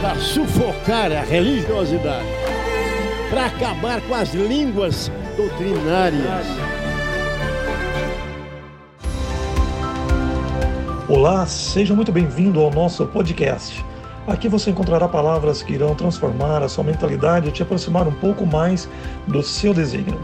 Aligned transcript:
para 0.00 0.18
sufocar 0.18 1.12
a 1.12 1.20
religiosidade, 1.20 2.26
para 3.28 3.46
acabar 3.46 4.00
com 4.00 4.14
as 4.14 4.32
línguas 4.32 5.12
doutrinárias. 5.36 6.46
Olá, 11.06 11.44
seja 11.44 11.94
muito 11.94 12.10
bem-vindo 12.10 12.60
ao 12.60 12.70
nosso 12.70 13.04
podcast. 13.08 13.84
Aqui 14.26 14.48
você 14.48 14.70
encontrará 14.70 15.06
palavras 15.06 15.62
que 15.62 15.74
irão 15.74 15.94
transformar 15.94 16.62
a 16.62 16.68
sua 16.68 16.84
mentalidade 16.84 17.48
e 17.48 17.52
te 17.52 17.62
aproximar 17.62 18.08
um 18.08 18.14
pouco 18.14 18.46
mais 18.46 18.88
do 19.26 19.42
seu 19.42 19.74
desígnio. 19.74 20.18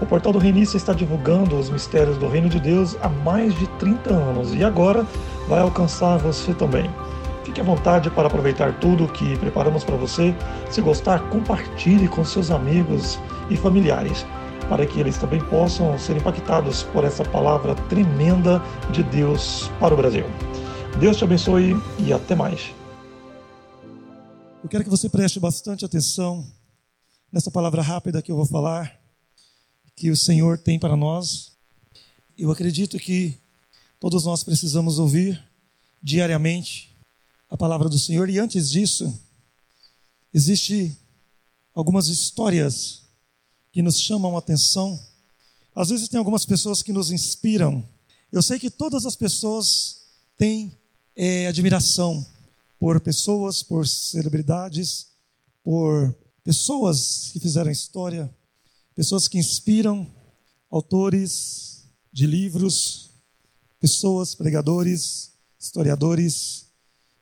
O 0.00 0.06
portal 0.06 0.32
do 0.32 0.38
Reinício 0.38 0.76
está 0.76 0.92
divulgando 0.92 1.56
os 1.56 1.68
mistérios 1.68 2.16
do 2.18 2.28
Reino 2.28 2.48
de 2.48 2.60
Deus 2.60 2.96
há 3.02 3.08
mais 3.08 3.58
de 3.58 3.66
30 3.78 4.12
anos 4.12 4.54
e 4.54 4.62
agora 4.62 5.04
vai 5.48 5.58
alcançar 5.58 6.18
você 6.18 6.54
também. 6.54 6.88
Fique 7.56 7.66
à 7.66 7.74
vontade 7.74 8.10
para 8.10 8.26
aproveitar 8.26 8.78
tudo 8.80 9.08
que 9.08 9.34
preparamos 9.38 9.82
para 9.82 9.96
você. 9.96 10.34
Se 10.70 10.82
gostar, 10.82 11.30
compartilhe 11.30 12.06
com 12.06 12.22
seus 12.22 12.50
amigos 12.50 13.18
e 13.48 13.56
familiares, 13.56 14.26
para 14.68 14.84
que 14.84 15.00
eles 15.00 15.16
também 15.16 15.42
possam 15.42 15.98
ser 15.98 16.18
impactados 16.18 16.82
por 16.82 17.02
essa 17.02 17.24
palavra 17.24 17.74
tremenda 17.88 18.62
de 18.92 19.02
Deus 19.02 19.70
para 19.80 19.94
o 19.94 19.96
Brasil. 19.96 20.26
Deus 21.00 21.16
te 21.16 21.24
abençoe 21.24 21.74
e 21.98 22.12
até 22.12 22.34
mais. 22.34 22.74
Eu 24.62 24.68
quero 24.68 24.84
que 24.84 24.90
você 24.90 25.08
preste 25.08 25.40
bastante 25.40 25.82
atenção 25.82 26.46
nessa 27.32 27.50
palavra 27.50 27.80
rápida 27.80 28.20
que 28.20 28.30
eu 28.30 28.36
vou 28.36 28.44
falar, 28.44 29.00
que 29.94 30.10
o 30.10 30.16
Senhor 30.16 30.58
tem 30.58 30.78
para 30.78 30.94
nós. 30.94 31.52
Eu 32.36 32.50
acredito 32.50 32.98
que 32.98 33.34
todos 33.98 34.26
nós 34.26 34.44
precisamos 34.44 34.98
ouvir 34.98 35.42
diariamente 36.02 36.94
a 37.48 37.56
palavra 37.56 37.88
do 37.88 37.98
Senhor. 37.98 38.28
E 38.28 38.38
antes 38.38 38.70
disso, 38.70 39.20
existe 40.32 40.96
algumas 41.74 42.08
histórias 42.08 43.02
que 43.72 43.82
nos 43.82 44.00
chamam 44.00 44.36
a 44.36 44.38
atenção. 44.38 44.98
Às 45.74 45.90
vezes 45.90 46.08
tem 46.08 46.18
algumas 46.18 46.46
pessoas 46.46 46.82
que 46.82 46.92
nos 46.92 47.10
inspiram. 47.10 47.86
Eu 48.32 48.42
sei 48.42 48.58
que 48.58 48.70
todas 48.70 49.04
as 49.04 49.14
pessoas 49.14 50.06
têm 50.36 50.76
é, 51.14 51.46
admiração 51.46 52.26
por 52.78 53.00
pessoas, 53.00 53.62
por 53.62 53.86
celebridades, 53.86 55.08
por 55.62 56.14
pessoas 56.44 57.30
que 57.32 57.40
fizeram 57.40 57.70
história, 57.70 58.34
pessoas 58.94 59.28
que 59.28 59.38
inspiram, 59.38 60.10
autores 60.70 61.84
de 62.12 62.26
livros, 62.26 63.10
pessoas, 63.80 64.34
pregadores, 64.34 65.32
historiadores, 65.58 66.65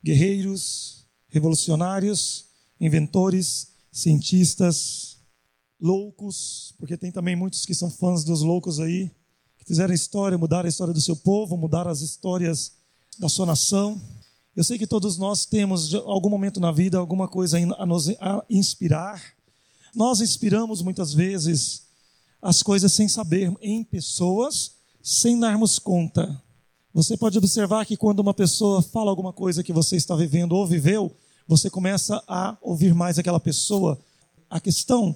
guerreiros, 0.05 1.06
revolucionários, 1.28 2.44
inventores, 2.78 3.69
cientistas, 3.91 5.16
loucos, 5.80 6.74
porque 6.78 6.96
tem 6.96 7.11
também 7.11 7.34
muitos 7.34 7.64
que 7.64 7.74
são 7.74 7.91
fãs 7.91 8.22
dos 8.22 8.42
loucos 8.42 8.78
aí, 8.78 9.11
que 9.56 9.64
fizeram 9.64 9.95
história, 9.95 10.36
mudaram 10.36 10.67
a 10.67 10.68
história 10.68 10.92
do 10.92 11.01
seu 11.01 11.17
povo, 11.17 11.56
mudaram 11.56 11.90
as 11.90 12.02
histórias 12.02 12.73
da 13.18 13.30
sua 13.30 13.46
nação. 13.46 14.01
Eu 14.55 14.62
sei 14.62 14.77
que 14.77 14.86
todos 14.86 15.17
nós 15.17 15.46
temos, 15.46 15.95
em 15.95 15.96
algum 15.96 16.29
momento 16.29 16.61
na 16.61 16.70
vida, 16.70 16.98
alguma 16.98 17.27
coisa 17.27 17.58
a 17.79 17.86
nos 17.86 18.11
inspirar. 18.50 19.23
Nós 19.95 20.20
inspiramos 20.20 20.83
muitas 20.83 21.14
vezes 21.14 21.84
as 22.42 22.62
coisas 22.62 22.92
sem 22.92 23.08
saber, 23.08 23.50
em 23.62 23.83
pessoas, 23.83 24.73
sem 25.02 25.40
darmos 25.40 25.79
conta. 25.79 26.43
Você 26.94 27.16
pode 27.16 27.36
observar 27.36 27.84
que 27.84 27.96
quando 27.96 28.20
uma 28.20 28.32
pessoa 28.32 28.80
fala 28.80 29.10
alguma 29.10 29.32
coisa 29.32 29.62
que 29.62 29.72
você 29.72 29.96
está 29.96 30.16
vivendo 30.16 30.52
ou 30.52 30.66
viveu, 30.66 31.14
você 31.46 31.68
começa 31.68 32.22
a 32.27 32.56
ouvir 32.62 32.94
mais 32.94 33.18
aquela 33.18 33.40
pessoa. 33.40 33.98
A 34.48 34.60
questão 34.60 35.14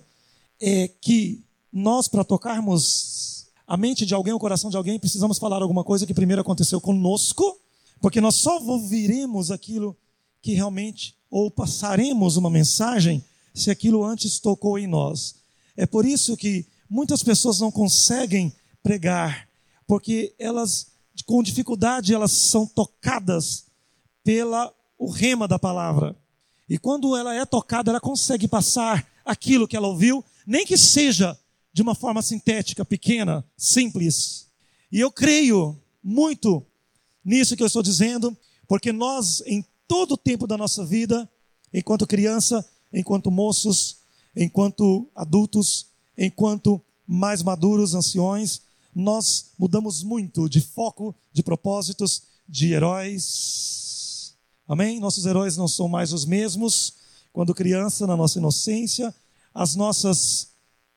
é 0.61 0.89
que 1.01 1.41
nós, 1.73 2.09
para 2.09 2.25
tocarmos 2.25 3.47
a 3.67 3.77
mente 3.77 4.05
de 4.05 4.13
alguém, 4.13 4.35
o 4.35 4.39
coração 4.39 4.69
de 4.69 4.77
alguém, 4.77 4.99
precisamos 4.99 5.39
falar 5.39 5.63
alguma 5.63 5.85
coisa 5.85 6.05
que 6.05 6.13
primeiro 6.13 6.43
aconteceu 6.43 6.81
conosco 6.81 7.59
porque 8.01 8.21
nós 8.21 8.37
só 8.37 8.63
ouviremos 8.63 9.51
aquilo 9.51 9.97
que 10.41 10.55
realmente, 10.55 11.17
ou 11.31 11.51
passaremos 11.51 12.37
uma 12.37 12.49
mensagem, 12.49 13.25
se 13.55 13.71
aquilo 13.71 14.05
antes 14.05 14.39
tocou 14.39 14.79
em 14.79 14.87
nós. 14.87 15.35
É 15.77 15.85
por 15.85 16.05
isso 16.05 16.37
que 16.37 16.67
muitas 16.89 17.23
pessoas 17.23 17.61
não 17.61 17.71
conseguem 17.71 18.53
pregar, 18.83 19.49
porque 19.87 20.33
elas, 20.39 20.87
com 21.25 21.43
dificuldade, 21.43 22.15
elas 22.15 22.33
são 22.33 22.67
tocadas 22.67 23.67
pela 24.25 24.73
o 24.99 25.11
rema 25.11 25.47
da 25.47 25.59
palavra. 25.59 26.17
E 26.69 26.79
quando 26.79 27.17
ela 27.17 27.35
é 27.35 27.47
tocada, 27.47 27.91
ela 27.91 28.01
consegue 28.01 28.47
passar 28.47 29.07
aquilo 29.25 29.69
que 29.69 29.77
ela 29.77 29.89
ouviu, 29.89 30.25
nem 30.47 30.67
que 30.67 30.77
seja 30.77 31.39
de 31.73 31.83
uma 31.83 31.95
forma 31.95 32.21
sintética, 32.23 32.85
pequena, 32.85 33.45
simples. 33.57 34.49
E 34.91 35.01
eu 35.01 35.11
creio 35.11 35.81
muito 36.03 36.65
nisso 37.25 37.57
que 37.57 37.63
eu 37.63 37.67
estou 37.67 37.83
dizendo, 37.83 38.37
porque 38.67 38.93
nós, 38.93 39.43
em 39.47 39.65
todo 39.87 40.13
o 40.13 40.17
tempo 40.17 40.47
da 40.47 40.57
nossa 40.57 40.85
vida, 40.85 41.29
enquanto 41.73 42.07
criança, 42.07 42.67
enquanto 42.93 43.31
moços, 43.31 43.99
enquanto 44.37 45.09
adultos, 45.15 45.87
enquanto 46.17 46.81
mais 47.07 47.43
maduros, 47.43 47.95
anciões, 47.95 48.63
nós 48.99 49.53
mudamos 49.57 50.03
muito 50.03 50.49
de 50.49 50.61
foco, 50.61 51.15
de 51.33 51.41
propósitos, 51.41 52.23
de 52.49 52.73
heróis. 52.73 54.35
Amém? 54.67 54.99
Nossos 54.99 55.25
heróis 55.25 55.57
não 55.57 55.69
são 55.69 55.87
mais 55.87 56.13
os 56.13 56.25
mesmos. 56.25 56.95
Quando 57.33 57.55
criança, 57.55 58.09
na 58.09 58.17
nossa 58.17 58.41
inocência, 58.41 59.15
as 59.55 59.77
nossas 59.77 60.49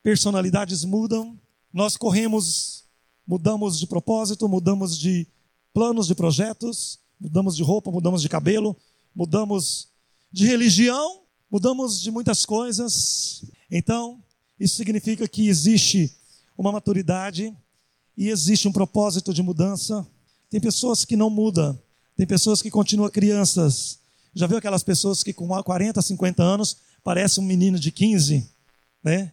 personalidades 0.01 0.83
mudam, 0.83 1.39
nós 1.71 1.95
corremos, 1.95 2.85
mudamos 3.25 3.77
de 3.77 3.85
propósito, 3.85 4.49
mudamos 4.49 4.97
de 4.97 5.27
planos 5.71 6.07
de 6.07 6.15
projetos, 6.15 6.97
mudamos 7.19 7.55
de 7.55 7.61
roupa, 7.61 7.91
mudamos 7.91 8.23
de 8.23 8.29
cabelo, 8.29 8.75
mudamos 9.13 9.89
de 10.31 10.47
religião, 10.47 11.21
mudamos 11.51 12.01
de 12.01 12.09
muitas 12.09 12.47
coisas. 12.47 13.45
Então, 13.69 14.23
isso 14.59 14.75
significa 14.75 15.27
que 15.27 15.47
existe 15.47 16.17
uma 16.57 16.71
maturidade 16.71 17.55
e 18.17 18.29
existe 18.29 18.67
um 18.67 18.71
propósito 18.71 19.33
de 19.33 19.41
mudança. 19.41 20.05
Tem 20.49 20.59
pessoas 20.59 21.05
que 21.05 21.15
não 21.15 21.29
mudam, 21.29 21.79
tem 22.15 22.27
pessoas 22.27 22.61
que 22.61 22.69
continuam 22.69 23.09
crianças. 23.09 23.99
Já 24.33 24.47
viu 24.47 24.57
aquelas 24.57 24.83
pessoas 24.83 25.23
que 25.23 25.33
com 25.33 25.47
40, 25.47 26.01
50 26.01 26.43
anos 26.43 26.77
parece 27.03 27.39
um 27.39 27.43
menino 27.43 27.79
de 27.79 27.91
15, 27.91 28.49
né? 29.03 29.31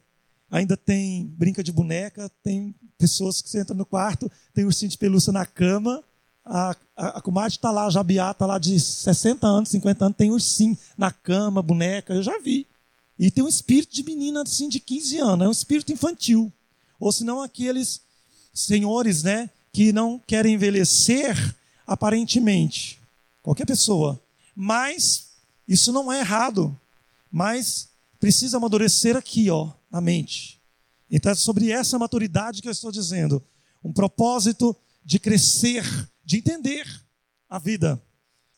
Ainda 0.50 0.76
tem 0.76 1.26
brinca 1.26 1.62
de 1.62 1.70
boneca, 1.70 2.30
tem 2.42 2.74
pessoas 2.96 3.42
que 3.42 3.50
você 3.50 3.60
entra 3.60 3.74
no 3.74 3.84
quarto, 3.84 4.30
tem 4.54 4.64
ursinho 4.64 4.90
de 4.90 4.96
pelúcia 4.96 5.32
na 5.32 5.44
cama, 5.44 6.02
a, 6.44 6.74
a, 6.96 7.08
a 7.18 7.20
comadre 7.20 7.54
está 7.54 7.70
lá, 7.70 7.86
a 7.86 7.90
Jabiá 7.90 8.30
está 8.30 8.46
lá 8.46 8.58
de 8.58 8.80
60 8.80 9.46
anos, 9.46 9.68
50 9.68 10.06
anos, 10.06 10.16
tem 10.16 10.30
ursinho 10.30 10.76
na 10.96 11.10
cama, 11.10 11.62
boneca, 11.62 12.14
eu 12.14 12.22
já 12.22 12.38
vi. 12.38 12.66
E 13.18 13.30
tem 13.30 13.44
um 13.44 13.48
espírito 13.48 13.94
de 13.94 14.02
menina 14.02 14.42
assim 14.42 14.68
de 14.68 14.80
15 14.80 15.18
anos, 15.18 15.44
é 15.44 15.48
um 15.48 15.52
espírito 15.52 15.92
infantil. 15.92 16.50
Ou 16.98 17.12
senão 17.12 17.42
aqueles 17.42 18.00
senhores, 18.58 19.22
né, 19.22 19.50
que 19.72 19.92
não 19.92 20.18
querem 20.18 20.54
envelhecer 20.54 21.36
aparentemente. 21.86 23.00
Qualquer 23.42 23.66
pessoa. 23.66 24.20
Mas 24.54 25.28
isso 25.66 25.92
não 25.92 26.12
é 26.12 26.20
errado. 26.20 26.78
Mas 27.30 27.88
precisa 28.18 28.56
amadurecer 28.56 29.16
aqui, 29.16 29.50
ó, 29.50 29.70
na 29.90 30.00
mente. 30.00 30.60
Então 31.10 31.32
é 31.32 31.34
sobre 31.34 31.70
essa 31.70 31.98
maturidade 31.98 32.60
que 32.60 32.68
eu 32.68 32.72
estou 32.72 32.90
dizendo. 32.90 33.42
Um 33.82 33.92
propósito 33.92 34.76
de 35.04 35.18
crescer 35.18 35.84
de 36.24 36.38
entender 36.38 36.86
a 37.48 37.58
vida. 37.58 38.02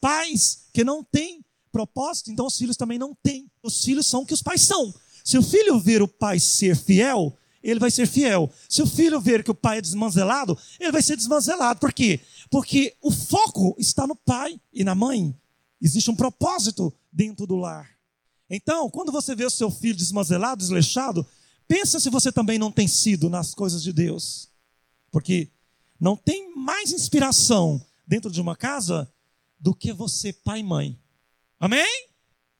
Pais 0.00 0.64
que 0.73 0.82
não 0.82 1.05
têm 1.05 1.44
propósito, 1.70 2.32
então 2.32 2.46
os 2.46 2.56
filhos 2.56 2.76
também 2.76 2.99
não 2.99 3.14
têm. 3.23 3.49
Os 3.62 3.85
filhos 3.85 4.06
são 4.06 4.23
o 4.23 4.26
que 4.26 4.35
os 4.35 4.43
pais 4.43 4.62
são. 4.62 4.93
Se 5.25 5.38
o 5.38 5.43
filho 5.43 5.79
ver 5.79 6.03
o 6.03 6.08
pai 6.08 6.41
ser 6.41 6.76
fiel, 6.76 7.37
ele 7.62 7.80
vai 7.80 7.90
ser 7.90 8.06
fiel. 8.06 8.50
Se 8.68 8.82
o 8.82 8.86
filho 8.86 9.20
ver 9.20 9.44
que 9.44 9.50
o 9.50 9.54
pai 9.54 9.78
é 9.78 9.82
desmanzelado, 9.82 10.58
ele 10.78 10.92
vai 10.92 11.02
ser 11.02 11.16
desmanzelado. 11.16 11.80
Por 11.80 11.92
quê? 11.92 12.20
Porque 12.50 12.96
o 13.00 13.10
foco 13.10 13.74
está 13.78 14.06
no 14.06 14.16
pai 14.16 14.60
e 14.72 14.84
na 14.84 14.94
mãe. 14.94 15.34
Existe 15.80 16.10
um 16.10 16.16
propósito 16.16 16.92
dentro 17.12 17.46
do 17.46 17.56
lar. 17.56 17.90
Então, 18.48 18.90
quando 18.90 19.12
você 19.12 19.34
vê 19.34 19.44
o 19.44 19.50
seu 19.50 19.70
filho 19.70 19.96
desmazelado, 19.96 20.60
desleixado, 20.60 21.26
pensa 21.68 22.00
se 22.00 22.10
você 22.10 22.32
também 22.32 22.58
não 22.58 22.72
tem 22.72 22.88
sido 22.88 23.30
nas 23.30 23.54
coisas 23.54 23.82
de 23.82 23.92
Deus. 23.92 24.48
Porque 25.10 25.48
não 26.00 26.16
tem 26.16 26.54
mais 26.56 26.92
inspiração 26.92 27.84
dentro 28.06 28.30
de 28.30 28.40
uma 28.40 28.56
casa 28.56 29.12
do 29.58 29.74
que 29.74 29.92
você, 29.92 30.32
pai 30.32 30.60
e 30.60 30.64
mãe. 30.64 30.98
Amém? 31.58 32.08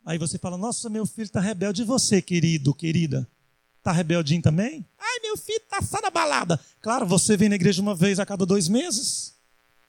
Aí 0.05 0.19
você 0.19 0.39
fala: 0.39 0.57
Nossa, 0.57 0.89
meu 0.89 1.07
filho 1.07 1.27
está 1.27 1.41
rebelde. 1.41 1.83
E 1.83 1.85
você, 1.85 2.21
querido, 2.21 2.75
querida? 2.75 3.29
Está 3.81 3.93
rebeldinho 3.93 4.43
também? 4.43 4.87
Ai, 4.99 5.21
meu 5.23 5.39
filho 5.39 5.63
está 5.63 5.81
só 5.81 6.03
na 6.03 6.11
balada. 6.11 6.61
Claro, 6.83 7.07
você 7.07 7.35
vem 7.35 7.49
na 7.49 7.55
igreja 7.55 7.81
uma 7.81 7.95
vez 7.95 8.21
a 8.21 8.27
cada 8.27 8.45
dois 8.45 8.69
meses. 8.69 9.33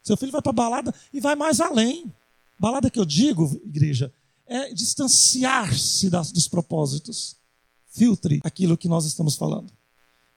Seu 0.02 0.16
filho 0.16 0.32
vai 0.32 0.42
para 0.42 0.54
balada 0.54 0.96
e 1.14 1.20
vai 1.20 1.36
mais 1.36 1.60
além. 1.60 2.12
Balada 2.58 2.90
que 2.90 2.98
eu 2.98 3.04
digo, 3.04 3.62
igreja, 3.66 4.12
é 4.48 4.74
distanciar-se 4.74 6.10
dos 6.10 6.48
propósitos. 6.48 7.36
Filtre 7.92 8.40
aquilo 8.46 8.78
que 8.78 8.88
nós 8.88 9.04
estamos 9.06 9.36
falando. 9.36 9.74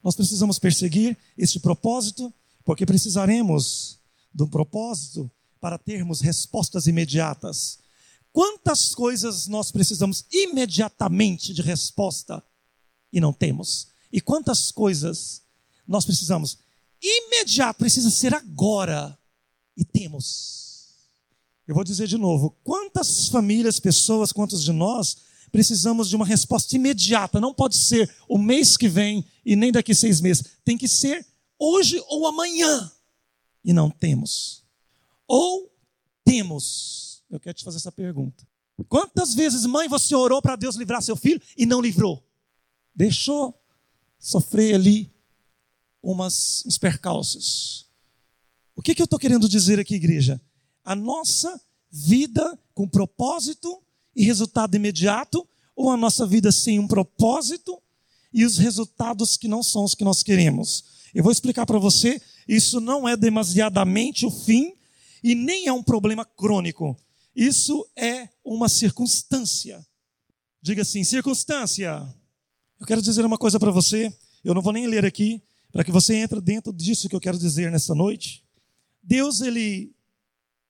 Nós 0.02 0.16
precisamos 0.16 0.58
perseguir 0.58 1.16
este 1.38 1.60
propósito, 1.60 2.34
porque 2.64 2.84
precisaremos 2.84 4.00
de 4.34 4.42
um 4.42 4.48
propósito 4.48 5.30
para 5.60 5.78
termos 5.78 6.20
respostas 6.20 6.88
imediatas. 6.88 7.78
Quantas 8.32 8.96
coisas 8.96 9.46
nós 9.46 9.70
precisamos 9.70 10.24
imediatamente 10.32 11.54
de 11.54 11.62
resposta 11.62 12.42
e 13.14 13.20
não 13.20 13.32
temos? 13.32 13.88
E 14.12 14.20
quantas 14.20 14.70
coisas 14.70 15.42
nós 15.86 16.04
precisamos 16.04 16.58
imediato, 17.00 17.78
precisa 17.78 18.10
ser 18.10 18.34
agora 18.34 19.18
e 19.76 19.84
temos? 19.84 20.92
Eu 21.66 21.74
vou 21.74 21.84
dizer 21.84 22.06
de 22.06 22.18
novo: 22.18 22.50
quantas 22.62 23.28
famílias, 23.28 23.80
pessoas, 23.80 24.32
quantos 24.32 24.62
de 24.62 24.72
nós 24.72 25.16
precisamos 25.50 26.08
de 26.08 26.16
uma 26.16 26.26
resposta 26.26 26.76
imediata? 26.76 27.40
Não 27.40 27.54
pode 27.54 27.76
ser 27.76 28.14
o 28.28 28.36
mês 28.36 28.76
que 28.76 28.88
vem 28.88 29.24
e 29.46 29.56
nem 29.56 29.72
daqui 29.72 29.94
seis 29.94 30.20
meses. 30.20 30.44
Tem 30.64 30.76
que 30.76 30.88
ser 30.88 31.26
hoje 31.58 32.02
ou 32.08 32.26
amanhã. 32.26 32.92
E 33.64 33.72
não 33.72 33.88
temos. 33.88 34.62
Ou 35.26 35.72
temos 36.22 37.14
eu 37.34 37.40
quero 37.40 37.54
te 37.54 37.64
fazer 37.64 37.78
essa 37.78 37.90
pergunta. 37.90 38.46
Quantas 38.88 39.34
vezes, 39.34 39.66
mãe, 39.66 39.88
você 39.88 40.14
orou 40.14 40.40
para 40.40 40.56
Deus 40.56 40.76
livrar 40.76 41.02
seu 41.02 41.16
filho 41.16 41.40
e 41.56 41.66
não 41.66 41.80
livrou? 41.80 42.24
Deixou 42.94 43.58
sofrer 44.18 44.74
ali 44.74 45.12
umas, 46.02 46.64
uns 46.66 46.78
percalços. 46.78 47.88
O 48.76 48.82
que, 48.82 48.94
que 48.94 49.02
eu 49.02 49.04
estou 49.04 49.18
querendo 49.18 49.48
dizer 49.48 49.78
aqui, 49.78 49.94
igreja? 49.94 50.40
A 50.84 50.94
nossa 50.94 51.60
vida 51.90 52.58
com 52.74 52.88
propósito 52.88 53.82
e 54.14 54.24
resultado 54.24 54.74
imediato, 54.74 55.46
ou 55.76 55.90
a 55.90 55.96
nossa 55.96 56.26
vida 56.26 56.52
sem 56.52 56.78
um 56.78 56.86
propósito 56.86 57.80
e 58.32 58.44
os 58.44 58.58
resultados 58.58 59.36
que 59.36 59.48
não 59.48 59.62
são 59.62 59.84
os 59.84 59.94
que 59.94 60.04
nós 60.04 60.22
queremos. 60.22 60.84
Eu 61.14 61.22
vou 61.22 61.32
explicar 61.32 61.66
para 61.66 61.78
você, 61.78 62.20
isso 62.48 62.80
não 62.80 63.08
é 63.08 63.16
demasiadamente 63.16 64.26
o 64.26 64.30
fim 64.30 64.74
e 65.22 65.34
nem 65.34 65.66
é 65.66 65.72
um 65.72 65.82
problema 65.82 66.24
crônico. 66.24 66.96
Isso 67.34 67.86
é 67.96 68.28
uma 68.44 68.68
circunstância. 68.68 69.84
Diga 70.62 70.82
assim: 70.82 71.02
circunstância. 71.02 72.06
Eu 72.78 72.86
quero 72.86 73.02
dizer 73.02 73.24
uma 73.24 73.38
coisa 73.38 73.58
para 73.58 73.70
você. 73.70 74.14
Eu 74.44 74.54
não 74.54 74.62
vou 74.62 74.72
nem 74.72 74.86
ler 74.86 75.04
aqui, 75.04 75.42
para 75.72 75.82
que 75.82 75.90
você 75.90 76.16
entre 76.16 76.40
dentro 76.40 76.72
disso 76.72 77.08
que 77.08 77.16
eu 77.16 77.20
quero 77.20 77.38
dizer 77.38 77.70
nessa 77.70 77.94
noite. 77.94 78.44
Deus, 79.02 79.40
ele, 79.40 79.94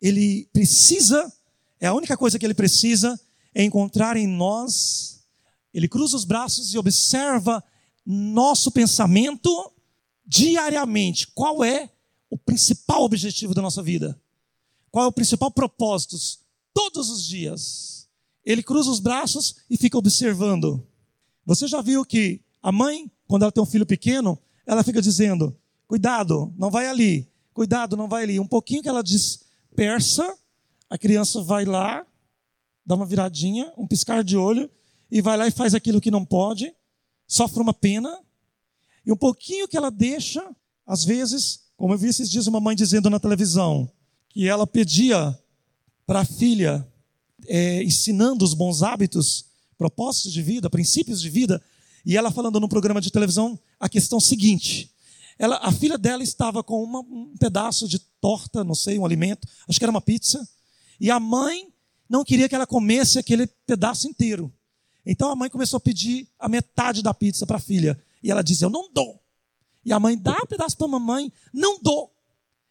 ele 0.01 0.49
precisa, 0.53 1.33
é 1.81 1.87
a 1.87 1.95
única 1.95 2.17
coisa 2.17 2.39
que 2.39 2.47
ele 2.47 2.55
precisa 2.55 3.19
é 3.55 3.63
encontrar 3.63 4.17
em 4.17 4.27
nós. 4.27 5.25
Ele 5.73 5.89
cruza 5.89 6.17
os 6.17 6.25
braços 6.25 6.73
e 6.73 6.79
observa 6.79 7.63
nosso 8.07 8.71
pensamento 8.71 9.73
diariamente. 10.27 11.29
Qual 11.29 11.65
é 11.65 11.91
o 12.31 12.39
principal 12.39 13.03
objetivo 13.03 13.55
da 13.55 13.63
nossa 13.63 13.83
vida? 13.83 14.21
Qual 14.91 15.05
é 15.05 15.09
o 15.09 15.13
principal 15.13 15.51
propósito? 15.51 16.17
todos 16.75 17.09
os 17.09 17.25
dias. 17.25 18.09
Ele 18.45 18.63
cruza 18.63 18.91
os 18.91 18.99
braços 18.99 19.55
e 19.71 19.77
fica 19.79 19.97
observando. 19.97 20.87
Você 21.45 21.67
já 21.69 21.81
viu 21.81 22.05
que 22.05 22.41
a 22.63 22.73
mãe, 22.73 23.11
quando 23.27 23.43
ela 23.43 23.53
tem 23.53 23.63
um 23.63 23.67
filho 23.67 23.87
pequeno, 23.87 24.39
ela 24.67 24.83
fica 24.83 25.03
dizendo: 25.03 25.57
cuidado, 25.87 26.53
não 26.57 26.71
vai 26.71 26.87
ali, 26.87 27.31
cuidado, 27.53 27.97
não 27.97 28.09
vai 28.09 28.23
ali. 28.23 28.41
Um 28.41 28.47
pouquinho 28.47 28.83
que 28.83 28.89
ela 28.89 29.03
dispersa, 29.03 30.37
a 30.89 30.97
criança 30.97 31.43
vai 31.43 31.65
lá, 31.65 32.07
dá 32.85 32.95
uma 32.95 33.07
viradinha, 33.07 33.73
um 33.77 33.87
piscar 33.87 34.25
de 34.25 34.37
olho, 34.37 34.71
e 35.11 35.21
vai 35.21 35.37
lá 35.37 35.47
e 35.47 35.51
faz 35.51 35.75
aquilo 35.75 36.01
que 36.01 36.11
não 36.11 36.25
pode, 36.25 36.75
sofre 37.27 37.61
uma 37.61 37.75
pena, 37.75 38.19
e 39.07 39.13
um 39.13 39.17
pouquinho 39.17 39.69
que 39.69 39.77
ela 39.77 39.91
deixa, 39.91 40.45
às 40.87 41.05
vezes, 41.05 41.65
como 41.77 41.95
eu 41.95 41.99
vi 41.99 42.09
esses 42.09 42.31
dias 42.31 42.47
uma 42.47 42.61
mãe 42.61 42.75
dizendo 42.75 43.11
na 43.11 43.21
televisão, 43.21 43.91
que 44.29 44.49
ela 44.49 44.67
pedia 44.67 45.39
para 46.07 46.21
a 46.21 46.25
filha, 46.25 46.87
é, 47.47 47.83
ensinando 47.83 48.45
os 48.45 48.55
bons 48.55 48.83
hábitos, 48.83 49.47
propósitos 49.77 50.33
de 50.33 50.43
vida, 50.43 50.71
princípios 50.71 51.21
de 51.21 51.29
vida, 51.29 51.63
e 52.05 52.17
ela 52.17 52.31
falando 52.31 52.61
num 52.61 52.69
programa 52.69 53.01
de 53.01 53.11
televisão 53.11 53.59
a 53.79 53.89
questão 53.89 54.21
seguinte. 54.21 54.91
Ela, 55.39 55.57
a 55.57 55.73
filha 55.73 55.99
dela 55.99 56.23
estava 56.23 56.63
com 56.63 56.83
uma, 56.83 57.01
um 57.01 57.35
pedaço 57.39 57.89
de 57.89 57.99
torta, 57.99 58.63
não 58.63 58.75
sei, 58.75 58.99
um 58.99 59.05
alimento, 59.05 59.49
acho 59.69 59.79
que 59.79 59.85
era 59.85 59.91
uma 59.91 60.01
pizza, 60.01 60.49
e 61.01 61.11
a 61.11 61.19
mãe 61.19 61.69
não 62.09 62.25
queria 62.25 62.49
que 62.49 62.55
ela 62.55 62.67
comesse 62.67 63.19
aquele 63.19 63.47
pedaço 63.47 64.07
inteiro. 64.07 64.53
Então 65.05 65.31
a 65.31 65.37
mãe 65.37 65.51
começou 65.51 65.77
a 65.77 65.81
pedir 65.81 66.29
a 66.39 66.49
metade 66.49 67.03
da 67.03 67.13
pizza 67.13 67.47
para 67.47 67.57
a 67.57 67.61
filha. 67.61 67.99
E 68.23 68.31
ela 68.31 68.43
dizia: 68.43 68.67
Eu 68.67 68.71
não 68.71 68.89
dou. 68.93 69.21
E 69.85 69.93
a 69.93 70.01
mãe 70.01 70.17
dá 70.17 70.39
um 70.43 70.47
pedaço 70.47 70.77
para 70.77 70.87
a 70.87 70.91
mamãe, 70.91 71.31
não 71.53 71.79
dou. 71.81 72.15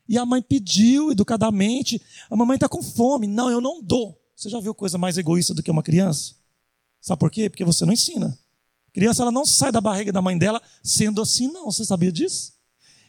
E 0.08 0.18
a 0.18 0.26
mãe 0.26 0.42
pediu 0.42 1.12
educadamente: 1.12 2.02
a 2.30 2.36
mamãe 2.36 2.56
está 2.56 2.68
com 2.68 2.82
fome. 2.82 3.28
Não, 3.28 3.50
eu 3.50 3.62
não 3.62 3.82
dou. 3.82 4.20
Você 4.36 4.50
já 4.50 4.60
viu 4.60 4.74
coisa 4.74 4.98
mais 4.98 5.18
egoísta 5.18 5.54
do 5.54 5.62
que 5.62 5.70
uma 5.72 5.84
criança? 5.84 6.36
Sabe 7.04 7.20
por 7.20 7.30
quê? 7.30 7.50
Porque 7.50 7.66
você 7.66 7.86
não 7.86 7.92
ensina. 7.92 8.40
A 8.88 8.92
criança 8.92 9.24
ela 9.24 9.32
não 9.32 9.46
sai 9.46 9.74
da 9.74 9.82
barriga 9.82 10.10
da 10.10 10.22
mãe 10.22 10.38
dela 10.38 10.62
sendo 10.82 11.22
assim, 11.22 11.52
não. 11.52 11.66
Você 11.66 11.84
sabia 11.84 12.14
disso? 12.14 12.54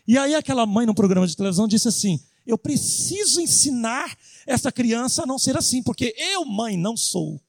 E 0.04 0.18
aí 0.18 0.34
aquela 0.34 0.66
mãe 0.66 0.84
no 0.84 0.94
programa 0.94 1.28
de 1.28 1.36
televisão 1.36 1.68
disse 1.68 1.86
assim: 1.86 2.20
eu 2.44 2.58
preciso 2.58 3.40
ensinar 3.40 4.18
essa 4.46 4.72
criança 4.72 5.22
a 5.22 5.26
não 5.26 5.38
ser 5.38 5.56
assim, 5.56 5.80
porque 5.80 6.12
eu, 6.18 6.44
mãe, 6.44 6.76
não 6.76 6.96
sou. 6.96 7.40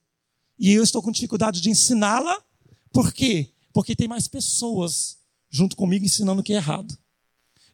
E 0.60 0.72
eu 0.72 0.84
estou 0.84 1.02
com 1.02 1.12
dificuldade 1.12 1.60
de 1.60 1.72
ensiná-la. 1.72 2.40
Por 2.94 3.12
quê? 3.12 3.52
Porque 3.74 3.96
tem 3.96 4.08
mais 4.08 4.28
pessoas 4.28 5.18
junto 5.50 5.75
comigo 5.75 6.06
ensinando 6.06 6.42
o 6.42 6.44
que 6.44 6.54
é 6.54 6.58
errado. 6.58 6.96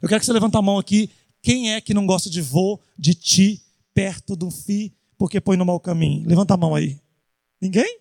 Eu 0.01 0.08
quero 0.08 0.22
que 0.22 0.25
você 0.25 0.32
levante 0.32 0.56
a 0.56 0.62
mão 0.62 0.80
aqui 0.80 1.12
quem 1.42 1.74
é 1.74 1.82
que 1.82 1.94
não 1.94 2.06
gosta 2.06 2.30
de 2.30 2.42
vô, 2.42 2.80
de 2.98 3.13
ti, 3.13 3.62
perto 3.94 4.34
do 4.34 4.50
fi, 4.50 4.96
porque 5.18 5.42
põe 5.42 5.58
no 5.58 5.66
mau 5.66 5.80
caminho? 5.80 6.25
Levanta 6.25 6.54
a 6.54 6.58
mão 6.58 6.74
aí. 6.74 7.00
Ninguém? 7.60 8.00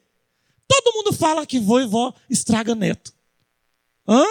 Todo 0.71 0.95
mundo 0.95 1.12
fala 1.12 1.45
que 1.45 1.59
vô 1.59 1.81
e 1.81 1.85
vó 1.85 2.15
estraga 2.29 2.77
neto. 2.77 3.12
Hã? 4.07 4.25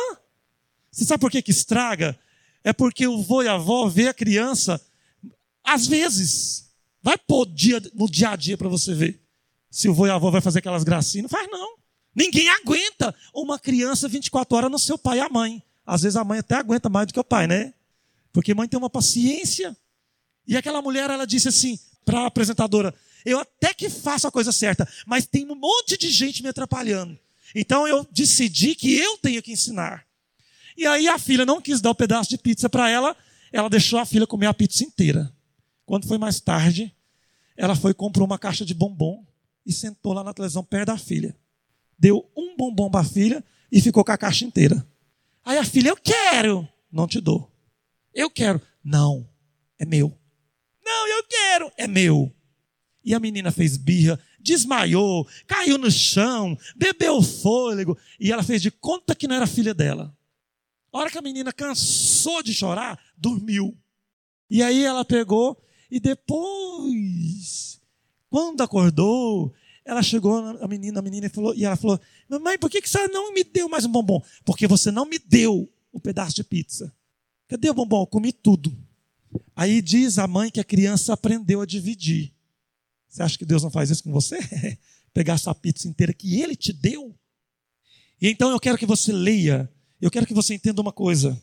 Você 0.90 1.04
sabe 1.04 1.20
por 1.20 1.30
que, 1.30 1.42
que 1.42 1.52
estraga? 1.52 2.18
É 2.64 2.72
porque 2.72 3.06
o 3.06 3.22
vô 3.22 3.44
e 3.44 3.48
a 3.50 3.56
avó 3.56 3.90
vê 3.90 4.08
a 4.08 4.14
criança, 4.14 4.82
às 5.62 5.86
vezes, 5.86 6.72
vai 7.02 7.18
pôr 7.18 7.46
dia, 7.46 7.82
no 7.94 8.10
dia 8.10 8.30
a 8.30 8.36
dia 8.38 8.58
para 8.58 8.70
você 8.70 8.94
ver. 8.94 9.22
Se 9.70 9.90
o 9.90 9.94
vô 9.94 10.08
e 10.08 10.10
a 10.10 10.16
avó 10.16 10.32
vai 10.32 10.40
fazer 10.40 10.60
aquelas 10.60 10.86
gracinhas, 10.86 11.24
não 11.24 11.30
faz 11.30 11.52
não. 11.52 11.78
Ninguém 12.16 12.48
aguenta 12.48 13.14
uma 13.34 13.60
criança 13.60 14.08
24 14.08 14.56
horas 14.56 14.72
no 14.72 14.80
seu 14.80 14.98
pai 14.98 15.18
e 15.18 15.22
a 15.22 15.28
mãe. 15.28 15.62
Às 15.86 16.04
vezes 16.04 16.16
a 16.16 16.24
mãe 16.24 16.40
até 16.40 16.56
aguenta 16.56 16.88
mais 16.88 17.08
do 17.08 17.14
que 17.14 17.20
o 17.20 17.24
pai, 17.24 17.48
né? 17.48 17.74
Porque 18.32 18.54
mãe 18.54 18.68
tem 18.68 18.78
uma 18.78 18.90
paciência. 18.90 19.76
E 20.48 20.56
aquela 20.56 20.82
mulher, 20.82 21.10
ela 21.10 21.28
disse 21.28 21.50
assim 21.50 21.78
para 22.06 22.22
a 22.22 22.26
apresentadora: 22.28 22.96
Eu 23.30 23.40
até 23.40 23.74
que 23.74 23.90
faço 23.90 24.28
a 24.28 24.32
coisa 24.32 24.52
certa, 24.52 24.88
mas 25.06 25.26
tem 25.26 25.46
um 25.50 25.56
monte 25.56 25.98
de 25.98 26.10
gente 26.10 26.42
me 26.42 26.50
atrapalhando. 26.50 27.18
Então 27.56 27.88
eu 27.88 28.08
decidi 28.12 28.76
que 28.76 28.98
eu 28.98 29.18
tenho 29.18 29.42
que 29.42 29.52
ensinar. 29.52 30.06
E 30.78 30.86
aí 30.86 31.08
a 31.08 31.18
filha 31.18 31.46
não 31.46 31.62
quis 31.62 31.82
dar 31.82 31.90
o 31.90 31.92
um 31.92 31.96
pedaço 31.96 32.30
de 32.30 32.38
pizza 32.38 32.70
para 32.70 32.90
ela, 32.90 33.16
ela 33.52 33.70
deixou 33.70 34.00
a 34.00 34.06
filha 34.06 34.28
comer 34.28 34.48
a 34.48 34.54
pizza 34.54 34.84
inteira. 34.84 35.34
Quando 35.86 36.08
foi 36.08 36.18
mais 36.18 36.40
tarde, 36.40 36.96
ela 37.58 37.76
foi 37.76 37.94
comprou 37.94 38.26
uma 38.26 38.40
caixa 38.40 38.64
de 38.64 38.74
bombom 38.74 39.26
e 39.66 39.74
sentou 39.74 40.14
lá 40.14 40.24
na 40.24 40.34
televisão 40.34 40.64
perto 40.64 40.88
da 40.88 40.98
filha. 40.98 41.36
Deu 41.98 42.30
um 42.36 42.56
bombom 42.56 42.90
para 42.90 43.02
a 43.02 43.04
filha 43.04 43.44
e 43.72 43.82
ficou 43.82 44.06
com 44.06 44.12
a 44.12 44.18
caixa 44.18 44.46
inteira. 44.46 44.88
Aí 45.44 45.58
a 45.58 45.66
filha, 45.66 45.90
eu 45.90 45.98
quero. 45.98 46.68
Não 46.92 47.08
te 47.08 47.20
dou. 47.20 47.52
Eu 48.14 48.30
quero. 48.30 48.62
Não, 48.84 49.28
é 49.78 49.86
meu. 49.86 50.18
Não, 50.84 51.08
eu 51.08 51.24
quero. 51.26 51.72
É 51.78 51.88
meu. 51.88 52.34
E 53.04 53.14
a 53.14 53.20
menina 53.20 53.52
fez 53.52 53.78
birra, 53.78 54.20
desmaiou, 54.40 55.28
caiu 55.48 55.78
no 55.78 55.90
chão, 55.90 56.58
bebeu 56.76 57.22
fôlego 57.22 57.98
e 58.20 58.32
ela 58.32 58.44
fez 58.44 58.62
de 58.62 58.72
conta 58.72 59.16
que 59.16 59.28
não 59.28 59.36
era 59.36 59.48
filha 59.48 59.74
dela. 59.74 60.16
A 60.92 60.98
hora 60.98 61.10
que 61.10 61.18
a 61.18 61.22
menina 61.22 61.54
cansou 61.54 62.42
de 62.44 62.54
chorar, 62.54 63.00
dormiu. 63.18 63.78
E 64.50 64.64
aí 64.64 64.84
ela 64.84 65.06
pegou 65.06 65.62
e 65.90 66.00
depois, 66.00 67.80
quando 68.30 68.62
acordou, 68.62 69.54
ela 69.86 70.04
chegou, 70.04 70.38
a 70.38 70.68
menina, 70.68 71.00
a 71.00 71.02
menina 71.02 71.30
falou, 71.30 71.54
e 71.56 71.66
ela 71.66 71.76
falou: 71.76 72.00
Mamãe, 72.28 72.60
por 72.60 72.70
que, 72.70 72.82
você 72.82 73.08
não 73.08 73.34
me 73.34 73.44
deu 73.44 73.68
mais 73.68 73.86
um 73.86 73.92
bombom? 73.92 74.22
Porque 74.46 74.68
você 74.68 74.92
não 74.92 75.06
me 75.06 75.18
deu 75.18 75.68
o 75.92 76.00
pedaço 76.00 76.36
de 76.36 76.44
pizza. 76.44 76.94
Cadê 77.48 77.70
o 77.70 77.74
bombom? 77.74 78.04
Eu 78.04 78.08
comi 78.08 78.32
tudo. 78.32 78.76
Aí 79.56 79.82
diz 79.82 80.20
a 80.20 80.28
mãe 80.28 80.52
que 80.52 80.60
a 80.60 80.64
criança 80.64 81.14
aprendeu 81.14 81.62
a 81.62 81.66
dividir. 81.66 82.32
Você 83.10 83.24
acha 83.24 83.38
que 83.38 83.46
Deus 83.46 83.64
não 83.64 83.72
faz 83.72 83.90
isso 83.90 84.04
com 84.04 84.12
você? 84.12 84.38
Pegar 85.14 85.34
essa 85.34 85.54
pizza 85.56 85.88
inteira 85.88 86.14
que 86.14 86.40
ele 86.40 86.56
te 86.56 86.72
deu? 86.72 87.16
E 88.22 88.30
então 88.30 88.52
eu 88.52 88.60
quero 88.60 88.78
que 88.78 88.86
você 88.86 89.12
leia, 89.12 89.70
eu 90.00 90.12
quero 90.12 90.28
que 90.28 90.34
você 90.34 90.54
entenda 90.54 90.82
uma 90.82 90.92
coisa. 90.92 91.42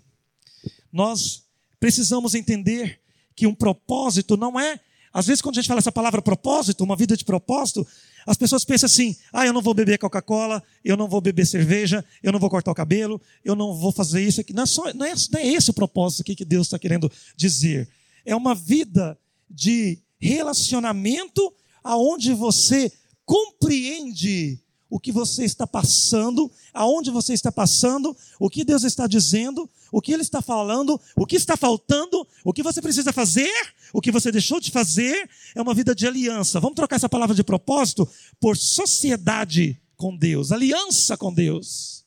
Nós 0.93 1.45
precisamos 1.81 2.35
entender 2.35 3.01
que 3.35 3.47
um 3.47 3.55
propósito 3.55 4.37
não 4.37 4.59
é. 4.59 4.81
Às 5.13 5.27
vezes, 5.27 5.41
quando 5.41 5.57
a 5.57 5.61
gente 5.61 5.69
fala 5.69 5.79
essa 5.79 5.93
palavra 5.93 6.21
propósito, 6.21 6.85
uma 6.85 6.95
vida 6.95 7.17
de 7.17 7.25
propósito, 7.25 7.87
as 8.27 8.37
pessoas 8.37 8.65
pensam 8.65 8.87
assim: 8.87 9.17
ah, 9.33 9.47
eu 9.47 9.53
não 9.53 9.63
vou 9.63 9.73
beber 9.73 9.99
Coca-Cola, 9.99 10.63
eu 10.85 10.97
não 10.97 11.09
vou 11.09 11.21
beber 11.21 11.47
cerveja, 11.47 12.05
eu 12.23 12.33
não 12.33 12.39
vou 12.39 12.51
cortar 12.51 12.71
o 12.71 12.75
cabelo, 12.75 13.21
eu 13.45 13.57
não 13.57 13.75
vou 13.75 13.93
fazer 13.93 14.23
isso 14.23 14.41
aqui. 14.41 14.53
Não 14.53 14.65
é, 14.65 14.67
só, 14.67 14.93
não 14.93 15.07
é, 15.07 15.15
não 15.31 15.41
é 15.41 15.47
esse 15.47 15.71
o 15.71 15.75
propósito 15.75 16.23
aqui 16.23 16.35
que 16.35 16.45
Deus 16.45 16.67
está 16.67 16.79
querendo 16.79 17.11
dizer. 17.37 17.89
É 18.25 18.37
uma 18.37 18.55
vida 18.55 19.19
de 19.49 19.99
relacionamento 20.19 21.53
aonde 21.83 22.35
você 22.35 22.93
compreende 23.25 24.61
o 24.89 25.01
que 25.01 25.11
você 25.11 25.45
está 25.45 25.67
passando, 25.67 26.51
aonde 26.73 27.11
você 27.11 27.33
está 27.33 27.51
passando, 27.51 28.17
o 28.39 28.49
que 28.49 28.65
Deus 28.65 28.85
está 28.85 29.07
dizendo, 29.07 29.69
o 29.91 30.01
que 30.01 30.13
Ele 30.13 30.23
está 30.23 30.41
falando, 30.41 31.01
o 31.17 31.27
que 31.27 31.37
está 31.37 31.57
faltando, 31.57 32.27
o 32.45 32.53
que 32.53 32.63
você 32.63 32.81
precisa 32.81 33.13
fazer, 33.13 33.53
o 33.93 34.01
que 34.01 34.13
você 34.13 34.31
deixou 34.31 34.61
de 34.61 34.71
fazer. 34.71 35.29
É 35.55 35.63
uma 35.63 35.75
vida 35.75 35.95
de 35.95 36.07
aliança. 36.07 36.61
Vamos 36.61 36.77
trocar 36.77 36.97
essa 36.97 37.09
palavra 37.09 37.35
de 37.35 37.43
propósito 37.43 38.09
por 38.41 38.57
sociedade 38.57 39.81
com 39.97 40.17
Deus, 40.17 40.53
aliança 40.53 41.17
com 41.17 41.33
Deus. 41.33 42.05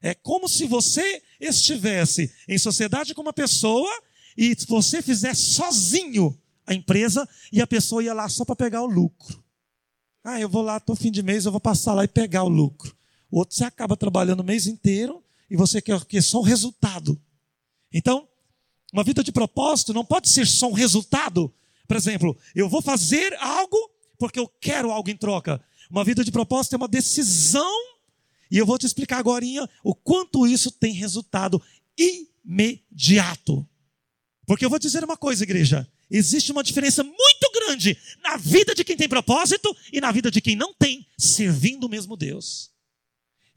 É 0.00 0.14
como 0.14 0.48
se 0.48 0.66
você 0.66 1.22
estivesse 1.40 2.32
em 2.48 2.58
sociedade 2.58 3.14
com 3.14 3.22
uma 3.22 3.32
pessoa 3.32 3.90
e 4.36 4.54
você 4.68 5.02
fizesse 5.02 5.54
sozinho 5.54 6.38
a 6.66 6.74
empresa 6.74 7.28
e 7.52 7.60
a 7.60 7.66
pessoa 7.66 8.02
ia 8.02 8.12
lá 8.12 8.28
só 8.28 8.44
para 8.44 8.56
pegar 8.56 8.82
o 8.82 8.86
lucro. 8.86 9.42
Ah, 10.24 10.40
eu 10.40 10.48
vou 10.48 10.62
lá, 10.62 10.78
estou 10.78 10.96
fim 10.96 11.10
de 11.10 11.22
mês, 11.22 11.46
eu 11.46 11.52
vou 11.52 11.60
passar 11.60 11.94
lá 11.94 12.04
e 12.04 12.08
pegar 12.08 12.42
o 12.42 12.48
lucro. 12.48 12.96
O 13.30 13.38
outro 13.38 13.56
você 13.56 13.64
acaba 13.64 13.96
trabalhando 13.96 14.40
o 14.40 14.44
mês 14.44 14.66
inteiro 14.66 15.22
e 15.48 15.56
você 15.56 15.80
quer, 15.80 16.04
quer 16.04 16.22
só 16.22 16.40
o 16.40 16.42
resultado. 16.42 17.20
Então, 17.92 18.28
uma 18.92 19.04
vida 19.04 19.22
de 19.22 19.30
propósito 19.30 19.94
não 19.94 20.04
pode 20.04 20.28
ser 20.28 20.46
só 20.46 20.68
um 20.68 20.72
resultado. 20.72 21.52
Por 21.86 21.96
exemplo, 21.96 22.36
eu 22.54 22.68
vou 22.68 22.82
fazer 22.82 23.34
algo 23.34 23.76
porque 24.18 24.38
eu 24.38 24.48
quero 24.48 24.90
algo 24.90 25.10
em 25.10 25.16
troca. 25.16 25.62
Uma 25.90 26.04
vida 26.04 26.24
de 26.24 26.32
propósito 26.32 26.74
é 26.74 26.76
uma 26.76 26.88
decisão, 26.88 27.72
e 28.50 28.58
eu 28.58 28.66
vou 28.66 28.78
te 28.78 28.86
explicar 28.86 29.18
agora 29.18 29.44
o 29.82 29.94
quanto 29.94 30.46
isso 30.46 30.70
tem 30.70 30.92
resultado 30.92 31.62
imediato. 31.96 33.66
Porque 34.46 34.64
eu 34.64 34.70
vou 34.70 34.78
dizer 34.78 35.04
uma 35.04 35.16
coisa, 35.16 35.44
igreja: 35.44 35.88
existe 36.10 36.52
uma 36.52 36.62
diferença 36.62 37.02
muito 37.02 37.50
grande 37.52 37.96
na 38.22 38.36
vida 38.36 38.74
de 38.74 38.84
quem 38.84 38.96
tem 38.96 39.08
propósito 39.08 39.74
e 39.92 40.00
na 40.00 40.12
vida 40.12 40.30
de 40.30 40.40
quem 40.40 40.56
não 40.56 40.72
tem, 40.74 41.06
servindo 41.18 41.84
o 41.84 41.88
mesmo 41.88 42.16
Deus. 42.16 42.70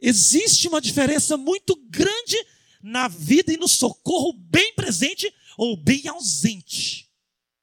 Existe 0.01 0.67
uma 0.67 0.81
diferença 0.81 1.37
muito 1.37 1.75
grande 1.89 2.37
na 2.81 3.07
vida 3.07 3.53
e 3.53 3.57
no 3.57 3.67
socorro 3.67 4.33
bem 4.33 4.73
presente 4.73 5.31
ou 5.57 5.75
bem 5.75 6.07
ausente. 6.07 7.09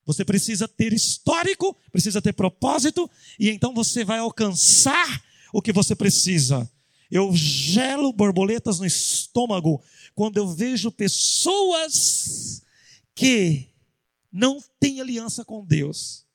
Você 0.04 0.24
precisa 0.24 0.68
ter 0.68 0.92
histórico, 0.92 1.76
precisa 1.90 2.22
ter 2.22 2.32
propósito, 2.32 3.10
e 3.40 3.50
então 3.50 3.74
você 3.74 4.04
vai 4.04 4.18
alcançar 4.18 5.24
o 5.52 5.60
que 5.60 5.72
você 5.72 5.96
precisa. 5.96 6.70
Eu 7.10 7.34
gelo 7.34 8.12
borboletas 8.12 8.78
no 8.78 8.86
estômago 8.86 9.82
quando 10.14 10.36
eu 10.36 10.48
vejo 10.48 10.92
pessoas 10.92 12.62
que 13.14 13.68
não 14.36 14.62
têm 14.78 15.00
aliança 15.00 15.44
com 15.46 15.64
Deus. 15.64 16.26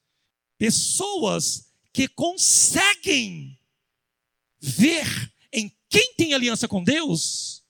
Pessoas 0.58 1.72
que 1.94 2.08
conseguem 2.08 3.60
ver 4.60 5.06
em 5.54 5.72
quem 5.88 6.16
tem 6.16 6.34
aliança 6.34 6.68
com 6.68 6.84
Deus 6.84 7.64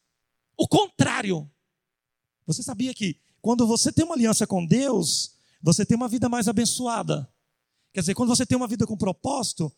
o 0.58 0.68
contrário. 0.68 1.52
Você 2.46 2.64
sabia 2.64 2.94
que 2.94 3.20
quando 3.42 3.68
você 3.68 3.92
tem 3.92 4.06
uma 4.06 4.16
aliança 4.16 4.48
com 4.48 4.66
Deus, 4.66 5.36
você 5.62 5.86
tem 5.86 5.98
uma 5.98 6.08
vida 6.08 6.30
mais 6.30 6.48
abençoada. 6.48 7.30
Quer 7.94 8.00
dizer, 8.00 8.14
quando 8.14 8.30
você 8.30 8.46
tem 8.46 8.56
uma 8.56 8.68
vida 8.68 8.88
com 8.88 8.96
propósito, 8.96 9.70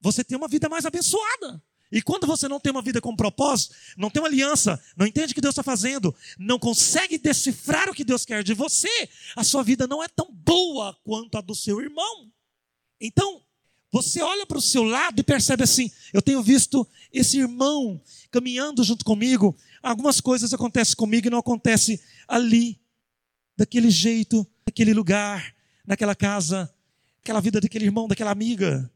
você 0.00 0.24
tem 0.24 0.36
uma 0.36 0.48
vida 0.48 0.68
mais 0.68 0.84
abençoada. 0.84 1.62
E 1.92 2.00
quando 2.00 2.26
você 2.26 2.48
não 2.48 2.58
tem 2.58 2.72
uma 2.72 2.80
vida 2.80 3.02
com 3.02 3.14
propósito, 3.14 3.74
não 3.98 4.08
tem 4.08 4.22
uma 4.22 4.28
aliança, 4.28 4.82
não 4.96 5.06
entende 5.06 5.32
o 5.32 5.34
que 5.34 5.42
Deus 5.42 5.52
está 5.52 5.62
fazendo, 5.62 6.14
não 6.38 6.58
consegue 6.58 7.18
decifrar 7.18 7.90
o 7.90 7.94
que 7.94 8.02
Deus 8.02 8.24
quer 8.24 8.42
de 8.42 8.54
você, 8.54 8.88
a 9.36 9.44
sua 9.44 9.62
vida 9.62 9.86
não 9.86 10.02
é 10.02 10.08
tão 10.08 10.32
boa 10.32 10.98
quanto 11.04 11.36
a 11.36 11.42
do 11.42 11.54
seu 11.54 11.82
irmão. 11.82 12.32
Então, 12.98 13.42
você 13.92 14.22
olha 14.22 14.46
para 14.46 14.56
o 14.56 14.62
seu 14.62 14.82
lado 14.82 15.20
e 15.20 15.22
percebe 15.22 15.64
assim: 15.64 15.90
eu 16.14 16.22
tenho 16.22 16.42
visto 16.42 16.88
esse 17.12 17.38
irmão 17.38 18.00
caminhando 18.30 18.82
junto 18.82 19.04
comigo, 19.04 19.54
algumas 19.82 20.18
coisas 20.18 20.54
acontecem 20.54 20.96
comigo 20.96 21.26
e 21.26 21.30
não 21.30 21.38
acontecem 21.38 22.00
ali, 22.26 22.80
daquele 23.54 23.90
jeito, 23.90 24.46
naquele 24.64 24.94
lugar, 24.94 25.54
naquela 25.86 26.14
casa, 26.14 26.74
aquela 27.20 27.40
vida 27.40 27.60
daquele 27.60 27.84
irmão, 27.84 28.08
daquela 28.08 28.30
amiga. 28.30 28.90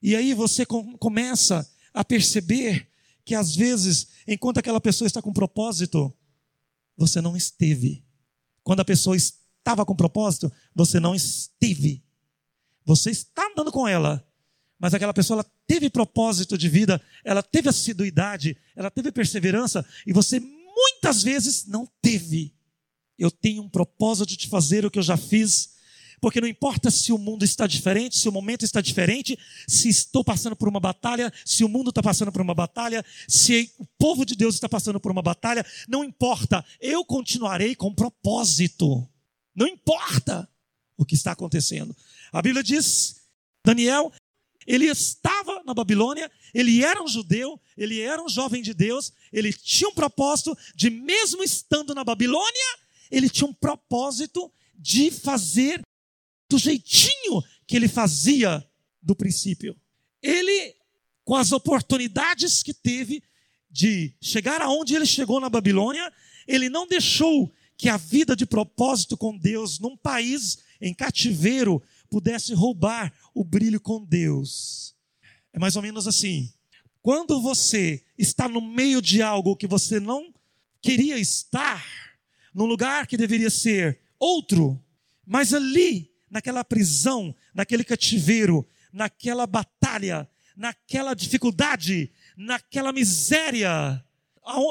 E 0.00 0.16
aí 0.16 0.32
você 0.32 0.64
com, 0.64 0.96
começa 0.96 1.68
a 1.96 2.04
perceber 2.04 2.86
que 3.24 3.34
às 3.34 3.56
vezes, 3.56 4.08
enquanto 4.28 4.58
aquela 4.58 4.80
pessoa 4.80 5.06
está 5.06 5.22
com 5.22 5.32
propósito, 5.32 6.12
você 6.94 7.22
não 7.22 7.34
esteve. 7.34 8.04
Quando 8.62 8.80
a 8.80 8.84
pessoa 8.84 9.16
estava 9.16 9.84
com 9.84 9.96
propósito, 9.96 10.52
você 10.74 11.00
não 11.00 11.14
esteve. 11.14 12.04
Você 12.84 13.10
está 13.10 13.46
andando 13.50 13.72
com 13.72 13.88
ela, 13.88 14.24
mas 14.78 14.92
aquela 14.92 15.14
pessoa 15.14 15.36
ela 15.36 15.52
teve 15.66 15.88
propósito 15.88 16.58
de 16.58 16.68
vida, 16.68 17.00
ela 17.24 17.42
teve 17.42 17.70
assiduidade, 17.70 18.56
ela 18.76 18.90
teve 18.90 19.10
perseverança, 19.10 19.84
e 20.06 20.12
você 20.12 20.38
muitas 20.38 21.22
vezes 21.22 21.66
não 21.66 21.88
teve. 22.02 22.54
Eu 23.18 23.30
tenho 23.30 23.62
um 23.62 23.70
propósito 23.70 24.36
de 24.36 24.48
fazer 24.48 24.84
o 24.84 24.90
que 24.90 24.98
eu 24.98 25.02
já 25.02 25.16
fiz 25.16 25.75
porque 26.20 26.40
não 26.40 26.48
importa 26.48 26.90
se 26.90 27.12
o 27.12 27.18
mundo 27.18 27.44
está 27.44 27.66
diferente, 27.66 28.18
se 28.18 28.28
o 28.28 28.32
momento 28.32 28.64
está 28.64 28.80
diferente, 28.80 29.38
se 29.68 29.88
estou 29.88 30.24
passando 30.24 30.56
por 30.56 30.68
uma 30.68 30.80
batalha, 30.80 31.32
se 31.44 31.64
o 31.64 31.68
mundo 31.68 31.90
está 31.90 32.02
passando 32.02 32.32
por 32.32 32.40
uma 32.40 32.54
batalha, 32.54 33.04
se 33.28 33.70
o 33.78 33.86
povo 33.98 34.24
de 34.24 34.34
Deus 34.34 34.54
está 34.54 34.68
passando 34.68 35.00
por 35.00 35.12
uma 35.12 35.22
batalha, 35.22 35.64
não 35.88 36.02
importa, 36.02 36.64
eu 36.80 37.04
continuarei 37.04 37.74
com 37.74 37.94
propósito. 37.94 39.08
Não 39.54 39.66
importa 39.66 40.48
o 40.96 41.04
que 41.04 41.14
está 41.14 41.32
acontecendo. 41.32 41.94
A 42.32 42.42
Bíblia 42.42 42.62
diz: 42.62 43.22
Daniel, 43.64 44.12
ele 44.66 44.86
estava 44.86 45.62
na 45.64 45.72
Babilônia, 45.72 46.30
ele 46.52 46.82
era 46.82 47.02
um 47.02 47.08
judeu, 47.08 47.60
ele 47.76 48.00
era 48.00 48.22
um 48.22 48.28
jovem 48.28 48.62
de 48.62 48.74
Deus, 48.74 49.12
ele 49.32 49.52
tinha 49.52 49.88
um 49.88 49.94
propósito 49.94 50.56
de, 50.74 50.90
mesmo 50.90 51.42
estando 51.42 51.94
na 51.94 52.02
Babilônia, 52.02 52.78
ele 53.10 53.30
tinha 53.30 53.48
um 53.48 53.54
propósito 53.54 54.52
de 54.74 55.10
fazer 55.10 55.80
do 56.48 56.58
jeitinho 56.58 57.42
que 57.66 57.76
ele 57.76 57.88
fazia 57.88 58.64
do 59.02 59.14
princípio. 59.14 59.76
Ele, 60.22 60.74
com 61.24 61.34
as 61.34 61.52
oportunidades 61.52 62.62
que 62.62 62.72
teve 62.72 63.22
de 63.70 64.14
chegar 64.20 64.62
aonde 64.62 64.94
ele 64.94 65.06
chegou 65.06 65.40
na 65.40 65.48
Babilônia, 65.48 66.12
ele 66.46 66.68
não 66.68 66.86
deixou 66.86 67.52
que 67.76 67.88
a 67.88 67.96
vida 67.96 68.34
de 68.34 68.46
propósito 68.46 69.16
com 69.16 69.36
Deus 69.36 69.78
num 69.78 69.96
país 69.96 70.58
em 70.80 70.94
cativeiro 70.94 71.82
pudesse 72.08 72.54
roubar 72.54 73.12
o 73.34 73.44
brilho 73.44 73.80
com 73.80 74.02
Deus. 74.04 74.94
É 75.52 75.58
mais 75.58 75.76
ou 75.76 75.82
menos 75.82 76.06
assim. 76.06 76.52
Quando 77.02 77.40
você 77.40 78.02
está 78.16 78.48
no 78.48 78.60
meio 78.60 79.00
de 79.02 79.22
algo 79.22 79.56
que 79.56 79.66
você 79.66 80.00
não 80.00 80.32
queria 80.80 81.18
estar, 81.18 81.84
num 82.54 82.64
lugar 82.64 83.06
que 83.06 83.16
deveria 83.16 83.50
ser 83.50 84.00
outro, 84.18 84.82
mas 85.24 85.52
ali 85.52 86.10
naquela 86.30 86.64
prisão, 86.64 87.34
naquele 87.54 87.84
cativeiro, 87.84 88.66
naquela 88.92 89.46
batalha, 89.46 90.28
naquela 90.56 91.14
dificuldade, 91.14 92.10
naquela 92.36 92.92
miséria, 92.92 94.02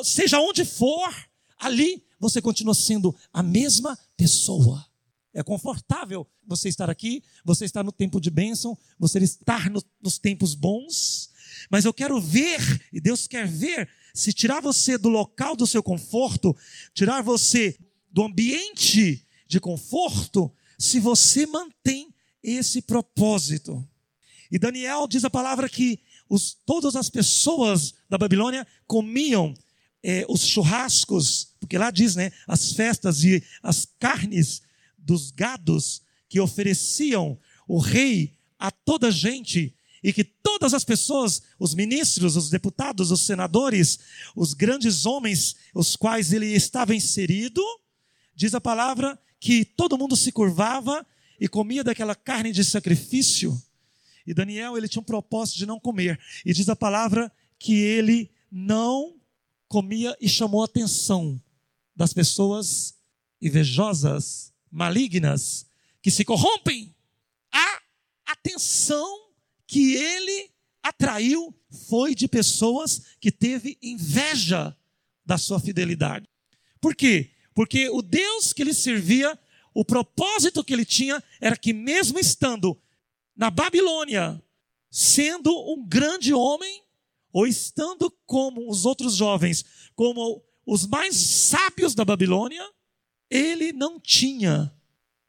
seja 0.03 0.39
onde 0.39 0.65
for, 0.65 1.13
ali 1.57 2.03
você 2.19 2.41
continua 2.41 2.73
sendo 2.73 3.15
a 3.31 3.43
mesma 3.43 3.97
pessoa. 4.17 4.85
É 5.33 5.43
confortável 5.43 6.25
você 6.47 6.69
estar 6.69 6.89
aqui, 6.89 7.23
você 7.43 7.65
estar 7.65 7.83
no 7.83 7.91
tempo 7.91 8.21
de 8.21 8.29
bênção, 8.29 8.77
você 8.97 9.19
estar 9.19 9.69
no, 9.69 9.83
nos 10.01 10.17
tempos 10.17 10.55
bons, 10.55 11.29
mas 11.69 11.85
eu 11.85 11.93
quero 11.93 12.19
ver, 12.21 12.59
e 12.91 12.99
Deus 12.99 13.27
quer 13.27 13.47
ver, 13.47 13.89
se 14.13 14.31
tirar 14.31 14.61
você 14.61 14.97
do 14.97 15.09
local 15.09 15.55
do 15.55 15.67
seu 15.67 15.83
conforto, 15.83 16.55
tirar 16.93 17.21
você 17.21 17.77
do 18.09 18.23
ambiente 18.23 19.25
de 19.47 19.59
conforto, 19.59 20.51
se 20.77 20.99
você 20.99 21.45
mantém 21.45 22.13
esse 22.43 22.81
propósito. 22.81 23.87
E 24.51 24.59
Daniel 24.59 25.07
diz 25.07 25.23
a 25.23 25.29
palavra 25.29 25.67
que 25.67 25.99
os, 26.29 26.57
todas 26.65 26.95
as 26.95 27.09
pessoas 27.09 27.93
da 28.09 28.17
Babilônia 28.17 28.65
comiam 28.87 29.53
é, 30.03 30.25
os 30.29 30.45
churrascos, 30.45 31.55
porque 31.59 31.77
lá 31.77 31.89
diz, 31.89 32.15
né, 32.15 32.31
as 32.47 32.73
festas 32.73 33.23
e 33.23 33.43
as 33.63 33.87
carnes 33.99 34.61
dos 34.97 35.31
gados 35.31 36.01
que 36.29 36.39
ofereciam 36.39 37.39
o 37.67 37.79
rei 37.79 38.33
a 38.59 38.69
toda 38.69 39.11
gente 39.11 39.75
e 40.03 40.13
que 40.13 40.23
todas 40.23 40.75
as 40.75 40.83
pessoas, 40.83 41.41
os 41.59 41.73
ministros, 41.73 42.35
os 42.35 42.49
deputados, 42.49 43.09
os 43.09 43.21
senadores, 43.21 43.97
os 44.35 44.53
grandes 44.53 45.05
homens, 45.05 45.55
os 45.73 45.95
quais 45.95 46.31
ele 46.31 46.47
estava 46.53 46.93
inserido, 46.93 47.63
diz 48.35 48.53
a 48.53 48.61
palavra 48.61 49.19
que 49.45 49.63
todo 49.63 49.95
mundo 49.95 50.15
se 50.15 50.31
curvava 50.31 51.05
e 51.39 51.47
comia 51.47 51.83
daquela 51.83 52.15
carne 52.15 52.51
de 52.51 52.65
sacrifício. 52.65 53.55
E 54.25 54.33
Daniel, 54.33 54.75
ele 54.75 54.87
tinha 54.87 54.99
um 54.99 55.05
propósito 55.05 55.59
de 55.59 55.67
não 55.67 55.79
comer. 55.79 56.19
E 56.43 56.51
diz 56.51 56.67
a 56.67 56.75
palavra 56.75 57.31
que 57.59 57.75
ele 57.75 58.31
não 58.51 59.15
comia 59.67 60.17
e 60.19 60.27
chamou 60.27 60.63
a 60.63 60.65
atenção 60.65 61.39
das 61.95 62.11
pessoas 62.11 62.95
invejosas, 63.39 64.51
malignas, 64.71 65.67
que 66.01 66.09
se 66.09 66.25
corrompem. 66.25 66.95
A 67.51 67.81
atenção 68.25 69.29
que 69.67 69.93
ele 69.93 70.49
atraiu 70.81 71.55
foi 71.87 72.15
de 72.15 72.27
pessoas 72.27 72.99
que 73.19 73.31
teve 73.31 73.77
inveja 73.79 74.75
da 75.23 75.37
sua 75.37 75.59
fidelidade. 75.59 76.27
Por 76.81 76.95
quê? 76.95 77.34
Porque 77.55 77.89
o 77.89 78.01
Deus 78.01 78.53
que 78.53 78.61
ele 78.61 78.73
servia, 78.73 79.39
o 79.73 79.83
propósito 79.83 80.63
que 80.63 80.73
ele 80.73 80.85
tinha 80.85 81.23
era 81.41 81.57
que 81.57 81.73
mesmo 81.73 82.19
estando 82.19 82.79
na 83.35 83.49
Babilônia, 83.49 84.43
sendo 84.91 85.51
um 85.73 85.83
grande 85.87 86.33
homem, 86.33 86.83
ou 87.31 87.47
estando 87.47 88.11
como 88.25 88.69
os 88.69 88.85
outros 88.85 89.15
jovens, 89.15 89.65
como 89.95 90.43
os 90.65 90.85
mais 90.85 91.15
sábios 91.15 91.93
da 91.93 92.05
Babilônia, 92.05 92.63
ele 93.29 93.73
não 93.73 93.99
tinha 93.99 94.73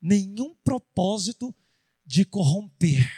nenhum 0.01 0.55
propósito 0.63 1.55
de 2.05 2.25
corromper. 2.25 3.09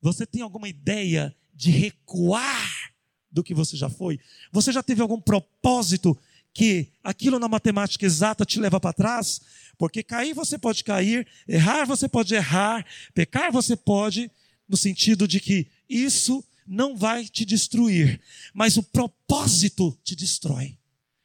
Você 0.00 0.24
tem 0.24 0.42
alguma 0.42 0.68
ideia 0.68 1.34
de 1.52 1.70
recuar 1.70 2.94
do 3.30 3.42
que 3.42 3.52
você 3.52 3.76
já 3.76 3.88
foi? 3.88 4.20
Você 4.52 4.70
já 4.70 4.82
teve 4.82 5.02
algum 5.02 5.20
propósito 5.20 6.16
que 6.54 6.88
aquilo 7.02 7.38
na 7.38 7.48
matemática 7.48 8.06
exata 8.06 8.46
te 8.46 8.60
leva 8.60 8.80
para 8.80 8.92
trás? 8.92 9.40
Porque 9.76 10.02
cair 10.02 10.32
você 10.32 10.56
pode 10.56 10.84
cair, 10.84 11.26
errar 11.46 11.84
você 11.84 12.08
pode 12.08 12.34
errar, 12.34 12.86
pecar 13.12 13.52
você 13.52 13.76
pode, 13.76 14.30
no 14.68 14.76
sentido 14.76 15.26
de 15.26 15.40
que 15.40 15.66
isso 15.88 16.42
não 16.66 16.96
vai 16.96 17.26
te 17.26 17.44
destruir, 17.44 18.20
mas 18.54 18.76
o 18.76 18.82
propósito 18.82 19.98
te 20.02 20.16
destrói. 20.16 20.78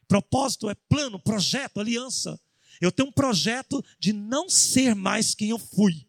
Propósito 0.07 0.69
é 0.69 0.75
plano, 0.89 1.19
projeto, 1.19 1.79
aliança. 1.79 2.39
Eu 2.81 2.91
tenho 2.91 3.09
um 3.09 3.11
projeto 3.11 3.83
de 3.99 4.11
não 4.11 4.49
ser 4.49 4.95
mais 4.95 5.35
quem 5.35 5.49
eu 5.49 5.59
fui. 5.59 6.05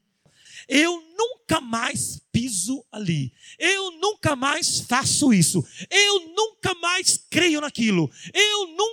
Eu 0.66 1.02
nunca 1.18 1.60
mais 1.60 2.20
piso 2.30 2.84
ali. 2.92 3.32
Eu 3.58 3.90
nunca 3.98 4.36
mais 4.36 4.80
faço 4.80 5.32
isso. 5.32 5.66
Eu 5.90 6.32
nunca 6.34 6.74
mais 6.76 7.18
creio 7.28 7.60
naquilo. 7.60 8.10
Eu 8.32 8.68
nunca 8.68 8.89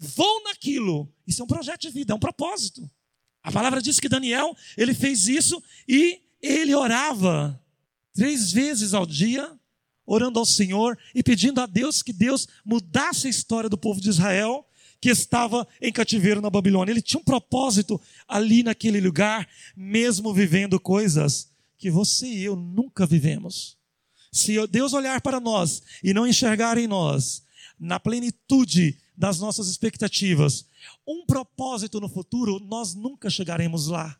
vou 0.00 0.42
naquilo. 0.44 1.12
Isso 1.26 1.42
é 1.42 1.44
um 1.44 1.48
projeto 1.48 1.82
de 1.82 1.90
vida, 1.90 2.14
é 2.14 2.16
um 2.16 2.20
propósito. 2.20 2.90
A 3.42 3.52
palavra 3.52 3.82
diz 3.82 4.00
que 4.00 4.08
Daniel, 4.08 4.56
ele 4.76 4.94
fez 4.94 5.28
isso 5.28 5.62
e 5.86 6.20
ele 6.42 6.74
orava 6.74 7.62
três 8.14 8.50
vezes 8.50 8.94
ao 8.94 9.06
dia, 9.06 9.52
orando 10.06 10.38
ao 10.38 10.46
Senhor 10.46 10.98
e 11.14 11.22
pedindo 11.22 11.60
a 11.60 11.66
Deus 11.66 12.02
que 12.02 12.12
Deus 12.12 12.48
mudasse 12.64 13.26
a 13.26 13.30
história 13.30 13.68
do 13.68 13.78
povo 13.78 14.00
de 14.00 14.08
Israel 14.08 14.66
que 15.00 15.08
estava 15.08 15.66
em 15.80 15.92
cativeiro 15.92 16.40
na 16.40 16.50
Babilônia. 16.50 16.92
Ele 16.92 17.00
tinha 17.00 17.20
um 17.20 17.24
propósito 17.24 18.00
ali 18.28 18.62
naquele 18.62 19.00
lugar, 19.00 19.48
mesmo 19.74 20.34
vivendo 20.34 20.78
coisas 20.78 21.50
que 21.78 21.90
você 21.90 22.26
e 22.26 22.44
eu 22.44 22.54
nunca 22.54 23.06
vivemos. 23.06 23.78
Se 24.30 24.54
Deus 24.66 24.92
olhar 24.92 25.20
para 25.22 25.40
nós 25.40 25.82
e 26.04 26.12
não 26.12 26.26
enxergar 26.26 26.76
em 26.76 26.86
nós, 26.86 27.42
na 27.78 27.98
plenitude 27.98 28.98
das 29.16 29.38
nossas 29.38 29.68
expectativas, 29.68 30.66
um 31.06 31.24
propósito 31.26 32.00
no 32.00 32.08
futuro, 32.08 32.58
nós 32.60 32.94
nunca 32.94 33.28
chegaremos 33.28 33.86
lá. 33.86 34.18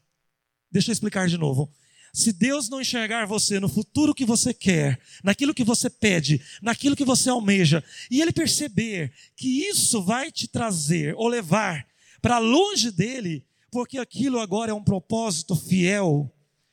Deixa 0.70 0.90
eu 0.90 0.92
explicar 0.92 1.28
de 1.28 1.38
novo. 1.38 1.70
Se 2.12 2.32
Deus 2.32 2.68
não 2.68 2.80
enxergar 2.80 3.26
você 3.26 3.60
no 3.60 3.68
futuro 3.68 4.14
que 4.14 4.24
você 4.24 4.52
quer, 4.52 5.00
naquilo 5.22 5.54
que 5.54 5.62
você 5.62 5.88
pede, 5.88 6.40
naquilo 6.60 6.96
que 6.96 7.04
você 7.04 7.30
almeja, 7.30 7.84
e 8.10 8.20
Ele 8.20 8.32
perceber 8.32 9.12
que 9.36 9.68
isso 9.68 10.02
vai 10.02 10.30
te 10.30 10.48
trazer 10.48 11.14
ou 11.16 11.28
levar 11.28 11.86
para 12.20 12.38
longe 12.38 12.90
dele, 12.90 13.44
porque 13.70 13.98
aquilo 13.98 14.40
agora 14.40 14.72
é 14.72 14.74
um 14.74 14.82
propósito 14.82 15.54
fiel 15.54 16.32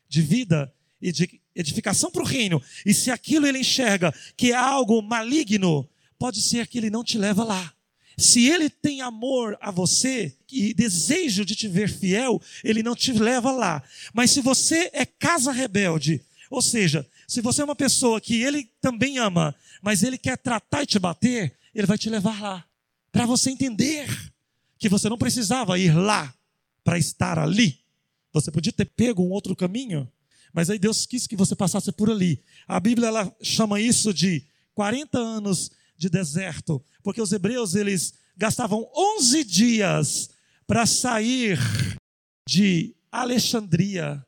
de 0.10 0.22
vida 0.22 0.74
e 1.00 1.12
de 1.12 1.40
edificação 1.56 2.12
para 2.12 2.24
o 2.24 2.26
reino, 2.26 2.62
e 2.86 2.94
se 2.94 3.12
aquilo 3.12 3.48
ele 3.48 3.60
enxerga 3.60 4.14
que 4.36 4.52
é 4.52 4.56
algo 4.56 5.02
maligno, 5.02 5.88
pode 6.18 6.42
ser 6.42 6.68
que 6.68 6.78
ele 6.78 6.90
não 6.90 7.04
te 7.04 7.18
leva 7.18 7.44
lá. 7.44 7.74
Se 8.18 8.48
ele 8.48 8.68
tem 8.70 9.02
amor 9.02 9.56
a 9.62 9.70
você 9.70 10.36
e 10.52 10.74
desejo 10.74 11.46
de 11.46 11.56
te 11.56 11.68
ver 11.68 11.88
fiel, 11.88 12.42
ele 12.64 12.82
não 12.82 12.96
te 12.96 13.14
leva 13.14 13.52
lá. 13.52 13.84
Mas 14.12 14.32
se 14.32 14.42
você 14.42 14.90
é 14.92 15.06
casa 15.06 15.52
rebelde, 15.52 16.22
ou 16.50 16.62
seja, 16.62 17.06
se 17.28 17.42
você 17.42 17.62
é 17.62 17.66
uma 17.66 17.76
pessoa 17.76 18.20
que 18.20 18.42
ele 18.42 18.70
também 18.82 19.20
ama, 19.20 19.54
mas 19.84 20.02
ele 20.02 20.18
quer 20.18 20.38
tratar 20.38 20.82
e 20.82 20.88
te 20.88 20.98
bater, 20.98 21.54
ele 21.76 21.86
vai 21.86 21.98
te 21.98 22.10
levar 22.10 22.42
lá. 22.42 22.66
Para 23.12 23.28
você 23.28 23.52
entender 23.52 24.08
que 24.80 24.90
você 24.90 25.10
não 25.10 25.18
precisava 25.18 25.78
ir 25.78 25.94
lá 25.96 26.34
para 26.84 26.98
estar 26.98 27.38
ali. 27.38 27.80
Você 28.34 28.52
podia 28.52 28.72
ter 28.72 28.86
pego 28.86 29.24
um 29.24 29.30
outro 29.30 29.56
caminho, 29.56 30.10
mas 30.54 30.70
aí 30.70 30.80
Deus 30.80 31.06
quis 31.06 31.28
que 31.28 31.36
você 31.36 31.56
passasse 31.56 31.92
por 31.92 32.10
ali. 32.10 32.42
A 32.68 32.80
Bíblia 32.80 33.10
ela 33.10 33.36
chama 33.42 33.80
isso 33.80 34.14
de 34.14 34.44
40 34.74 35.18
anos 35.18 35.72
de 35.98 36.10
deserto, 36.10 36.84
porque 37.02 37.22
os 37.22 37.32
hebreus 37.32 37.76
eles 37.76 38.14
gastavam 38.36 38.90
11 38.96 39.44
dias 39.44 40.30
para 40.66 40.86
sair 40.86 41.58
de 42.48 42.96
Alexandria, 43.12 44.24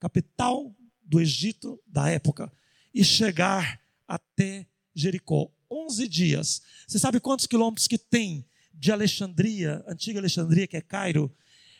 capital 0.00 0.74
do 1.02 1.20
Egito 1.20 1.80
da 1.86 2.08
época, 2.10 2.52
e 2.92 3.04
chegar 3.04 3.80
até 4.06 4.66
Jericó. 4.94 5.50
11 5.70 6.06
dias. 6.06 6.62
Você 6.86 6.98
sabe 6.98 7.18
quantos 7.18 7.46
quilômetros 7.46 7.86
que 7.86 7.96
tem 7.96 8.44
de 8.74 8.92
Alexandria, 8.92 9.82
antiga 9.86 10.18
Alexandria, 10.18 10.66
que 10.66 10.76
é 10.76 10.82
Cairo? 10.82 11.34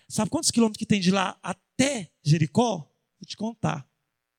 Sabe 0.09 0.31
quantos 0.31 0.51
quilômetros 0.51 0.79
que 0.79 0.87
tem 0.87 1.01
de 1.01 1.11
lá 1.11 1.39
até 1.43 2.11
Jericó? 2.23 2.77
Vou 2.79 3.27
te 3.27 3.37
contar. 3.37 3.87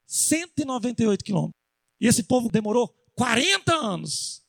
198 0.07 1.23
quilômetros. 1.23 1.59
E 1.99 2.07
esse 2.07 2.23
povo 2.23 2.49
demorou 2.49 2.95
40 3.15 3.73
anos 3.73 4.42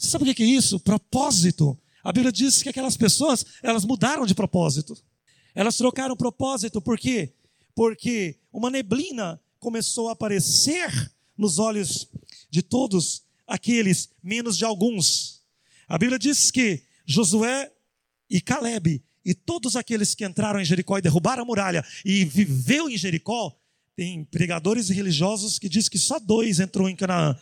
você 0.00 0.08
sabe 0.08 0.30
o 0.30 0.34
que 0.34 0.42
é 0.42 0.46
isso? 0.46 0.80
Propósito. 0.80 1.78
A 2.02 2.10
Bíblia 2.10 2.32
diz 2.32 2.62
que 2.62 2.70
aquelas 2.70 2.96
pessoas, 2.96 3.44
elas 3.62 3.84
mudaram 3.84 4.24
de 4.24 4.34
propósito. 4.34 4.96
Elas 5.54 5.76
trocaram 5.76 6.16
propósito, 6.16 6.80
por 6.80 6.98
quê? 6.98 7.34
Porque 7.74 8.38
uma 8.50 8.70
neblina 8.70 9.38
começou 9.58 10.08
a 10.08 10.12
aparecer 10.12 11.12
nos 11.36 11.58
olhos 11.58 12.08
de 12.48 12.62
todos 12.62 13.24
aqueles, 13.46 14.08
menos 14.22 14.56
de 14.56 14.64
alguns. 14.64 15.42
A 15.86 15.98
Bíblia 15.98 16.18
diz 16.18 16.50
que 16.50 16.82
Josué 17.04 17.70
e 18.30 18.40
Caleb 18.40 19.02
e 19.22 19.34
todos 19.34 19.76
aqueles 19.76 20.14
que 20.14 20.24
entraram 20.24 20.60
em 20.60 20.64
Jericó 20.64 20.96
e 20.96 21.02
derrubaram 21.02 21.42
a 21.42 21.46
muralha 21.46 21.84
e 22.06 22.24
viveu 22.24 22.88
em 22.88 22.96
Jericó, 22.96 23.54
tem 23.94 24.24
pregadores 24.24 24.88
e 24.88 24.94
religiosos 24.94 25.58
que 25.58 25.68
dizem 25.68 25.90
que 25.90 25.98
só 25.98 26.18
dois 26.18 26.58
entrou 26.58 26.88
em 26.88 26.96
Canaã. 26.96 27.36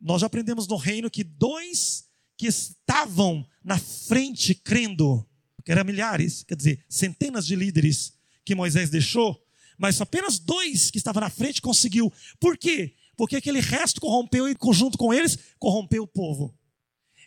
Nós 0.00 0.20
já 0.20 0.26
aprendemos 0.26 0.66
no 0.66 0.76
reino 0.76 1.10
que 1.10 1.24
dois 1.24 2.06
que 2.36 2.46
estavam 2.46 3.46
na 3.64 3.78
frente 3.78 4.54
crendo, 4.54 5.26
que 5.64 5.72
eram 5.72 5.84
milhares, 5.84 6.44
quer 6.44 6.54
dizer, 6.54 6.84
centenas 6.88 7.46
de 7.46 7.56
líderes 7.56 8.14
que 8.44 8.54
Moisés 8.54 8.90
deixou, 8.90 9.42
mas 9.78 10.00
apenas 10.00 10.38
dois 10.38 10.90
que 10.90 10.98
estavam 10.98 11.20
na 11.20 11.30
frente 11.30 11.60
conseguiu. 11.60 12.12
Por 12.38 12.56
quê? 12.56 12.94
Porque 13.16 13.36
aquele 13.36 13.60
resto 13.60 14.00
corrompeu 14.00 14.48
e, 14.48 14.56
junto 14.72 14.98
com 14.98 15.12
eles, 15.12 15.38
corrompeu 15.58 16.02
o 16.02 16.06
povo. 16.06 16.54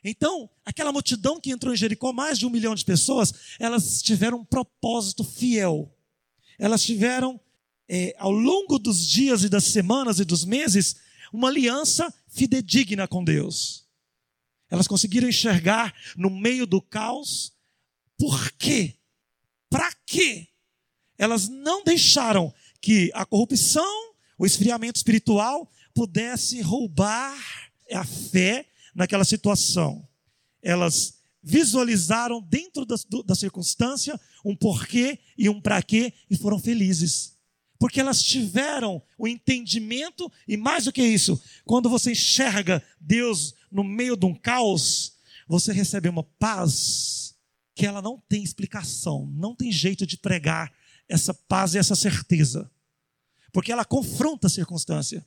Então, 0.04 0.50
aquela 0.64 0.92
multidão 0.92 1.40
que 1.40 1.52
entrou 1.52 1.74
em 1.74 1.78
Jericó, 1.78 2.14
mais 2.14 2.40
de 2.40 2.46
um 2.46 2.50
milhão 2.50 2.74
de 2.74 2.86
pessoas, 2.86 3.34
elas 3.60 4.02
tiveram 4.02 4.40
um 4.40 4.46
propósito 4.46 5.24
fiel. 5.24 5.94
Elas 6.58 6.84
tiveram, 6.84 7.40
é, 7.88 8.16
ao 8.18 8.32
longo 8.32 8.80
dos 8.80 9.06
dias 9.06 9.44
e 9.44 9.50
das 9.50 9.66
semanas 9.66 10.20
e 10.20 10.26
dos 10.26 10.46
meses, 10.46 10.96
uma 11.32 11.48
aliança 11.48 12.14
fidedigna 12.28 13.08
com 13.08 13.24
Deus. 13.24 13.88
Elas 14.70 14.88
conseguiram 14.88 15.28
enxergar 15.28 15.94
no 16.16 16.30
meio 16.30 16.66
do 16.66 16.82
caos 16.82 17.54
por 18.18 18.52
quê? 18.52 18.96
Para 19.70 19.92
quê? 20.06 20.48
Elas 21.18 21.48
não 21.48 21.84
deixaram 21.84 22.54
que 22.82 23.10
a 23.14 23.26
corrupção, 23.26 24.14
o 24.38 24.46
esfriamento 24.46 24.98
espiritual 24.98 25.72
pudesse 25.94 26.62
roubar 26.62 27.38
a 27.92 28.04
fé 28.04 28.68
naquela 28.94 29.24
situação. 29.24 30.08
Elas 30.62 31.20
visualizaram 31.42 32.42
dentro 32.42 32.86
da, 32.86 32.96
da 33.26 33.36
circunstância 33.36 34.20
um 34.44 34.56
porquê 34.56 35.20
e 35.38 35.50
um 35.50 35.62
para 35.62 35.82
quê 35.82 36.14
e 36.30 36.36
foram 36.36 36.60
felizes. 36.60 37.38
Porque 37.80 38.02
elas 38.02 38.22
tiveram 38.22 39.02
o 39.18 39.26
entendimento, 39.26 40.30
e 40.46 40.58
mais 40.58 40.84
do 40.84 40.92
que 40.92 41.02
isso, 41.02 41.42
quando 41.66 41.90
você 41.90 42.12
enxerga 42.12 42.84
Deus 43.00 43.56
no 43.72 43.86
meio 43.86 44.18
de 44.18 44.26
um 44.26 44.36
caos, 44.36 45.14
você 45.48 45.72
recebe 45.72 46.10
uma 46.10 46.24
paz 46.24 47.36
que 47.74 47.86
ela 47.86 48.02
não 48.02 48.22
tem 48.28 48.44
explicação, 48.44 49.26
não 49.34 49.56
tem 49.56 49.72
jeito 49.72 50.06
de 50.06 50.18
pregar 50.18 50.72
essa 51.08 51.34
paz 51.34 51.74
e 51.74 51.78
essa 51.78 51.96
certeza. 51.96 52.70
Porque 53.54 53.72
ela 53.72 53.86
confronta 53.86 54.48
a 54.48 54.50
circunstância. 54.50 55.26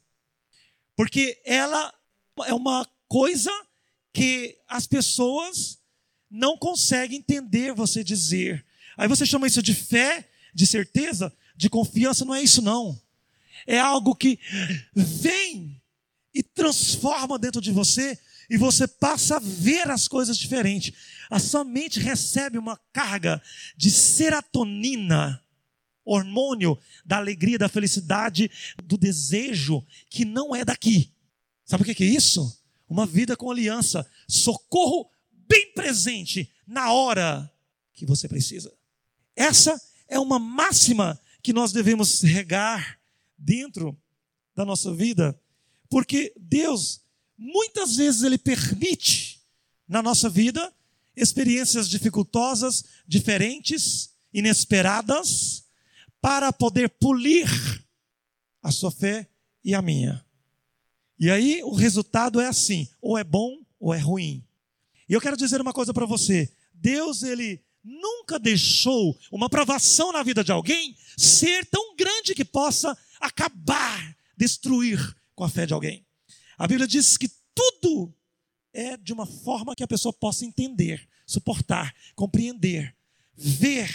Porque 0.94 1.40
ela 1.46 1.92
é 2.46 2.52
uma 2.52 2.86
coisa 3.08 3.50
que 4.12 4.58
as 4.68 4.86
pessoas 4.86 5.78
não 6.30 6.56
conseguem 6.58 7.18
entender 7.18 7.72
você 7.72 8.04
dizer. 8.04 8.64
Aí 8.96 9.08
você 9.08 9.24
chama 9.24 9.46
isso 9.46 9.62
de 9.62 9.74
fé, 9.74 10.28
de 10.54 10.66
certeza, 10.66 11.34
de 11.56 11.68
confiança, 11.70 12.24
não 12.24 12.34
é 12.34 12.42
isso 12.42 12.62
não. 12.62 13.00
É 13.66 13.78
algo 13.78 14.14
que 14.14 14.38
vem 14.94 15.80
e 16.34 16.42
transforma 16.42 17.38
dentro 17.38 17.60
de 17.60 17.70
você 17.70 18.18
e 18.48 18.56
você 18.56 18.86
passa 18.86 19.36
a 19.36 19.40
ver 19.40 19.90
as 19.90 20.08
coisas 20.08 20.36
diferentes. 20.36 20.92
A 21.30 21.38
sua 21.38 21.64
mente 21.64 22.00
recebe 22.00 22.58
uma 22.58 22.78
carga 22.92 23.40
de 23.76 23.90
serotonina, 23.90 25.42
hormônio 26.04 26.78
da 27.04 27.16
alegria, 27.16 27.58
da 27.58 27.68
felicidade, 27.68 28.50
do 28.84 28.98
desejo, 28.98 29.84
que 30.10 30.24
não 30.24 30.54
é 30.54 30.64
daqui. 30.64 31.12
Sabe 31.64 31.82
o 31.82 31.86
que 31.94 32.02
é 32.02 32.06
isso? 32.06 32.60
Uma 32.88 33.06
vida 33.06 33.36
com 33.36 33.50
aliança, 33.50 34.06
socorro 34.28 35.08
bem 35.30 35.72
presente 35.72 36.50
na 36.66 36.92
hora 36.92 37.50
que 37.94 38.04
você 38.04 38.28
precisa. 38.28 38.72
Essa 39.34 39.80
é 40.08 40.18
uma 40.18 40.38
máxima 40.38 41.18
que 41.42 41.52
nós 41.52 41.72
devemos 41.72 42.22
regar 42.22 43.00
dentro 43.36 43.98
da 44.54 44.64
nossa 44.64 44.94
vida, 44.94 45.38
porque 45.88 46.32
Deus 46.38 47.02
muitas 47.36 47.96
vezes 47.96 48.22
ele 48.22 48.38
permite 48.38 49.42
na 49.88 50.02
nossa 50.02 50.28
vida 50.28 50.72
experiências 51.16 51.88
dificultosas, 51.88 52.84
diferentes, 53.06 54.14
inesperadas, 54.32 55.64
para 56.20 56.52
poder 56.52 56.88
polir 56.88 57.48
a 58.62 58.70
sua 58.70 58.90
fé 58.90 59.28
e 59.64 59.74
a 59.74 59.82
minha. 59.82 60.24
E 61.18 61.30
aí 61.30 61.62
o 61.62 61.74
resultado 61.74 62.40
é 62.40 62.46
assim, 62.46 62.88
ou 63.00 63.18
é 63.18 63.24
bom 63.24 63.58
ou 63.78 63.92
é 63.92 63.98
ruim. 63.98 64.44
E 65.08 65.12
eu 65.12 65.20
quero 65.20 65.36
dizer 65.36 65.60
uma 65.60 65.72
coisa 65.72 65.92
para 65.92 66.06
você. 66.06 66.50
Deus 66.72 67.22
ele 67.22 67.60
nunca 67.82 68.38
deixou 68.38 69.18
uma 69.30 69.48
provação 69.48 70.12
na 70.12 70.22
vida 70.22 70.44
de 70.44 70.52
alguém 70.52 70.96
ser 71.16 71.66
tão 71.66 71.96
grande 71.96 72.34
que 72.34 72.44
possa 72.44 72.96
acabar, 73.20 74.16
destruir 74.36 75.16
com 75.34 75.44
a 75.44 75.48
fé 75.48 75.66
de 75.66 75.74
alguém. 75.74 76.06
A 76.56 76.66
Bíblia 76.66 76.86
diz 76.86 77.16
que 77.16 77.30
tudo 77.54 78.14
é 78.72 78.96
de 78.96 79.12
uma 79.12 79.26
forma 79.26 79.74
que 79.74 79.82
a 79.82 79.88
pessoa 79.88 80.12
possa 80.12 80.44
entender, 80.44 81.08
suportar, 81.26 81.94
compreender, 82.14 82.94
ver. 83.34 83.90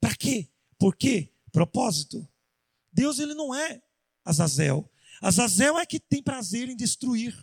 Para 0.00 0.14
quê? 0.14 0.48
Por 0.78 0.96
quê? 0.96 1.32
Propósito. 1.52 2.26
Deus 2.92 3.18
ele 3.18 3.34
não 3.34 3.54
é 3.54 3.82
Azazel. 4.24 4.90
Azazel 5.20 5.78
é 5.78 5.86
que 5.86 5.98
tem 5.98 6.22
prazer 6.22 6.68
em 6.68 6.76
destruir. 6.76 7.36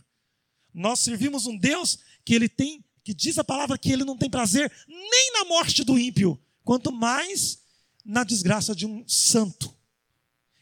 Nós 0.74 1.00
servimos 1.00 1.46
um 1.46 1.58
Deus 1.58 2.00
que 2.26 2.34
ele 2.34 2.50
tem, 2.50 2.84
que 3.04 3.14
diz 3.14 3.38
a 3.38 3.44
palavra 3.44 3.78
que 3.78 3.92
ele 3.92 4.04
não 4.04 4.18
tem 4.18 4.30
prazer 4.30 4.72
nem 4.88 5.32
na 5.34 5.46
morte 5.46 5.84
do 5.84 5.98
ímpio, 6.00 6.40
quanto 6.64 6.92
mais 6.92 7.60
na 8.06 8.24
desgraça 8.24 8.76
de 8.76 8.86
um 8.86 9.08
santo. 9.08 9.74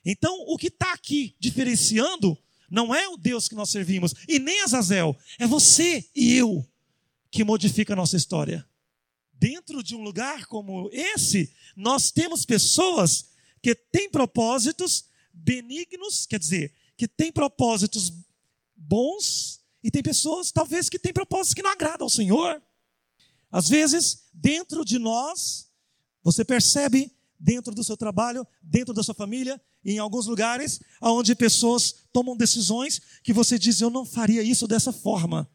Então, 0.03 0.35
o 0.47 0.57
que 0.57 0.67
está 0.67 0.93
aqui 0.93 1.35
diferenciando 1.39 2.37
não 2.69 2.95
é 2.95 3.07
o 3.07 3.17
Deus 3.17 3.47
que 3.47 3.55
nós 3.55 3.69
servimos, 3.69 4.13
e 4.27 4.39
nem 4.39 4.61
Azazel, 4.61 5.15
é 5.37 5.45
você 5.45 6.09
e 6.15 6.33
eu 6.33 6.65
que 7.29 7.43
modifica 7.43 7.93
a 7.93 7.95
nossa 7.95 8.17
história. 8.17 8.67
Dentro 9.33 9.83
de 9.83 9.95
um 9.95 10.01
lugar 10.01 10.45
como 10.45 10.89
esse, 10.91 11.53
nós 11.75 12.11
temos 12.11 12.45
pessoas 12.45 13.29
que 13.61 13.75
têm 13.75 14.09
propósitos 14.09 15.05
benignos, 15.33 16.25
quer 16.25 16.39
dizer, 16.39 16.73
que 16.97 17.07
têm 17.07 17.31
propósitos 17.31 18.13
bons, 18.75 19.60
e 19.83 19.89
tem 19.89 20.03
pessoas, 20.03 20.51
talvez, 20.51 20.89
que 20.89 20.99
têm 20.99 21.13
propósitos 21.13 21.53
que 21.53 21.63
não 21.63 21.71
agradam 21.71 22.05
ao 22.05 22.09
Senhor. 22.09 22.61
Às 23.51 23.67
vezes, 23.67 24.25
dentro 24.33 24.85
de 24.85 24.99
nós, 24.99 25.69
você 26.23 26.45
percebe 26.45 27.11
dentro 27.39 27.73
do 27.73 27.83
seu 27.83 27.97
trabalho, 27.97 28.45
dentro 28.61 28.93
da 28.93 29.01
sua 29.01 29.15
família, 29.15 29.59
em 29.83 29.97
alguns 29.97 30.27
lugares 30.27 30.79
onde 31.01 31.33
pessoas 31.33 31.95
tomam 32.13 32.37
decisões 32.37 33.01
que 33.23 33.33
você 33.33 33.57
diz, 33.57 33.81
eu 33.81 33.89
não 33.89 34.05
faria 34.05 34.43
isso 34.43 34.67
dessa 34.67 34.93
forma. 34.93 35.49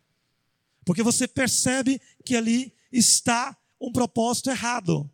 Porque 0.84 1.02
você 1.02 1.28
percebe 1.28 2.00
que 2.24 2.34
ali 2.34 2.74
está 2.90 3.56
um 3.80 3.92
propósito 3.92 4.50
errado. 4.50 5.08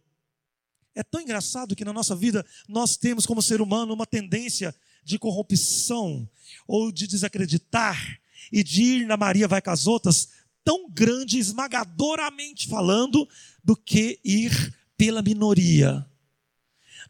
É 0.94 1.02
tão 1.02 1.20
engraçado 1.20 1.76
que 1.76 1.84
na 1.84 1.92
nossa 1.92 2.14
vida 2.14 2.44
nós 2.68 2.96
temos 2.96 3.26
como 3.26 3.42
ser 3.42 3.60
humano 3.60 3.92
uma 3.92 4.06
tendência 4.06 4.74
de 5.04 5.18
corrupção 5.18 6.28
ou 6.66 6.92
de 6.92 7.06
desacreditar 7.06 8.21
e 8.52 8.62
de 8.62 8.82
ir 8.82 9.06
na 9.06 9.16
Maria 9.16 9.48
vai 9.48 9.62
com 9.62 9.70
as 9.70 9.86
outras 9.86 10.28
tão 10.62 10.88
grande, 10.88 11.38
esmagadoramente 11.38 12.68
falando, 12.68 13.28
do 13.64 13.74
que 13.74 14.20
ir 14.22 14.74
pela 14.96 15.22
minoria 15.22 16.06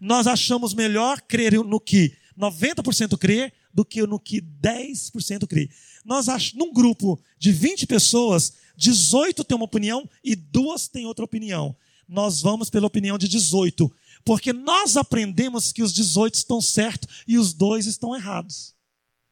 nós 0.02 0.26
achamos 0.26 0.74
melhor 0.74 1.20
crer 1.20 1.52
no 1.64 1.78
que 1.78 2.12
90% 2.36 3.16
crê 3.16 3.52
do 3.72 3.84
que 3.84 4.04
no 4.04 4.18
que 4.18 4.40
10% 4.40 5.46
crê. 5.46 5.70
Nós 6.04 6.28
achamos, 6.28 6.54
num 6.54 6.72
grupo 6.72 7.20
de 7.38 7.52
20 7.52 7.86
pessoas, 7.86 8.54
18 8.76 9.44
têm 9.44 9.54
uma 9.54 9.64
opinião 9.64 10.08
e 10.24 10.34
duas 10.34 10.88
têm 10.88 11.06
outra 11.06 11.24
opinião. 11.24 11.76
Nós 12.08 12.42
vamos 12.42 12.68
pela 12.68 12.88
opinião 12.88 13.16
de 13.16 13.28
18, 13.28 13.90
porque 14.24 14.52
nós 14.52 14.96
aprendemos 14.96 15.72
que 15.72 15.84
os 15.84 15.92
18 15.92 16.34
estão 16.34 16.60
certos 16.60 17.22
e 17.26 17.38
os 17.38 17.54
dois 17.54 17.86
estão 17.86 18.14
errados. 18.14 18.74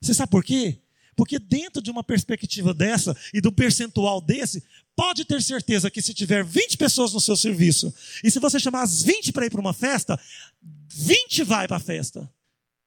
Você 0.01 0.15
sabe 0.15 0.31
por 0.31 0.45
quê? 0.45 0.79
Porque 1.21 1.39
dentro 1.39 1.83
de 1.83 1.91
uma 1.91 2.03
perspectiva 2.03 2.73
dessa 2.73 3.15
e 3.35 3.43
do 3.43 3.53
percentual 3.53 4.23
desse, 4.23 4.65
pode 4.97 5.23
ter 5.27 5.43
certeza 5.43 5.91
que 5.91 6.01
se 6.01 6.15
tiver 6.15 6.43
20 6.43 6.79
pessoas 6.79 7.13
no 7.13 7.21
seu 7.21 7.37
serviço, 7.37 7.93
e 8.25 8.31
se 8.31 8.41
você 8.41 8.59
chamar 8.59 8.85
as 8.85 9.03
20 9.03 9.31
para 9.31 9.45
ir 9.45 9.51
para 9.51 9.61
uma 9.61 9.75
festa, 9.75 10.19
20 10.63 11.43
vai 11.43 11.69
para 11.69 11.77
a 11.77 11.81
festa. 11.81 12.33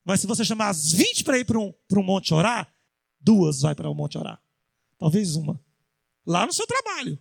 Mas 0.03 0.19
se 0.19 0.25
você 0.25 0.43
chamar 0.43 0.69
as 0.69 0.93
20 0.93 1.23
para 1.23 1.37
ir 1.37 1.45
para 1.45 1.59
um, 1.59 1.71
para 1.87 1.99
um 1.99 2.03
monte 2.03 2.33
orar, 2.33 2.73
duas 3.21 3.61
vai 3.61 3.75
para 3.75 3.87
o 3.87 3.91
um 3.91 3.95
monte 3.95 4.17
orar. 4.17 4.41
Talvez 4.97 5.35
uma. 5.35 5.61
Lá 6.25 6.47
no 6.47 6.53
seu 6.53 6.65
trabalho. 6.65 7.19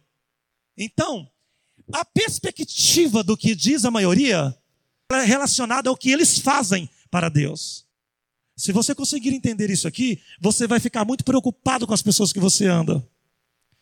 Então, 0.79 1.31
a 1.93 2.07
perspectiva 2.07 3.23
do 3.23 3.37
que 3.37 3.55
diz 3.55 3.85
a 3.85 3.91
maioria 3.91 4.59
é 5.13 5.25
relacionada 5.25 5.91
ao 5.91 5.97
que 5.97 6.11
eles 6.11 6.39
fazem 6.39 6.89
para 7.11 7.29
Deus. 7.29 7.87
Se 8.57 8.73
você 8.73 8.95
conseguir 8.95 9.31
entender 9.31 9.71
isso 9.71 9.89
aqui, 9.89 10.21
você 10.41 10.67
vai 10.67 10.79
ficar 10.79 11.05
muito 11.05 11.25
preocupado 11.25 11.87
com 11.87 11.95
as 11.95 12.03
pessoas 12.03 12.33
que 12.33 12.41
você 12.41 12.67
anda. 12.67 13.07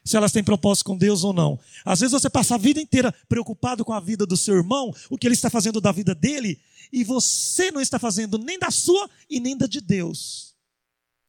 Se 0.05 0.17
elas 0.17 0.33
têm 0.33 0.43
propósito 0.43 0.87
com 0.87 0.97
Deus 0.97 1.25
ou 1.25 1.33
não. 1.33 1.59
Às 1.85 2.01
vezes 2.01 2.13
você 2.13 2.31
passa 2.31 2.55
a 2.55 2.59
vida 2.59 2.81
inteira 2.81 3.15
preocupado 3.29 3.85
com 3.85 3.93
a 3.93 4.01
vida 4.01 4.25
do 4.25 4.37
seu 4.37 4.57
irmão, 4.57 4.95
o 5.11 5.19
que 5.19 5.27
ele 5.27 5.35
está 5.35 5.51
fazendo 5.51 5.81
da 5.81 5.93
vida 5.93 6.15
dele, 6.15 6.59
e 6.93 7.05
você 7.05 7.71
não 7.71 7.81
está 7.81 7.99
fazendo 7.99 8.39
nem 8.39 8.59
da 8.59 8.71
sua 8.71 9.09
e 9.29 9.39
nem 9.39 9.57
da 9.57 9.67
de 9.67 9.81
Deus. 9.81 10.55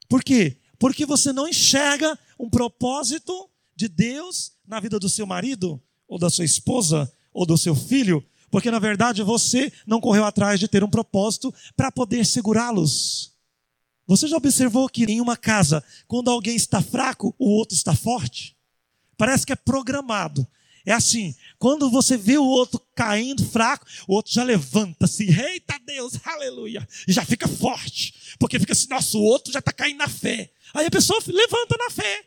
Por 0.08 0.24
quê? 0.24 0.58
Porque 0.80 1.06
você 1.06 1.34
não 1.34 1.48
enxerga 1.48 2.18
um 2.40 2.50
propósito 2.50 3.50
de 3.76 3.88
Deus 3.88 4.54
na 4.66 4.80
vida 4.80 5.00
do 5.00 5.10
seu 5.10 5.26
marido, 5.26 5.82
ou 6.08 6.18
da 6.18 6.30
sua 6.30 6.46
esposa, 6.46 7.12
ou 7.34 7.46
do 7.46 7.58
seu 7.58 7.76
filho, 7.76 8.24
porque 8.50 8.70
na 8.70 8.80
verdade 8.80 9.24
você 9.24 9.72
não 9.88 10.02
correu 10.02 10.26
atrás 10.26 10.60
de 10.60 10.68
ter 10.68 10.84
um 10.84 10.90
propósito 10.90 11.54
para 11.76 11.92
poder 11.92 12.26
segurá-los. 12.26 13.31
Você 14.12 14.28
já 14.28 14.36
observou 14.36 14.90
que 14.90 15.06
em 15.06 15.22
uma 15.22 15.38
casa, 15.38 15.82
quando 16.06 16.30
alguém 16.30 16.54
está 16.54 16.82
fraco, 16.82 17.34
o 17.40 17.50
outro 17.50 17.74
está 17.74 17.96
forte? 17.96 18.58
Parece 19.16 19.46
que 19.46 19.54
é 19.54 19.56
programado. 19.56 20.46
É 20.86 20.92
assim, 20.92 21.34
quando 21.58 21.90
você 21.90 22.18
vê 22.18 22.38
o 22.38 22.44
outro 22.44 22.82
caindo 22.94 23.46
fraco, 23.46 23.86
o 24.10 24.16
outro 24.16 24.34
já 24.34 24.44
levanta-se, 24.44 25.30
eita 25.30 25.80
Deus, 25.86 26.16
aleluia, 26.26 26.86
e 27.08 27.14
já 27.14 27.24
fica 27.24 27.48
forte, 27.48 28.36
porque 28.38 28.60
fica 28.60 28.74
assim, 28.74 28.90
nossa, 28.90 29.18
o 29.18 29.24
outro 29.24 29.54
já 29.54 29.60
está 29.60 29.72
caindo 29.72 30.00
na 30.00 30.10
fé. 30.10 30.52
Aí 30.74 30.88
a 30.88 30.92
pessoa 30.92 31.18
levanta 31.28 31.78
na 31.80 31.90
fé. 31.90 32.26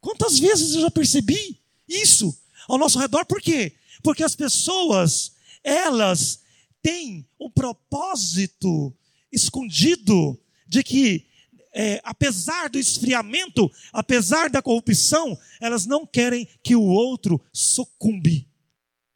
Quantas 0.00 0.38
vezes 0.38 0.74
eu 0.74 0.80
já 0.80 0.90
percebi 0.90 1.60
isso 1.86 2.34
ao 2.66 2.78
nosso 2.78 2.98
redor? 2.98 3.26
Por 3.26 3.42
quê? 3.42 3.74
Porque 4.02 4.24
as 4.24 4.34
pessoas, 4.34 5.32
elas 5.62 6.40
têm 6.80 7.28
um 7.38 7.50
propósito 7.50 8.96
escondido 9.30 10.40
de 10.74 10.82
que, 10.82 11.24
é, 11.72 12.00
apesar 12.04 12.68
do 12.68 12.78
esfriamento, 12.78 13.70
apesar 13.92 14.50
da 14.50 14.60
corrupção, 14.60 15.38
elas 15.60 15.86
não 15.86 16.04
querem 16.04 16.48
que 16.62 16.74
o 16.74 16.82
outro 16.82 17.40
sucumbe. 17.52 18.48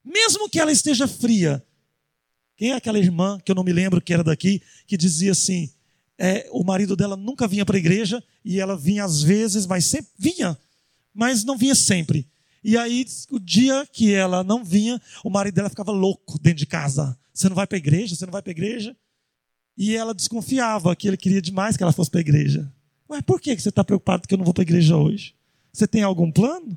Mesmo 0.04 0.48
que 0.48 0.60
ela 0.60 0.72
esteja 0.72 1.06
fria. 1.06 1.64
Quem 2.56 2.70
é 2.70 2.74
aquela 2.74 2.98
irmã, 2.98 3.38
que 3.44 3.50
eu 3.50 3.54
não 3.54 3.64
me 3.64 3.72
lembro 3.72 4.00
que 4.00 4.14
era 4.14 4.24
daqui, 4.24 4.62
que 4.86 4.96
dizia 4.96 5.32
assim: 5.32 5.70
é, 6.16 6.48
o 6.50 6.64
marido 6.64 6.96
dela 6.96 7.16
nunca 7.16 7.46
vinha 7.46 7.66
para 7.66 7.76
a 7.76 7.78
igreja 7.78 8.22
e 8.44 8.60
ela 8.60 8.76
vinha 8.76 9.04
às 9.04 9.22
vezes, 9.22 9.66
mas 9.66 9.84
sempre 9.86 10.10
vinha, 10.18 10.58
mas 11.12 11.44
não 11.44 11.58
vinha 11.58 11.74
sempre. 11.74 12.26
E 12.62 12.76
aí, 12.76 13.06
o 13.30 13.38
dia 13.38 13.86
que 13.92 14.12
ela 14.12 14.42
não 14.42 14.64
vinha, 14.64 15.00
o 15.24 15.30
marido 15.30 15.54
dela 15.54 15.70
ficava 15.70 15.92
louco 15.92 16.38
dentro 16.38 16.58
de 16.58 16.66
casa. 16.66 17.16
Você 17.32 17.48
não 17.48 17.54
vai 17.54 17.66
para 17.66 17.76
a 17.76 17.78
igreja? 17.78 18.16
Você 18.16 18.26
não 18.26 18.32
vai 18.32 18.42
para 18.42 18.50
a 18.50 18.56
igreja? 18.58 18.96
E 19.78 19.94
ela 19.94 20.12
desconfiava 20.12 20.94
que 20.96 21.06
ele 21.06 21.16
queria 21.16 21.40
demais 21.40 21.76
que 21.76 21.82
ela 21.84 21.92
fosse 21.92 22.10
para 22.10 22.18
a 22.18 22.20
igreja. 22.20 22.70
Mas 23.08 23.22
por 23.22 23.40
que 23.40 23.56
você 23.56 23.68
está 23.68 23.84
preocupado 23.84 24.26
que 24.26 24.34
eu 24.34 24.38
não 24.38 24.44
vou 24.44 24.52
para 24.52 24.62
a 24.62 24.66
igreja 24.66 24.96
hoje? 24.96 25.36
Você 25.72 25.86
tem 25.86 26.02
algum 26.02 26.32
plano? 26.32 26.76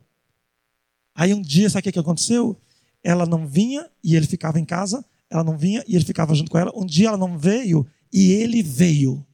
Aí 1.16 1.34
um 1.34 1.42
dia, 1.42 1.68
sabe 1.68 1.90
o 1.90 1.92
que 1.92 2.00
aconteceu? 2.00 2.56
Ela 3.04 3.26
não 3.26 3.48
vinha 3.48 3.90
e 4.04 4.16
ele 4.16 4.28
ficava 4.28 4.60
em 4.60 4.66
casa. 4.66 5.04
Ela 5.32 5.44
não 5.44 5.58
vinha 5.58 5.84
e 5.88 5.96
ele 5.96 6.06
ficava 6.06 6.36
junto 6.36 6.52
com 6.52 6.60
ela. 6.60 6.72
Um 6.76 6.86
dia 6.86 7.08
ela 7.08 7.18
não 7.18 7.40
veio 7.40 7.88
e 8.14 8.32
ele 8.34 8.62
veio. 8.62 9.26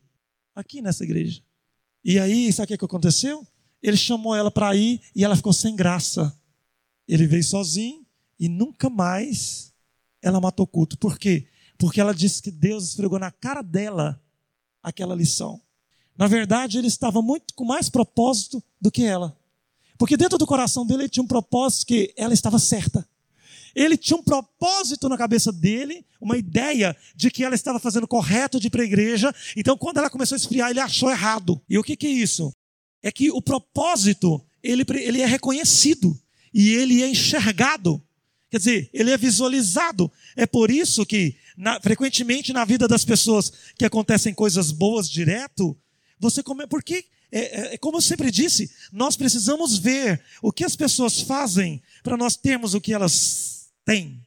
Aqui 0.56 0.82
nessa 0.82 1.04
igreja. 1.04 1.42
E 2.06 2.18
aí, 2.18 2.52
sabe 2.54 2.74
o 2.74 2.78
que 2.78 2.86
aconteceu? 2.86 3.46
Ele 3.84 3.98
chamou 3.98 4.34
ela 4.34 4.50
para 4.50 4.74
ir 4.76 5.02
e 5.14 5.26
ela 5.26 5.36
ficou 5.36 5.52
sem 5.52 5.76
graça. 5.76 6.34
Ele 7.06 7.28
veio 7.28 7.44
sozinho 7.44 8.06
e 8.40 8.48
nunca 8.48 8.90
mais 8.90 9.74
ela 10.22 10.40
matou 10.40 10.66
culto. 10.66 10.98
Por 10.98 11.20
quê? 11.20 11.48
Porque 11.78 12.02
ela 12.02 12.14
disse 12.14 12.42
que 12.42 12.52
Deus 12.52 12.90
esfregou 12.90 13.20
na 13.20 13.32
cara 13.32 13.62
dela 13.62 14.22
aquela 14.82 15.16
lição. 15.16 15.62
Na 16.18 16.28
verdade, 16.28 16.78
ele 16.78 16.88
estava 16.88 17.22
muito 17.22 17.54
com 17.54 17.64
mais 17.64 17.90
propósito 17.90 18.64
do 18.82 18.90
que 18.90 19.04
ela. 19.04 19.38
Porque 19.98 20.18
dentro 20.18 20.38
do 20.38 20.48
coração 20.48 20.86
dele 20.86 21.04
ele 21.04 21.10
tinha 21.10 21.24
um 21.24 21.28
propósito 21.28 21.88
que 21.88 22.14
ela 22.18 22.34
estava 22.34 22.58
certa. 22.60 23.08
Ele 23.76 23.96
tinha 23.96 24.18
um 24.18 24.24
propósito 24.24 25.08
na 25.08 25.16
cabeça 25.16 25.52
dele, 25.52 26.04
uma 26.20 26.36
ideia 26.36 26.98
de 27.16 27.30
que 27.30 27.44
ela 27.44 27.54
estava 27.54 27.80
fazendo 27.80 28.08
correto 28.08 28.60
de 28.60 28.68
ir 28.68 28.70
para 28.72 28.82
a 28.82 28.86
igreja. 28.86 29.34
Então, 29.56 29.78
quando 29.78 29.98
ela 29.98 30.10
começou 30.10 30.36
a 30.36 30.38
esfriar, 30.38 30.72
ele 30.72 30.80
achou 30.80 31.12
errado. 31.12 31.62
E 31.70 31.78
o 31.78 31.84
que, 31.84 31.96
que 31.96 32.08
é 32.08 32.12
isso? 32.12 32.52
É 33.04 33.12
que 33.12 33.30
o 33.30 33.40
propósito, 33.40 34.44
ele, 34.64 34.84
ele 34.90 35.22
é 35.22 35.28
reconhecido 35.28 36.20
e 36.52 36.70
ele 36.70 37.04
é 37.04 37.10
enxergado. 37.10 38.02
Quer 38.50 38.58
dizer, 38.58 38.90
ele 38.94 39.12
é 39.12 39.18
visualizado. 39.18 40.12
É 40.36 40.48
por 40.48 40.72
isso 40.72 41.06
que, 41.06 41.36
na, 41.58 41.82
frequentemente, 41.82 42.54
na 42.54 42.64
vida 42.64 42.88
das 42.88 43.04
pessoas 43.04 43.52
que 43.76 43.84
acontecem 43.84 44.32
coisas 44.32 44.72
boas 44.72 45.10
direto, 45.10 45.76
você 46.20 46.44
come. 46.44 46.68
Porque, 46.68 47.06
é, 47.32 47.40
é, 47.40 47.74
é, 47.74 47.78
como 47.80 47.98
eu 47.98 48.02
sempre 48.02 48.30
disse, 48.30 48.72
nós 48.92 49.18
precisamos 49.18 49.80
ver 49.80 50.24
o 50.40 50.52
que 50.52 50.64
as 50.64 50.76
pessoas 50.76 51.20
fazem 51.20 51.82
para 52.04 52.16
nós 52.16 52.38
termos 52.38 52.76
o 52.76 52.80
que 52.80 52.94
elas 52.94 53.70
têm. 53.84 54.24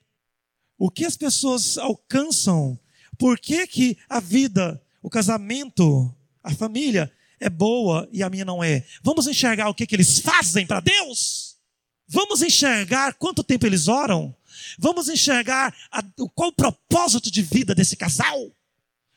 O 0.76 0.90
que 0.90 1.04
as 1.04 1.16
pessoas 1.16 1.78
alcançam. 1.78 2.76
Por 3.16 3.38
que, 3.38 3.64
que 3.66 3.96
a 4.08 4.18
vida, 4.18 4.82
o 5.00 5.08
casamento, 5.08 6.12
a 6.42 6.52
família 6.52 7.12
é 7.38 7.48
boa 7.48 8.08
e 8.10 8.24
a 8.24 8.30
minha 8.30 8.44
não 8.44 8.64
é? 8.64 8.84
Vamos 9.02 9.28
enxergar 9.28 9.68
o 9.68 9.74
que, 9.74 9.86
que 9.86 9.94
eles 9.94 10.18
fazem 10.18 10.66
para 10.66 10.80
Deus? 10.80 11.56
Vamos 12.08 12.42
enxergar 12.42 13.14
quanto 13.14 13.44
tempo 13.44 13.66
eles 13.66 13.86
oram? 13.86 14.34
Vamos 14.78 15.08
enxergar 15.08 15.74
a, 15.90 16.02
qual 16.34 16.50
o 16.50 16.54
propósito 16.54 17.30
de 17.30 17.42
vida 17.42 17.74
desse 17.74 17.96
casal? 17.96 18.50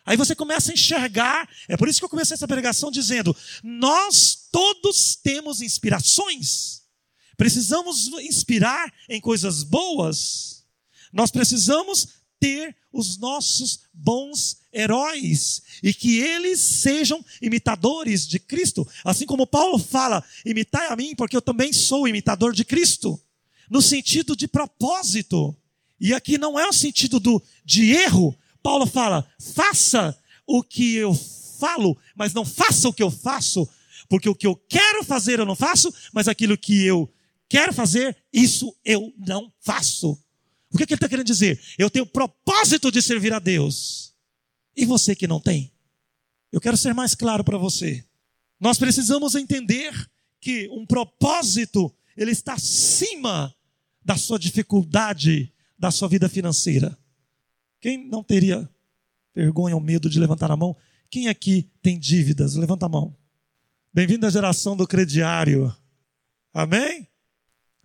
Aí 0.06 0.17
você 0.17 0.36
começa 0.36 0.71
a 0.71 0.73
enxergar, 0.73 1.49
é 1.67 1.77
por 1.77 1.88
isso 1.88 1.99
que 1.99 2.06
eu 2.06 2.10
comecei 2.10 2.36
essa 2.36 2.47
pregação 2.47 2.91
dizendo: 2.91 3.36
nós 3.63 4.47
todos 4.51 5.15
temos 5.15 5.62
inspirações, 5.62 6.82
precisamos 7.38 8.08
inspirar 8.19 8.93
em 9.08 9.21
coisas 9.21 9.63
boas, 9.63 10.65
nós 11.13 11.32
precisamos 11.32 12.08
ter 12.39 12.75
os 12.91 13.17
nossos 13.17 13.79
bons 13.93 14.58
heróis 14.73 15.62
e 15.82 15.93
que 15.93 16.19
eles 16.19 16.60
sejam 16.60 17.23
imitadores 17.41 18.27
de 18.27 18.38
Cristo. 18.38 18.86
Assim 19.06 19.25
como 19.25 19.47
Paulo 19.47 19.79
fala, 19.79 20.21
imitai 20.45 20.88
a 20.88 20.95
mim, 20.95 21.15
porque 21.15 21.38
eu 21.38 21.41
também 21.41 21.71
sou 21.71 22.08
imitador 22.08 22.53
de 22.53 22.65
Cristo, 22.65 23.19
no 23.74 23.82
sentido 23.82 24.36
de 24.36 24.48
propósito. 24.48 25.58
E 26.00 26.14
aqui 26.14 26.38
não 26.38 26.60
é 26.60 26.68
o 26.68 26.72
sentido 26.72 27.20
do, 27.20 27.42
de 27.66 27.90
erro. 27.90 28.38
Paulo 28.62 28.86
fala, 28.86 29.28
faça 29.40 30.16
o 30.46 30.62
que 30.62 30.94
eu 30.94 31.12
falo, 31.60 31.98
mas 32.16 32.36
não 32.36 32.46
faça 32.46 32.88
o 32.88 32.94
que 32.94 33.02
eu 33.02 33.10
faço, 33.10 33.68
porque 34.08 34.30
o 34.30 34.36
que 34.36 34.46
eu 34.46 34.56
quero 34.56 35.04
fazer 35.04 35.40
eu 35.40 35.46
não 35.46 35.56
faço, 35.56 35.92
mas 36.14 36.28
aquilo 36.28 36.56
que 36.56 36.86
eu 36.86 37.12
quero 37.50 37.74
fazer, 37.74 38.16
isso 38.32 38.76
eu 38.86 39.12
não 39.18 39.52
faço. 39.60 40.12
O 40.72 40.78
que, 40.78 40.84
é 40.84 40.86
que 40.86 40.94
ele 40.94 40.98
está 40.98 41.10
querendo 41.10 41.26
dizer? 41.26 41.60
Eu 41.76 41.90
tenho 41.90 42.06
propósito 42.06 42.92
de 42.92 43.02
servir 43.02 43.34
a 43.34 43.40
Deus. 43.40 44.14
E 44.76 44.86
você 44.86 45.16
que 45.16 45.26
não 45.26 45.40
tem? 45.40 45.72
Eu 46.52 46.62
quero 46.62 46.78
ser 46.78 46.94
mais 46.94 47.16
claro 47.16 47.44
para 47.44 47.58
você. 47.58 48.06
Nós 48.60 48.78
precisamos 48.78 49.34
entender 49.34 49.94
que 50.40 50.70
um 50.72 50.86
propósito, 50.86 51.92
ele 52.16 52.32
está 52.32 52.54
acima 52.54 53.56
da 54.04 54.18
sua 54.18 54.38
dificuldade, 54.38 55.52
da 55.78 55.92
sua 55.92 56.08
vida 56.08 56.28
financeira. 56.28 56.98
Quem 57.80 58.08
não 58.08 58.24
teria 58.24 58.70
vergonha 59.36 59.76
ou 59.76 59.82
medo 59.82 60.10
de 60.10 60.20
levantar 60.20 60.52
a 60.52 60.58
mão? 60.58 60.76
Quem 61.10 61.28
aqui 61.28 61.70
tem 61.82 62.00
dívidas? 62.00 62.56
Levanta 62.56 62.86
a 62.86 62.89
mão. 62.89 63.16
Bem-vindo 63.94 64.26
à 64.26 64.30
geração 64.30 64.76
do 64.76 64.88
crediário. 64.88 65.74
Amém? 66.54 67.08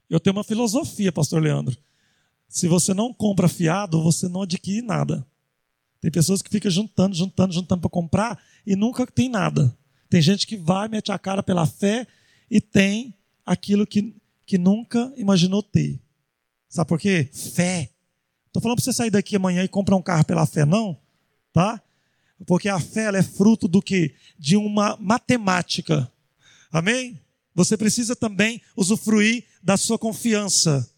Eu 0.08 0.18
tenho 0.18 0.34
uma 0.34 0.44
filosofia, 0.44 1.12
pastor 1.12 1.42
Leandro. 1.42 1.76
Se 2.48 2.66
você 2.66 2.94
não 2.94 3.12
compra 3.12 3.48
fiado, 3.48 4.02
você 4.02 4.28
não 4.28 4.42
adquire 4.42 4.80
nada. 4.80 5.26
Tem 6.00 6.10
pessoas 6.10 6.40
que 6.40 6.48
ficam 6.48 6.70
juntando, 6.70 7.14
juntando, 7.14 7.52
juntando 7.52 7.80
para 7.80 7.90
comprar 7.90 8.42
e 8.66 8.74
nunca 8.74 9.06
tem 9.06 9.28
nada. 9.28 9.76
Tem 10.08 10.22
gente 10.22 10.46
que 10.46 10.56
vai, 10.56 10.88
mete 10.88 11.12
a 11.12 11.18
cara 11.18 11.42
pela 11.42 11.66
fé 11.66 12.06
e 12.50 12.60
tem 12.60 13.14
aquilo 13.44 13.86
que, 13.86 14.14
que 14.46 14.56
nunca 14.56 15.12
imaginou 15.16 15.62
ter. 15.62 16.00
Sabe 16.68 16.88
por 16.88 17.00
quê? 17.00 17.28
Fé. 17.32 17.90
Estou 18.46 18.62
falando 18.62 18.76
para 18.76 18.84
você 18.84 18.92
sair 18.92 19.10
daqui 19.10 19.36
amanhã 19.36 19.64
e 19.64 19.68
comprar 19.68 19.96
um 19.96 20.02
carro 20.02 20.24
pela 20.24 20.46
fé, 20.46 20.64
não. 20.64 20.98
Tá? 21.52 21.82
Porque 22.46 22.68
a 22.68 22.78
fé 22.78 23.08
é 23.16 23.22
fruto 23.22 23.66
do 23.66 23.82
que? 23.82 24.14
De 24.38 24.56
uma 24.56 24.96
matemática. 25.00 26.10
Amém? 26.70 27.20
Você 27.54 27.76
precisa 27.76 28.14
também 28.14 28.62
usufruir 28.76 29.44
da 29.62 29.76
sua 29.76 29.98
confiança. 29.98 30.88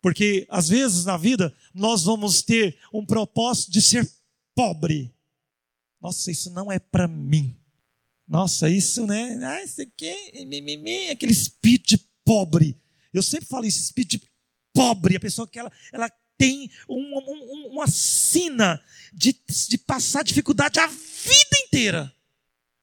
Porque 0.00 0.46
às 0.50 0.68
vezes 0.68 1.04
na 1.04 1.16
vida 1.16 1.54
nós 1.72 2.04
vamos 2.04 2.42
ter 2.42 2.76
um 2.92 3.06
propósito 3.06 3.70
de 3.70 3.80
ser 3.80 4.10
pobre. 4.54 5.14
Nossa, 6.00 6.30
isso 6.30 6.50
não 6.50 6.70
é 6.70 6.78
para 6.78 7.06
mim. 7.06 7.56
Nossa, 8.26 8.68
isso, 8.68 9.06
né? 9.06 9.38
Ah, 9.44 9.62
isso 9.62 9.80
aqui 9.80 10.06
é 10.06 11.10
aquele 11.10 11.32
espírito 11.32 11.88
de 11.90 11.98
pobre. 12.24 12.76
Eu 13.12 13.22
sempre 13.22 13.46
falo 13.46 13.64
isso, 13.64 13.80
espírito 13.80 14.18
de 14.18 14.31
pobre. 14.72 15.16
A 15.16 15.20
pessoa 15.20 15.46
que 15.46 15.58
ela, 15.58 15.72
ela 15.92 16.10
tem 16.36 16.70
uma, 16.88 17.20
uma, 17.20 17.68
uma 17.68 17.86
sina 17.86 18.82
de, 19.12 19.36
de 19.68 19.78
passar 19.78 20.24
dificuldade 20.24 20.80
a 20.80 20.86
vida 20.86 21.56
inteira. 21.64 22.12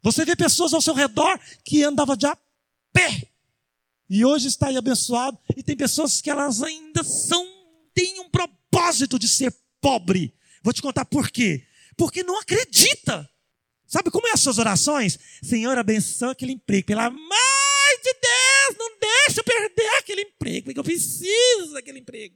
Você 0.02 0.24
vê 0.24 0.36
pessoas 0.36 0.74
ao 0.74 0.82
seu 0.82 0.94
redor 0.94 1.40
que 1.64 1.84
andavam 1.84 2.16
de 2.16 2.26
a 2.26 2.38
pé 2.94 3.30
e 4.10 4.26
hoje 4.26 4.48
está 4.48 4.68
aí 4.68 4.78
abençoado. 4.78 5.38
E 5.56 5.62
tem 5.62 5.78
pessoas 5.78 6.20
que 6.20 6.30
elas 6.30 6.64
ainda 6.64 7.04
são, 7.04 7.46
têm 7.94 8.20
um 8.20 8.30
propósito 8.30 9.20
de 9.20 9.28
ser 9.28 9.54
pobre. 9.80 10.34
Vou 10.64 10.74
te 10.74 10.82
contar 10.82 11.06
por 11.06 11.30
quê. 11.30 11.66
Porque 11.96 12.24
não 12.24 12.40
acredita. 12.40 13.30
Sabe 13.86 14.10
como 14.10 14.28
é 14.28 14.32
as 14.32 14.40
suas 14.40 14.58
orações? 14.58 15.20
Senhor, 15.44 15.78
abençoa 15.78 16.32
aquele 16.32 16.54
emprego. 16.54 16.88
Pelo 16.88 17.02
amor 17.02 17.49
emprego, 20.40 20.66
porque 20.66 20.80
eu 20.80 20.84
preciso 20.84 21.74
daquele 21.74 22.00
emprego. 22.00 22.36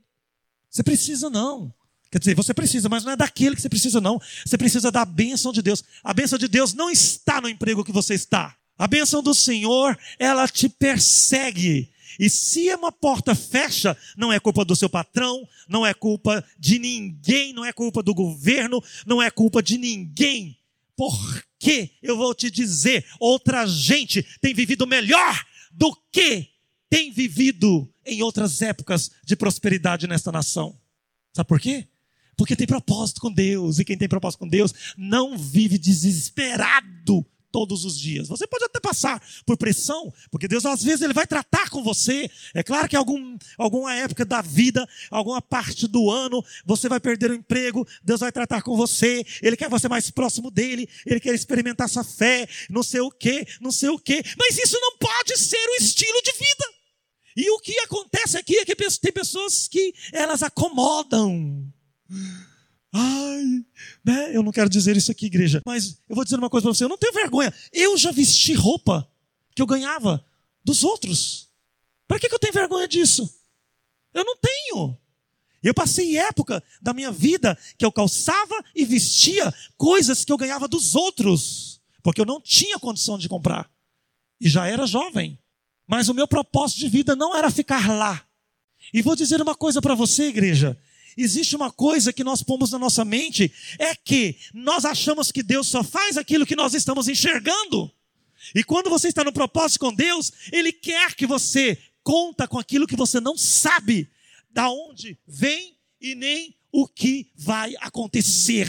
Você 0.70 0.84
precisa 0.84 1.30
não. 1.30 1.74
Quer 2.12 2.20
dizer, 2.20 2.36
você 2.36 2.54
precisa, 2.54 2.90
mas 2.90 3.04
não 3.04 3.14
é 3.14 3.16
daquele 3.16 3.56
que 3.56 3.62
você 3.62 3.70
precisa, 3.70 4.00
não. 4.00 4.20
Você 4.46 4.58
precisa 4.58 4.92
da 4.92 5.04
bênção 5.04 5.52
de 5.52 5.62
Deus. 5.62 5.84
A 6.04 6.14
bênção 6.14 6.38
de 6.38 6.48
Deus 6.48 6.74
não 6.74 6.90
está 6.90 7.42
no 7.42 7.50
emprego 7.50 7.84
que 7.84 7.92
você 7.92 8.14
está. 8.14 8.56
A 8.78 8.88
bênção 8.88 9.24
do 9.24 9.34
Senhor, 9.34 9.98
ela 10.20 10.48
te 10.48 10.70
persegue. 10.70 11.90
E 12.20 12.30
se 12.30 12.74
uma 12.76 12.92
porta 12.92 13.34
fecha, 13.34 13.98
não 14.16 14.32
é 14.32 14.40
culpa 14.40 14.64
do 14.64 14.76
seu 14.76 14.90
patrão, 14.90 15.48
não 15.68 15.86
é 15.86 15.94
culpa 15.94 16.46
de 16.60 16.78
ninguém, 16.78 17.54
não 17.54 17.66
é 17.66 17.74
culpa 17.74 18.04
do 18.04 18.14
governo, 18.14 18.84
não 19.06 19.22
é 19.22 19.32
culpa 19.32 19.64
de 19.64 19.78
ninguém. 19.78 20.58
Porque 20.96 21.92
eu 22.02 22.16
vou 22.16 22.36
te 22.36 22.52
dizer, 22.52 23.06
outra 23.20 23.66
gente 23.66 24.22
tem 24.40 24.54
vivido 24.54 24.86
melhor 24.86 25.44
do 25.72 25.96
que 26.12 26.50
tem 26.90 27.12
vivido 27.12 27.92
em 28.06 28.22
outras 28.22 28.62
épocas 28.62 29.12
de 29.26 29.36
prosperidade 29.36 30.08
nesta 30.08 30.32
nação. 30.32 30.78
Sabe 31.34 31.48
por 31.48 31.60
quê? 31.60 31.88
Porque 32.36 32.56
tem 32.56 32.68
propósito 32.68 33.22
com 33.22 33.32
Deus, 33.32 33.80
e 33.80 33.86
quem 33.86 33.98
tem 33.98 34.10
propósito 34.10 34.40
com 34.40 34.48
Deus 34.48 34.74
não 34.98 35.38
vive 35.38 35.78
desesperado 35.78 37.26
todos 37.54 37.86
os 37.86 37.98
dias. 37.98 38.28
Você 38.28 38.48
pode 38.48 38.66
até 38.66 38.80
passar 38.80 39.22
por 39.46 39.56
pressão, 39.56 40.12
porque 40.32 40.48
Deus 40.48 40.66
às 40.66 40.84
vezes 40.84 41.04
ele 41.04 41.14
vai 41.14 41.28
tratar 41.28 41.70
com 41.70 41.84
você. 41.84 42.28
É 42.56 42.64
claro 42.64 42.90
que 42.90 42.96
algum, 42.96 43.38
alguma 43.60 43.94
época 43.94 44.26
da 44.26 44.42
vida, 44.42 44.90
alguma 45.12 45.40
parte 45.40 45.88
do 45.88 46.10
ano, 46.10 46.44
você 46.66 46.90
vai 46.90 47.00
perder 47.00 47.30
o 47.30 47.36
emprego, 47.36 47.88
Deus 48.04 48.22
vai 48.22 48.32
tratar 48.32 48.64
com 48.64 48.76
você, 48.76 49.24
ele 49.40 49.56
quer 49.56 49.70
você 49.70 49.88
mais 49.88 50.10
próximo 50.10 50.50
dele, 50.50 50.90
ele 51.06 51.20
quer 51.20 51.36
experimentar 51.36 51.88
sua 51.88 52.04
fé, 52.04 52.50
não 52.68 52.82
sei 52.82 53.02
o 53.02 53.12
que, 53.12 53.46
não 53.62 53.72
sei 53.72 53.90
o 53.90 54.00
que. 54.00 54.24
Mas 54.36 54.58
isso 54.58 54.78
não 54.82 54.98
pode 54.98 55.38
ser 55.38 55.70
o 55.70 55.76
estilo 55.76 56.22
de 56.24 56.32
vida. 56.32 56.73
E 57.36 57.50
o 57.52 57.60
que 57.60 57.78
acontece 57.80 58.38
aqui 58.38 58.58
é 58.58 58.66
que 58.66 58.76
tem 58.76 59.12
pessoas 59.12 59.68
que 59.68 59.94
elas 60.12 60.44
acomodam. 60.44 61.72
Ai, 62.92 63.66
né? 64.06 64.36
Eu 64.36 64.44
não 64.44 64.52
quero 64.52 64.70
dizer 64.70 64.96
isso 64.96 65.12
aqui, 65.12 65.26
igreja, 65.26 65.62
mas 65.66 65.98
eu 66.08 66.16
vou 66.16 66.24
dizer 66.24 66.38
uma 66.38 66.50
coisa 66.50 66.66
para 66.66 66.74
você: 66.74 66.84
eu 66.84 66.90
não 66.90 66.98
tenho 66.98 67.14
vergonha. 67.14 67.54
Eu 67.72 67.98
já 67.98 68.12
vesti 68.12 68.54
roupa 68.54 69.10
que 69.56 69.62
eu 69.62 69.66
ganhava 69.66 70.24
dos 70.64 70.84
outros. 70.84 71.50
Para 72.08 72.20
que, 72.20 72.30
que 72.30 72.36
eu 72.36 72.40
tenho 72.40 72.54
vergonha 72.54 72.88
disso? 72.88 73.28
Eu 74.14 74.24
não 74.24 74.38
tenho. 74.38 74.98
Eu 75.64 75.74
passei 75.74 76.18
época 76.18 76.62
da 76.82 76.94
minha 76.94 77.12
vida 77.12 77.58
que 77.78 77.86
eu 77.86 77.92
calçava 77.92 78.64
e 78.76 78.86
vestia 78.86 79.52
coisas 79.78 80.26
que 80.26 80.32
eu 80.32 80.38
ganhava 80.38 80.68
dos 80.68 80.94
outros, 80.94 81.82
porque 82.04 82.20
eu 82.20 82.26
não 82.26 82.42
tinha 82.42 82.78
condição 82.78 83.18
de 83.18 83.30
comprar. 83.30 83.72
E 84.40 84.50
já 84.50 84.68
era 84.68 84.86
jovem. 84.86 85.40
Mas 85.88 86.10
o 86.10 86.14
meu 86.14 86.28
propósito 86.28 86.80
de 86.80 86.90
vida 86.90 87.16
não 87.16 87.36
era 87.36 87.52
ficar 87.52 87.90
lá. 87.92 88.26
E 88.94 89.02
vou 89.02 89.16
dizer 89.16 89.42
uma 89.42 89.56
coisa 89.56 89.82
para 89.82 89.96
você, 89.96 90.26
igreja. 90.26 90.78
Existe 91.16 91.56
uma 91.56 91.72
coisa 91.72 92.12
que 92.12 92.24
nós 92.24 92.42
pomos 92.42 92.72
na 92.72 92.80
nossa 92.80 93.06
mente, 93.06 93.54
é 93.78 93.96
que 93.96 94.36
nós 94.54 94.84
achamos 94.86 95.32
que 95.32 95.44
Deus 95.44 95.68
só 95.68 95.84
faz 95.84 96.18
aquilo 96.18 96.46
que 96.46 96.56
nós 96.56 96.74
estamos 96.74 97.08
enxergando. 97.08 97.92
E 98.54 98.64
quando 98.64 98.90
você 98.90 99.08
está 99.10 99.24
no 99.24 99.32
propósito 99.32 99.80
com 99.80 99.94
Deus, 99.94 100.32
Ele 100.52 100.72
quer 100.72 101.14
que 101.14 101.26
você 101.26 101.78
conta 102.04 102.48
com 102.48 102.60
aquilo 102.60 102.88
que 102.88 102.96
você 102.96 103.20
não 103.20 103.38
sabe, 103.38 104.10
da 104.52 104.70
onde 104.70 105.18
vem 105.26 105.78
e 106.02 106.16
nem 106.16 106.56
o 106.72 106.88
que 106.88 107.30
vai 107.36 107.76
acontecer. 107.80 108.68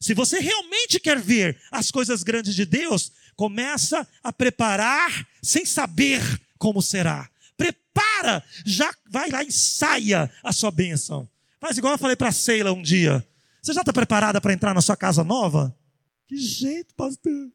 Se 0.00 0.14
você 0.14 0.38
realmente 0.40 0.98
quer 1.00 1.20
ver 1.20 1.60
as 1.70 1.90
coisas 1.90 2.22
grandes 2.22 2.54
de 2.54 2.64
Deus, 2.64 3.12
começa 3.38 4.04
a 4.20 4.32
preparar 4.32 5.24
sem 5.40 5.64
saber 5.64 6.20
como 6.58 6.82
será. 6.82 7.30
Prepara, 7.56 8.42
já 8.66 8.92
vai 9.08 9.30
lá 9.30 9.44
e 9.44 9.52
saia 9.52 10.28
a 10.42 10.52
sua 10.52 10.72
bênção. 10.72 11.30
Faz 11.60 11.78
igual 11.78 11.94
eu 11.94 11.98
falei 11.98 12.16
para 12.16 12.30
a 12.30 12.32
Sheila 12.32 12.72
um 12.72 12.82
dia. 12.82 13.24
Você 13.62 13.72
já 13.72 13.82
está 13.82 13.92
preparada 13.92 14.40
para 14.40 14.52
entrar 14.52 14.74
na 14.74 14.80
sua 14.80 14.96
casa 14.96 15.22
nova? 15.22 15.72
Que 16.26 16.36
jeito, 16.36 16.92
pastor. 16.96 17.52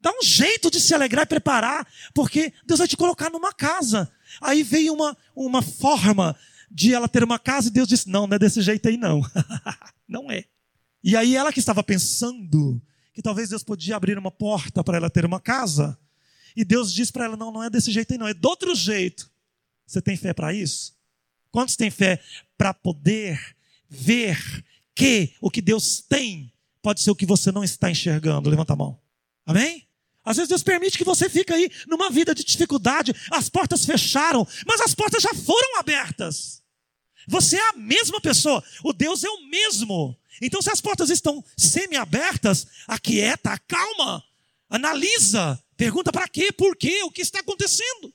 Dá 0.00 0.10
um 0.10 0.24
jeito 0.24 0.68
de 0.68 0.80
se 0.80 0.94
alegrar 0.94 1.22
e 1.22 1.28
preparar, 1.28 1.86
porque 2.12 2.52
Deus 2.66 2.78
vai 2.78 2.88
te 2.88 2.96
colocar 2.96 3.30
numa 3.30 3.52
casa. 3.52 4.10
Aí 4.40 4.64
veio 4.64 4.92
uma, 4.94 5.16
uma 5.36 5.62
forma 5.62 6.36
de 6.68 6.92
ela 6.92 7.08
ter 7.08 7.22
uma 7.22 7.38
casa 7.38 7.68
e 7.68 7.72
Deus 7.72 7.86
disse: 7.86 8.08
Não, 8.08 8.26
não 8.26 8.34
é 8.34 8.38
desse 8.38 8.60
jeito 8.62 8.88
aí, 8.88 8.96
não. 8.96 9.22
não 10.08 10.28
é. 10.28 10.44
E 11.04 11.16
aí 11.16 11.36
ela 11.36 11.52
que 11.52 11.60
estava 11.60 11.84
pensando 11.84 12.82
que 13.20 13.24
talvez 13.24 13.50
Deus 13.50 13.62
podia 13.62 13.96
abrir 13.96 14.16
uma 14.16 14.30
porta 14.30 14.82
para 14.82 14.96
ela 14.96 15.10
ter 15.10 15.26
uma 15.26 15.38
casa, 15.38 15.98
e 16.56 16.64
Deus 16.64 16.92
disse 16.92 17.12
para 17.12 17.26
ela: 17.26 17.36
Não, 17.36 17.52
não 17.52 17.62
é 17.62 17.68
desse 17.68 17.92
jeito 17.92 18.12
aí, 18.12 18.18
não, 18.18 18.26
é 18.26 18.32
de 18.32 18.46
outro 18.46 18.74
jeito. 18.74 19.30
Você 19.86 20.00
tem 20.00 20.16
fé 20.16 20.32
para 20.32 20.54
isso? 20.54 20.96
Quantos 21.50 21.76
têm 21.76 21.90
fé 21.90 22.22
para 22.56 22.72
poder 22.72 23.38
ver 23.88 24.64
que 24.94 25.34
o 25.40 25.50
que 25.50 25.60
Deus 25.60 26.00
tem 26.00 26.50
pode 26.80 27.02
ser 27.02 27.10
o 27.10 27.14
que 27.14 27.26
você 27.26 27.52
não 27.52 27.62
está 27.62 27.90
enxergando? 27.90 28.48
Levanta 28.48 28.72
a 28.72 28.76
mão. 28.76 28.98
Amém? 29.44 29.86
Às 30.24 30.36
vezes 30.36 30.48
Deus 30.48 30.62
permite 30.62 30.96
que 30.96 31.04
você 31.04 31.28
fique 31.28 31.52
aí 31.52 31.70
numa 31.86 32.08
vida 32.10 32.34
de 32.34 32.44
dificuldade, 32.44 33.12
as 33.30 33.48
portas 33.48 33.84
fecharam, 33.84 34.46
mas 34.66 34.80
as 34.80 34.94
portas 34.94 35.22
já 35.22 35.34
foram 35.34 35.78
abertas. 35.78 36.62
Você 37.26 37.56
é 37.56 37.68
a 37.70 37.72
mesma 37.72 38.20
pessoa, 38.20 38.62
o 38.82 38.92
Deus 38.92 39.24
é 39.24 39.28
o 39.28 39.46
mesmo. 39.48 40.16
Então, 40.40 40.60
se 40.62 40.70
as 40.70 40.80
portas 40.80 41.10
estão 41.10 41.44
semi-abertas, 41.56 42.66
aquieta, 42.86 43.58
calma, 43.66 44.22
analisa, 44.68 45.62
pergunta 45.76 46.12
para 46.12 46.28
quê, 46.28 46.52
por 46.52 46.76
quê, 46.76 47.02
o 47.02 47.10
que 47.10 47.22
está 47.22 47.40
acontecendo. 47.40 48.12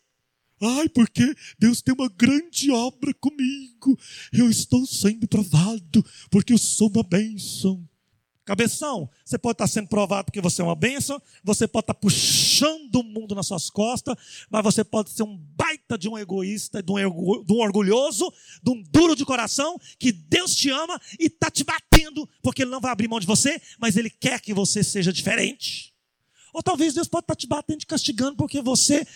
Ai, 0.62 0.88
porque 0.90 1.36
Deus 1.60 1.82
tem 1.82 1.94
uma 1.94 2.08
grande 2.10 2.72
obra 2.72 3.14
comigo. 3.16 4.00
Eu 4.32 4.50
estou 4.50 4.86
sendo 4.86 5.28
provado, 5.28 6.04
porque 6.32 6.54
eu 6.54 6.58
sou 6.58 6.90
uma 6.90 7.04
bênção. 7.04 7.88
Cabeção, 8.46 9.10
você 9.26 9.40
pode 9.40 9.56
estar 9.56 9.66
sendo 9.66 9.88
provado 9.88 10.26
porque 10.26 10.40
você 10.40 10.62
é 10.62 10.64
uma 10.64 10.76
bênção, 10.76 11.20
você 11.44 11.68
pode 11.68 11.86
estar 11.86 11.96
puxando 11.96 12.98
o 12.98 13.04
mundo 13.04 13.34
nas 13.34 13.48
suas 13.48 13.72
costas, 13.72 14.16
mas 14.52 14.64
você 14.64 14.84
pode 14.84 15.10
ser 15.10 15.24
um 15.24 15.36
baita 15.36 15.98
de 15.98 16.08
um 16.08 16.16
egoísta, 16.16 16.84
de 16.84 16.92
um, 16.92 17.44
de 17.44 17.52
um 17.54 17.58
orgulhoso, 17.58 18.32
de 18.62 18.70
um 18.70 18.84
duro 18.84 19.16
de 19.16 19.26
coração, 19.26 19.80
que 19.98 20.12
Deus 20.12 20.56
te 20.56 20.70
ama 20.70 21.02
e 21.20 21.26
está 21.26 21.50
te 21.50 21.64
batendo, 21.64 22.30
porque 22.44 22.62
Ele 22.62 22.70
não 22.70 22.80
vai 22.80 22.92
abrir 22.92 23.08
mão 23.08 23.20
de 23.20 23.26
você, 23.26 23.60
mas 23.80 23.98
Ele 23.98 24.12
quer 24.12 24.40
que 24.40 24.54
você 24.54 24.84
seja 24.84 25.12
diferente. 25.12 25.92
Ou 26.54 26.62
talvez 26.62 26.94
Deus 26.94 27.08
pode 27.08 27.24
estar 27.24 27.36
te 27.36 27.48
batendo 27.48 27.82
e 27.82 27.88
castigando 27.88 28.38
porque 28.38 28.62
você 28.62 29.08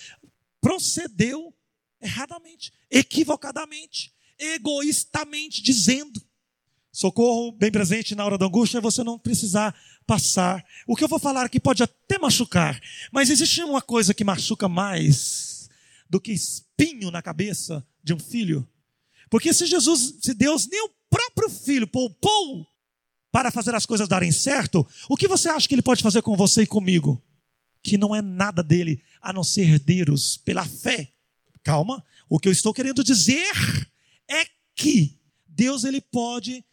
procedeu 0.60 1.54
erradamente, 2.02 2.74
equivocadamente, 2.90 4.12
egoístamente, 4.40 5.62
dizendo. 5.62 6.20
Socorro 6.92 7.52
bem 7.52 7.72
presente 7.72 8.16
na 8.16 8.26
hora 8.26 8.38
da 8.38 8.46
angústia 8.46 8.80
é 8.80 8.82
você 8.82 9.04
não 9.04 9.20
precisar 9.20 9.76
passar. 10.08 10.66
O 10.88 10.96
que 10.96 11.04
eu 11.04 11.08
vou 11.08 11.20
falar 11.20 11.46
aqui 11.46 11.60
pode 11.60 11.84
até 11.84 12.18
machucar, 12.18 12.80
mas 13.12 13.30
existe 13.30 13.62
uma 13.64 13.82
coisa 13.82 14.14
que 14.14 14.24
machuca 14.24 14.68
mais 14.68 15.70
do 16.10 16.20
que 16.20 16.32
espinho 16.32 17.12
na 17.12 17.22
cabeça 17.22 17.86
de 18.04 18.14
um 18.14 18.20
filho. 18.20 18.68
Porque 19.30 19.54
se 19.54 19.68
Jesus, 19.68 20.16
se 20.22 20.34
Deus 20.34 20.68
nem 20.68 20.82
o 20.84 20.92
próprio 21.10 21.50
filho 21.50 21.88
poupou 21.88 22.66
para 23.32 23.52
fazer 23.52 23.76
as 23.76 23.86
coisas 23.86 24.08
darem 24.08 24.32
certo, 24.32 24.88
o 25.08 25.16
que 25.16 25.28
você 25.28 25.50
acha 25.50 25.68
que 25.68 25.76
ele 25.76 25.84
pode 25.84 26.02
fazer 26.02 26.24
com 26.24 26.36
você 26.36 26.64
e 26.64 26.68
comigo? 26.68 27.24
que 27.82 27.98
não 27.98 28.16
é 28.16 28.22
nada 28.22 28.62
dele 28.62 29.02
a 29.22 29.34
não 29.34 29.44
ser 29.44 29.62
herdeiros 29.62 30.38
pela 30.38 30.66
fé. 30.66 31.12
Calma, 31.64 32.04
o 32.30 32.40
que 32.40 32.48
eu 32.48 32.52
estou 32.52 32.74
querendo 32.74 33.04
dizer 33.04 33.52
é 34.28 34.46
que 34.76 35.18
Deus 35.48 35.84
ele 35.84 36.02
pode 36.02 36.64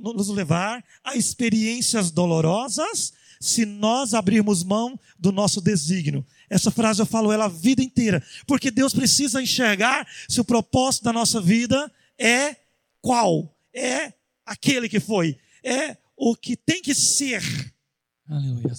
nos 0.00 0.28
levar 0.28 0.84
a 1.04 1.16
experiências 1.16 2.10
dolorosas 2.10 3.12
se 3.40 3.64
nós 3.64 4.12
abrirmos 4.12 4.62
mão 4.62 4.98
do 5.18 5.32
nosso 5.32 5.60
desígnio. 5.60 6.24
Essa 6.48 6.70
frase 6.70 7.00
eu 7.00 7.06
falo 7.06 7.32
ela 7.32 7.46
a 7.46 7.48
vida 7.48 7.82
inteira, 7.82 8.22
porque 8.46 8.70
Deus 8.70 8.92
precisa 8.92 9.42
enxergar 9.42 10.06
se 10.28 10.40
o 10.40 10.44
propósito 10.44 11.04
da 11.04 11.12
nossa 11.12 11.40
vida 11.40 11.90
é 12.18 12.56
qual? 13.00 13.56
É 13.72 14.12
aquele 14.44 14.88
que 14.88 15.00
foi, 15.00 15.38
é 15.64 15.96
o 16.16 16.36
que 16.36 16.56
tem 16.56 16.82
que 16.82 16.94
ser. 16.94 17.42
Aleluia. 18.28 18.74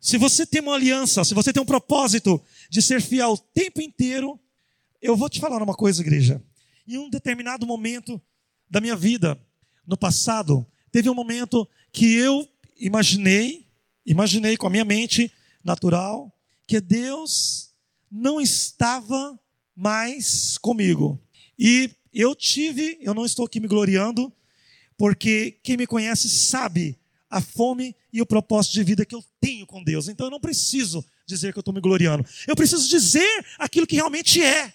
Se 0.00 0.18
você 0.18 0.44
tem 0.44 0.60
uma 0.60 0.74
aliança, 0.74 1.24
se 1.24 1.32
você 1.32 1.52
tem 1.52 1.62
um 1.62 1.66
propósito 1.66 2.42
de 2.68 2.82
ser 2.82 3.00
fiel 3.00 3.32
o 3.32 3.38
tempo 3.38 3.80
inteiro, 3.80 4.38
eu 5.00 5.16
vou 5.16 5.30
te 5.30 5.40
falar 5.40 5.62
uma 5.62 5.74
coisa, 5.74 6.02
igreja. 6.02 6.42
Em 6.86 6.98
um 6.98 7.08
determinado 7.08 7.66
momento 7.66 8.20
da 8.68 8.80
minha 8.80 8.96
vida, 8.96 9.38
no 9.86 9.96
passado, 9.96 10.66
teve 10.90 11.10
um 11.10 11.14
momento 11.14 11.68
que 11.92 12.14
eu 12.14 12.48
imaginei, 12.76 13.66
imaginei 14.04 14.56
com 14.56 14.66
a 14.66 14.70
minha 14.70 14.84
mente 14.84 15.32
natural, 15.62 16.32
que 16.66 16.80
Deus 16.80 17.70
não 18.10 18.40
estava 18.40 19.38
mais 19.74 20.58
comigo. 20.58 21.20
E 21.58 21.90
eu 22.12 22.34
tive, 22.34 22.98
eu 23.00 23.14
não 23.14 23.24
estou 23.24 23.44
aqui 23.44 23.60
me 23.60 23.68
gloriando, 23.68 24.32
porque 24.96 25.58
quem 25.62 25.76
me 25.76 25.86
conhece 25.86 26.28
sabe 26.28 26.98
a 27.28 27.40
fome 27.40 27.96
e 28.12 28.22
o 28.22 28.26
propósito 28.26 28.74
de 28.74 28.84
vida 28.84 29.04
que 29.04 29.14
eu 29.14 29.24
tenho 29.40 29.66
com 29.66 29.82
Deus. 29.82 30.08
Então 30.08 30.28
eu 30.28 30.30
não 30.30 30.40
preciso 30.40 31.04
dizer 31.26 31.52
que 31.52 31.58
eu 31.58 31.62
estou 31.62 31.74
me 31.74 31.80
gloriando. 31.80 32.24
Eu 32.46 32.54
preciso 32.54 32.88
dizer 32.88 33.44
aquilo 33.58 33.86
que 33.86 33.96
realmente 33.96 34.40
é. 34.40 34.72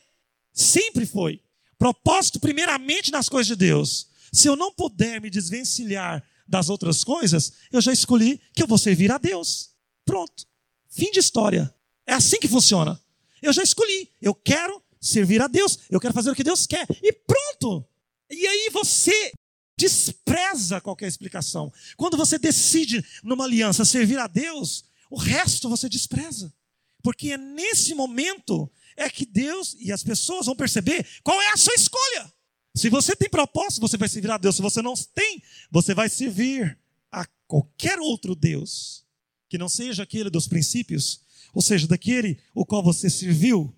Sempre 0.51 1.05
foi. 1.05 1.41
Propósito, 1.78 2.39
primeiramente, 2.39 3.12
nas 3.12 3.30
coisas 3.30 3.47
de 3.47 3.55
Deus. 3.55 4.09
Se 4.32 4.47
eu 4.47 4.55
não 4.55 4.73
puder 4.73 5.21
me 5.21 5.30
desvencilhar 5.30 6.23
das 6.47 6.69
outras 6.69 7.03
coisas, 7.03 7.53
eu 7.71 7.82
já 7.82 7.93
escolhi 7.93 8.41
que 8.53 8.63
eu 8.63 8.67
vou 8.67 8.77
servir 8.77 9.11
a 9.11 9.17
Deus. 9.17 9.69
Pronto. 10.05 10.45
Fim 10.89 11.11
de 11.11 11.19
história. 11.19 11.73
É 12.05 12.13
assim 12.13 12.39
que 12.39 12.47
funciona. 12.47 12.99
Eu 13.41 13.53
já 13.53 13.61
escolhi. 13.61 14.09
Eu 14.21 14.34
quero 14.34 14.82
servir 14.99 15.41
a 15.41 15.47
Deus. 15.47 15.80
Eu 15.89 15.99
quero 15.99 16.13
fazer 16.13 16.32
o 16.32 16.36
que 16.36 16.43
Deus 16.43 16.65
quer. 16.65 16.88
E 17.03 17.13
pronto. 17.13 17.86
E 18.30 18.47
aí 18.47 18.69
você 18.71 19.32
despreza 19.77 20.82
qualquer 20.82 21.07
explicação. 21.07 21.71
Quando 21.95 22.17
você 22.17 22.38
decide 22.38 23.03
numa 23.23 23.45
aliança 23.45 23.86
servir 23.86 24.19
a 24.19 24.27
Deus, 24.27 24.84
o 25.09 25.17
resto 25.17 25.69
você 25.69 25.88
despreza. 25.88 26.53
Porque 27.01 27.32
é 27.32 27.38
nesse 27.38 27.93
momento 27.93 28.69
é 28.97 29.09
que 29.09 29.25
Deus 29.25 29.77
e 29.80 29.91
as 29.91 30.03
pessoas 30.03 30.47
vão 30.47 30.55
perceber 30.55 31.07
qual 31.23 31.41
é 31.41 31.51
a 31.51 31.57
sua 31.57 31.73
escolha. 31.75 32.34
Se 32.80 32.89
você 32.89 33.15
tem 33.15 33.30
propósito, 33.30 33.82
você 33.82 33.97
vai 33.97 34.07
servir 34.07 34.32
a 34.32 34.38
Deus. 34.38 34.55
Se 34.55 34.61
você 34.61 34.82
não 34.82 34.93
tem, 35.13 35.41
você 35.69 35.93
vai 35.93 36.09
servir 36.09 36.77
a 37.11 37.25
qualquer 37.47 37.99
outro 37.99 38.36
Deus 38.36 39.05
que 39.47 39.57
não 39.57 39.67
seja 39.67 40.03
aquele 40.03 40.30
dos 40.30 40.47
princípios 40.47 41.21
ou 41.53 41.61
seja, 41.61 41.88
daquele 41.88 42.39
o 42.53 42.65
qual 42.65 42.84
você 42.84 43.09
serviu. 43.09 43.73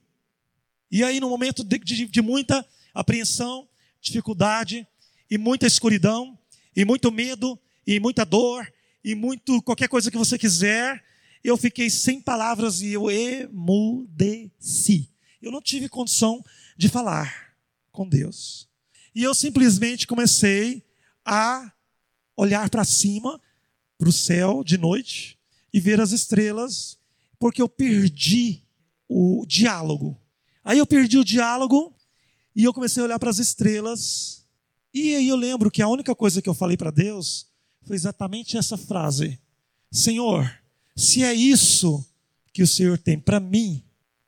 E 0.90 1.04
aí, 1.04 1.20
no 1.20 1.30
momento 1.30 1.64
de, 1.64 1.80
de, 1.80 2.06
de 2.06 2.22
muita 2.22 2.66
apreensão, 2.94 3.68
dificuldade, 4.02 4.86
e 5.30 5.38
muita 5.38 5.66
escuridão, 5.66 6.38
e 6.76 6.84
muito 6.84 7.12
medo, 7.12 7.58
e 7.88 8.00
muita 8.00 8.26
dor, 8.26 8.72
e 9.04 9.16
muito 9.16 9.62
qualquer 9.62 9.88
coisa 9.88 10.12
que 10.12 10.18
você 10.18 10.38
quiser, 10.38 11.04
eu 11.44 11.58
fiquei 11.58 11.90
sem 11.90 12.22
palavras 12.22 12.82
e 12.82 12.92
eu 12.92 13.10
emudeci. 13.10 15.10
Eu 15.42 15.52
não 15.52 15.62
tive 15.62 15.88
condição 15.88 16.44
de 16.78 16.90
falar 16.90 17.56
com 17.92 18.08
Deus. 18.08 18.70
E 19.14 19.24
eu 19.24 19.34
simplesmente 19.36 20.08
comecei 20.08 20.84
a 21.26 21.72
olhar 22.36 22.70
para 22.70 22.84
cima, 22.84 23.40
para 23.98 24.10
o 24.10 24.12
céu 24.12 24.64
de 24.64 24.78
noite 24.78 25.38
e 25.74 25.80
ver 25.80 26.00
as 26.00 26.12
estrelas, 26.12 26.98
porque 27.38 27.62
eu 27.62 27.70
perdi 27.70 28.64
o 29.08 29.46
diálogo. 29.46 30.20
Aí 30.64 30.78
eu 30.78 30.86
perdi 30.86 31.18
o 31.18 31.26
diálogo 31.26 31.94
e 32.56 32.64
eu 32.64 32.74
comecei 32.74 33.02
a 33.02 33.06
olhar 33.06 33.20
para 33.20 33.30
as 33.30 33.40
estrelas. 33.40 34.46
E 34.94 35.16
aí 35.16 35.28
eu 35.28 35.36
lembro 35.36 35.72
que 35.72 35.82
a 35.82 35.88
única 35.88 36.16
coisa 36.16 36.42
que 36.42 36.50
eu 36.50 36.54
falei 36.54 36.78
para 36.78 36.92
Deus 36.92 37.48
foi 37.84 37.96
exatamente 37.96 38.58
essa 38.58 38.78
frase: 38.78 39.40
Senhor, 39.92 40.52
se 40.96 41.24
é 41.24 41.34
isso 41.34 42.06
que 42.54 42.64
o 42.64 42.68
Senhor 42.68 42.98
tem 42.98 43.20
para 43.20 43.40
mim, 43.40 43.84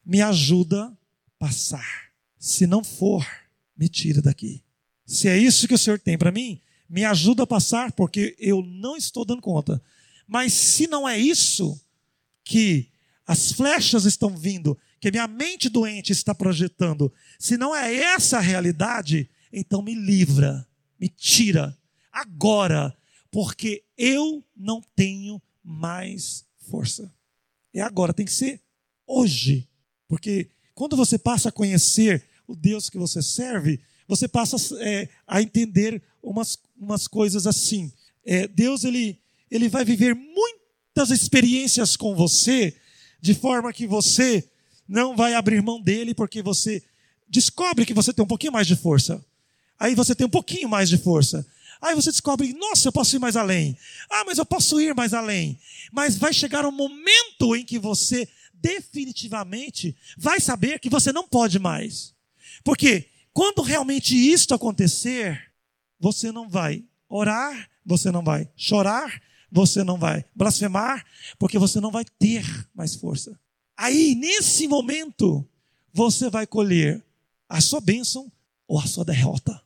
me 0.06 0.22
ajuda 0.22 0.86
a 0.86 0.94
passar. 1.38 2.12
Se 2.40 2.66
não 2.66 2.84
for, 2.84 3.26
me 3.78 3.88
tira 3.88 4.22
daqui. 4.22 4.63
Se 5.06 5.28
é 5.28 5.38
isso 5.38 5.68
que 5.68 5.74
o 5.74 5.78
Senhor 5.78 6.00
tem 6.00 6.18
para 6.18 6.32
mim, 6.32 6.62
me 6.90 7.04
ajuda 7.04 7.44
a 7.44 7.48
passar, 7.48 7.92
porque 7.92 8.36
eu 8.40 8.62
não 8.62 8.96
estou 8.96 9.26
dando 9.26 9.42
conta. 9.42 9.82
Mas 10.28 10.54
se 10.54 10.88
não 10.88 11.08
é 11.08 11.18
isso 11.18 11.80
que 12.44 12.90
as 13.26 13.52
flechas 13.52 14.06
estão 14.06 14.36
vindo, 14.36 14.78
que 15.00 15.12
minha 15.12 15.28
mente 15.28 15.70
doente 15.70 16.12
está 16.12 16.34
projetando, 16.34 17.12
se 17.40 17.58
não 17.58 17.76
é 17.76 17.94
essa 17.94 18.38
a 18.38 18.42
realidade, 18.42 19.30
então 19.52 19.82
me 19.82 19.94
livra, 19.94 20.68
me 21.00 21.10
tira 21.10 21.78
agora, 22.12 22.96
porque 23.32 23.84
eu 23.98 24.44
não 24.56 24.82
tenho 24.96 25.42
mais 25.64 26.46
força. 26.70 27.14
É 27.74 27.82
agora, 27.82 28.14
tem 28.14 28.26
que 28.26 28.32
ser 28.32 28.62
hoje. 29.08 29.68
Porque 30.08 30.50
quando 30.76 30.96
você 30.96 31.18
passa 31.18 31.50
a 31.50 31.52
conhecer 31.52 32.24
o 32.48 32.56
Deus 32.56 32.90
que 32.90 32.98
você 32.98 33.22
serve, 33.22 33.80
você 34.16 34.28
passa 34.28 34.58
é, 34.80 35.10
a 35.28 35.42
entender 35.42 36.02
umas, 36.22 36.60
umas 36.80 37.08
coisas 37.08 37.48
assim. 37.48 37.92
É, 38.24 38.48
Deus, 38.48 38.84
ele, 38.84 39.20
ele 39.50 39.68
vai 39.68 39.84
viver 39.84 40.14
muitas 40.14 41.10
experiências 41.10 41.98
com 41.98 42.16
você, 42.16 42.76
de 43.20 43.34
forma 43.34 43.74
que 43.74 43.88
você 43.88 44.48
não 44.88 45.16
vai 45.16 45.34
abrir 45.34 45.64
mão 45.64 45.82
dele, 45.82 46.14
porque 46.14 46.44
você 46.44 46.84
descobre 47.28 47.86
que 47.86 47.94
você 47.94 48.14
tem 48.14 48.24
um 48.24 48.28
pouquinho 48.28 48.54
mais 48.54 48.68
de 48.68 48.76
força. 48.76 49.26
Aí 49.80 49.96
você 49.96 50.14
tem 50.14 50.28
um 50.28 50.30
pouquinho 50.30 50.70
mais 50.70 50.90
de 50.90 50.98
força. 50.98 51.46
Aí 51.82 51.96
você 51.96 52.12
descobre, 52.12 52.54
nossa, 52.54 52.88
eu 52.88 52.92
posso 52.92 53.16
ir 53.16 53.20
mais 53.20 53.36
além. 53.36 53.76
Ah, 54.10 54.24
mas 54.26 54.38
eu 54.38 54.46
posso 54.46 54.80
ir 54.80 54.94
mais 54.94 55.14
além. 55.14 55.60
Mas 55.92 56.16
vai 56.16 56.32
chegar 56.32 56.66
um 56.66 56.72
momento 56.72 57.56
em 57.56 57.66
que 57.66 57.80
você 57.80 58.28
definitivamente 58.54 59.96
vai 60.18 60.40
saber 60.40 60.80
que 60.80 60.90
você 60.90 61.12
não 61.12 61.28
pode 61.28 61.58
mais. 61.58 62.14
Porque 62.64 63.10
quando 63.34 63.62
realmente 63.62 64.16
isto 64.16 64.54
acontecer, 64.54 65.52
você 66.00 66.32
não 66.32 66.48
vai 66.48 66.84
orar, 67.10 67.70
você 67.86 68.12
não 68.12 68.24
vai 68.24 68.50
chorar, 68.56 69.22
você 69.52 69.84
não 69.84 69.98
vai 69.98 70.24
blasfemar, 70.36 71.06
porque 71.40 71.58
você 71.58 71.80
não 71.80 71.92
vai 71.92 72.06
ter 72.20 72.46
mais 72.74 72.96
força. 72.96 73.40
Aí, 73.76 74.16
nesse 74.16 74.68
momento, 74.68 75.48
você 75.92 76.30
vai 76.30 76.46
colher 76.46 77.04
a 77.50 77.60
sua 77.60 77.82
bênção 77.82 78.32
ou 78.68 78.80
a 78.80 78.86
sua 78.86 79.04
derrota. 79.04 79.62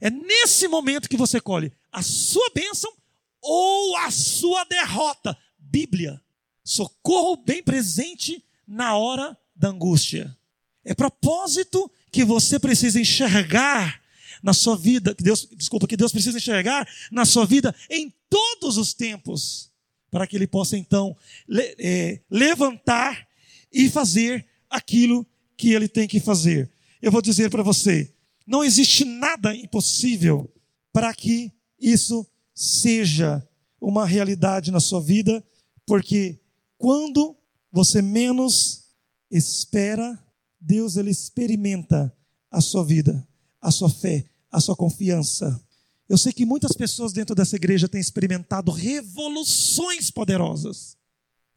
É 0.00 0.10
nesse 0.10 0.66
momento 0.66 1.08
que 1.08 1.16
você 1.16 1.40
colhe 1.40 1.72
a 1.90 2.02
sua 2.02 2.50
bênção 2.54 2.92
ou 3.40 3.96
a 3.98 4.10
sua 4.10 4.64
derrota. 4.64 5.36
Bíblia, 5.58 6.20
socorro 6.64 7.36
bem 7.36 7.62
presente 7.62 8.44
na 8.66 8.96
hora 8.96 9.36
da 9.54 9.68
angústia. 9.68 10.36
É 10.84 10.94
propósito 10.94 11.90
que 12.12 12.24
você 12.24 12.58
precisa 12.58 13.00
enxergar 13.00 14.00
na 14.42 14.52
sua 14.52 14.76
vida, 14.76 15.14
que 15.14 15.22
Deus, 15.22 15.48
desculpa, 15.56 15.88
que 15.88 15.96
Deus 15.96 16.12
precisa 16.12 16.36
enxergar 16.36 16.86
na 17.10 17.24
sua 17.24 17.46
vida 17.46 17.74
em 17.88 18.12
todos 18.28 18.76
os 18.76 18.92
tempos, 18.92 19.72
para 20.10 20.26
que 20.26 20.36
Ele 20.36 20.46
possa 20.46 20.76
então 20.76 21.16
le, 21.48 21.74
é, 21.78 22.20
levantar 22.30 23.26
e 23.72 23.88
fazer 23.88 24.46
aquilo 24.68 25.26
que 25.56 25.70
Ele 25.72 25.88
tem 25.88 26.06
que 26.06 26.20
fazer. 26.20 26.70
Eu 27.00 27.10
vou 27.10 27.22
dizer 27.22 27.50
para 27.50 27.62
você, 27.62 28.12
não 28.46 28.62
existe 28.62 29.04
nada 29.04 29.54
impossível 29.54 30.52
para 30.92 31.14
que 31.14 31.50
isso 31.80 32.26
seja 32.54 33.46
uma 33.80 34.06
realidade 34.06 34.70
na 34.70 34.80
sua 34.80 35.00
vida, 35.00 35.42
porque 35.86 36.38
quando 36.76 37.36
você 37.72 38.02
menos 38.02 38.84
espera, 39.30 40.22
Deus 40.62 40.96
ele 40.96 41.10
experimenta 41.10 42.14
a 42.48 42.60
sua 42.60 42.84
vida, 42.84 43.26
a 43.60 43.70
sua 43.70 43.90
fé, 43.90 44.24
a 44.50 44.60
sua 44.60 44.76
confiança. 44.76 45.60
Eu 46.08 46.16
sei 46.16 46.32
que 46.32 46.46
muitas 46.46 46.72
pessoas 46.72 47.12
dentro 47.12 47.34
dessa 47.34 47.56
igreja 47.56 47.88
têm 47.88 48.00
experimentado 48.00 48.70
revoluções 48.70 50.10
poderosas. 50.10 50.96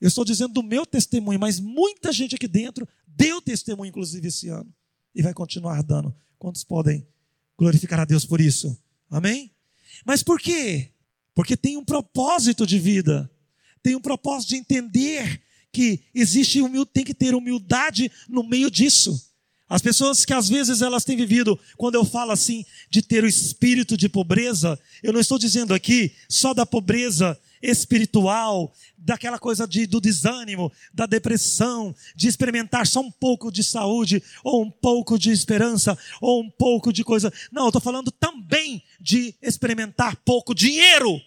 Eu 0.01 0.07
estou 0.07 0.25
dizendo 0.25 0.53
do 0.53 0.63
meu 0.63 0.85
testemunho, 0.85 1.39
mas 1.39 1.59
muita 1.59 2.11
gente 2.11 2.35
aqui 2.35 2.47
dentro 2.47 2.87
deu 3.05 3.41
testemunho, 3.41 3.89
inclusive, 3.89 4.27
esse 4.27 4.49
ano. 4.49 4.73
E 5.13 5.21
vai 5.21 5.33
continuar 5.33 5.83
dando. 5.83 6.13
Quantos 6.39 6.63
podem 6.63 7.07
glorificar 7.57 7.99
a 7.99 8.05
Deus 8.05 8.25
por 8.25 8.41
isso? 8.41 8.77
Amém? 9.09 9.51
Mas 10.03 10.23
por 10.23 10.39
quê? 10.39 10.91
Porque 11.33 11.55
tem 11.55 11.77
um 11.77 11.85
propósito 11.85 12.65
de 12.65 12.79
vida. 12.79 13.29
Tem 13.83 13.95
um 13.95 14.01
propósito 14.01 14.49
de 14.49 14.55
entender 14.55 15.41
que 15.75 15.99
existe 16.13 16.61
humildade, 16.61 16.91
tem 16.93 17.03
que 17.03 17.13
ter 17.13 17.35
humildade 17.35 18.09
no 18.29 18.47
meio 18.47 18.71
disso. 18.71 19.29
As 19.67 19.81
pessoas 19.81 20.23
que 20.23 20.33
às 20.33 20.47
vezes 20.47 20.81
elas 20.81 21.03
têm 21.03 21.17
vivido, 21.17 21.59
quando 21.75 21.95
eu 21.95 22.05
falo 22.05 22.31
assim 22.31 22.63
de 22.89 23.01
ter 23.01 23.25
o 23.25 23.27
espírito 23.27 23.97
de 23.97 24.07
pobreza, 24.07 24.79
eu 25.03 25.11
não 25.11 25.19
estou 25.19 25.37
dizendo 25.37 25.73
aqui 25.73 26.13
só 26.29 26.53
da 26.53 26.65
pobreza 26.65 27.37
espiritual, 27.61 28.73
daquela 28.97 29.37
coisa 29.37 29.67
de, 29.67 29.85
do 29.85 29.99
desânimo, 29.99 30.71
da 30.93 31.05
depressão, 31.05 31.93
de 32.15 32.29
experimentar 32.29 32.87
só 32.87 33.01
um 33.01 33.11
pouco 33.11 33.51
de 33.51 33.63
saúde, 33.63 34.23
ou 34.45 34.63
um 34.63 34.71
pouco 34.71 35.19
de 35.19 35.31
esperança, 35.31 35.97
ou 36.21 36.41
um 36.41 36.49
pouco 36.49 36.93
de 36.93 37.03
coisa. 37.03 37.33
Não, 37.51 37.63
eu 37.63 37.69
estou 37.69 37.81
falando 37.81 38.11
também 38.11 38.81
de 39.01 39.35
experimentar 39.41 40.15
pouco 40.23 40.55
dinheiro. 40.55 41.19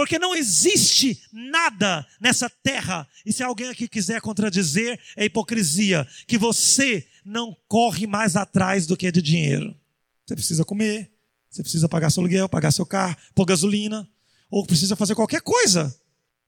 Porque 0.00 0.18
não 0.18 0.34
existe 0.34 1.20
nada 1.30 2.06
nessa 2.18 2.48
terra, 2.48 3.06
e 3.26 3.34
se 3.34 3.42
alguém 3.42 3.68
aqui 3.68 3.86
quiser 3.86 4.18
contradizer, 4.22 4.98
é 5.14 5.26
hipocrisia, 5.26 6.08
que 6.26 6.38
você 6.38 7.06
não 7.22 7.54
corre 7.68 8.06
mais 8.06 8.34
atrás 8.34 8.86
do 8.86 8.96
que 8.96 9.12
de 9.12 9.20
dinheiro. 9.20 9.76
Você 10.24 10.34
precisa 10.34 10.64
comer, 10.64 11.12
você 11.50 11.60
precisa 11.62 11.86
pagar 11.86 12.08
seu 12.08 12.22
aluguel, 12.22 12.48
pagar 12.48 12.70
seu 12.70 12.86
carro, 12.86 13.14
pôr 13.34 13.44
gasolina, 13.44 14.08
ou 14.50 14.64
precisa 14.64 14.96
fazer 14.96 15.14
qualquer 15.14 15.42
coisa. 15.42 15.94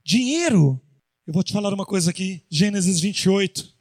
Dinheiro. 0.03 0.81
Eu 1.27 1.31
vou 1.31 1.43
te 1.43 1.53
falar 1.53 1.71
uma 1.71 1.85
coisa 1.85 2.09
aqui, 2.09 2.41
Gênesis 2.49 2.99
28. 2.99 3.71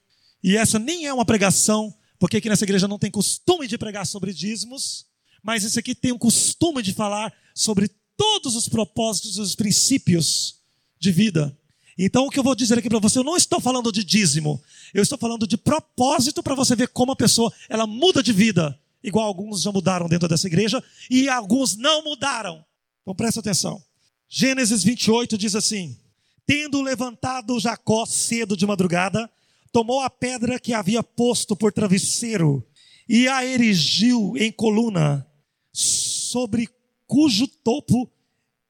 E 0.45 0.55
essa 0.55 0.79
nem 0.79 1.07
é 1.07 1.15
uma 1.15 1.25
pregação, 1.25 1.97
porque 2.19 2.37
aqui 2.37 2.51
nessa 2.51 2.67
igreja 2.67 2.87
não 2.87 2.99
tem 2.99 3.11
costume 3.11 3.67
de 3.67 3.79
pregar 3.79 4.07
sobre 4.07 4.35
dízimos, 4.35 5.07
mas 5.43 5.65
esse 5.65 5.79
aqui 5.79 5.95
tem 5.95 6.13
um 6.13 6.19
costume 6.19 6.83
de 6.83 6.93
falar 6.93 7.33
sobre 7.55 7.91
todos 8.23 8.55
os 8.55 8.69
propósitos 8.69 9.37
os 9.37 9.57
princípios 9.57 10.55
de 10.97 11.11
vida. 11.11 11.59
Então, 11.99 12.25
o 12.25 12.31
que 12.31 12.39
eu 12.39 12.45
vou 12.45 12.55
dizer 12.55 12.79
aqui 12.79 12.89
para 12.89 13.01
você, 13.01 13.19
eu 13.19 13.25
não 13.25 13.37
estou 13.37 13.61
falando 13.61 13.91
de 13.91 14.05
dízimo, 14.05 14.63
eu 14.95 15.03
estou 15.03 15.19
falando 15.19 15.45
de 15.45 15.57
propósito 15.57 16.41
para 16.41 16.55
você 16.55 16.77
ver 16.77 16.87
como 16.87 17.11
a 17.11 17.17
pessoa 17.17 17.53
ela 17.69 17.85
muda 17.85 18.23
de 18.23 18.33
vida, 18.33 18.79
igual 19.03 19.27
alguns 19.27 19.63
já 19.63 19.73
mudaram 19.73 20.09
dentro 20.09 20.29
dessa 20.29 20.47
igreja 20.47 20.81
e 21.11 21.29
alguns 21.29 21.77
não 21.77 22.05
mudaram. 22.05 22.65
Então, 23.03 23.13
presta 23.13 23.41
atenção. 23.41 23.83
Gênesis 24.29 24.85
28 24.85 25.37
diz 25.37 25.57
assim: 25.57 25.99
Tendo 26.47 26.81
levantado 26.81 27.59
Jacó 27.59 28.07
cedo 28.07 28.57
de 28.57 28.65
madrugada, 28.65 29.29
tomou 29.73 30.01
a 30.01 30.09
pedra 30.09 30.61
que 30.61 30.73
havia 30.73 31.03
posto 31.03 31.57
por 31.57 31.73
travesseiro 31.73 32.65
e 33.09 33.27
a 33.27 33.45
erigiu 33.45 34.35
em 34.37 34.53
coluna, 34.53 35.27
sobre 35.73 36.69
cujo 37.13 37.47
topo 37.47 38.11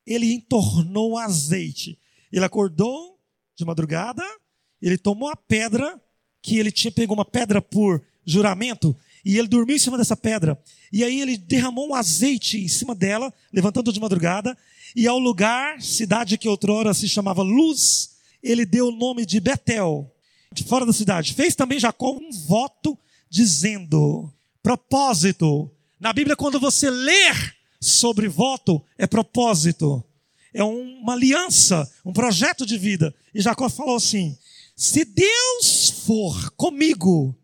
ele 0.05 0.33
entornou 0.33 1.17
azeite. 1.17 1.97
Ele 2.33 2.45
acordou 2.45 3.17
de 3.55 3.65
madrugada, 3.65 4.25
ele 4.81 4.99
tomou 4.99 5.29
a 5.29 5.37
pedra, 5.37 6.03
que 6.43 6.59
ele 6.59 6.73
tinha 6.73 6.91
pegou 6.91 7.17
uma 7.17 7.25
pedra 7.25 7.63
por 7.63 8.03
juramento, 8.27 8.97
e 9.25 9.39
ele 9.39 9.47
dormiu 9.47 9.77
em 9.77 9.79
cima 9.79 9.97
dessa 9.97 10.17
pedra. 10.17 10.61
E 10.93 11.05
aí 11.05 11.21
ele 11.21 11.37
derramou 11.37 11.89
um 11.89 11.95
azeite 11.95 12.59
em 12.59 12.67
cima 12.67 12.97
dela, 12.97 13.33
levantando 13.53 13.93
de 13.93 14.01
madrugada, 14.01 14.59
e 14.97 15.07
ao 15.07 15.21
lugar, 15.21 15.81
cidade 15.81 16.37
que 16.37 16.49
outrora 16.49 16.93
se 16.93 17.09
chamava 17.09 17.43
Luz, 17.43 18.17
ele 18.43 18.67
deu 18.67 18.89
o 18.89 18.97
nome 18.97 19.25
de 19.25 19.39
Betel. 19.39 20.13
de 20.53 20.65
fora 20.65 20.85
da 20.85 20.93
cidade. 20.93 21.33
Fez 21.33 21.55
também 21.55 21.79
Jacó 21.79 22.11
um 22.11 22.33
voto 22.33 22.99
dizendo: 23.31 24.29
propósito. 24.61 25.71
Na 26.01 26.13
Bíblia, 26.13 26.35
quando 26.35 26.59
você 26.59 26.91
ler 26.91 27.62
sobre 27.83 28.29
voto, 28.29 28.81
é 28.97 29.09
propósito. 29.09 30.05
É 30.55 30.63
uma 30.63 31.15
aliança, 31.15 31.91
um 32.05 32.13
projeto 32.13 32.65
de 32.65 32.79
vida. 32.79 33.13
E 33.35 33.41
Jacó 33.41 33.69
falou 33.69 33.97
assim: 33.97 34.39
se 34.77 35.05
Deus 35.05 35.91
for 36.07 36.51
comigo 36.53 37.37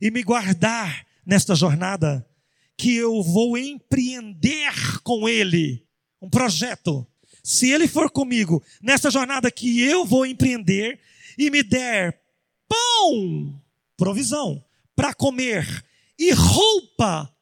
e 0.00 0.10
me 0.10 0.22
guardar 0.22 1.06
nesta 1.24 1.54
jornada, 1.54 2.28
que 2.76 2.94
eu 2.94 3.22
vou 3.22 3.56
empreender 3.56 5.00
com 5.02 5.26
Ele 5.28 5.82
um 6.20 6.28
projeto. 6.28 7.06
Se 7.42 7.70
Ele 7.70 7.88
for 7.88 8.10
comigo 8.10 8.62
nessa 8.82 9.10
jornada 9.10 9.50
que 9.50 9.80
eu 9.80 10.04
vou 10.04 10.26
empreender 10.26 11.00
e 11.38 11.48
me 11.50 11.62
der 11.62 12.20
pão, 12.68 13.62
provisão, 13.96 14.62
para 14.94 15.14
comer 15.14 15.84
e 16.18 16.32
roupa 16.32 17.32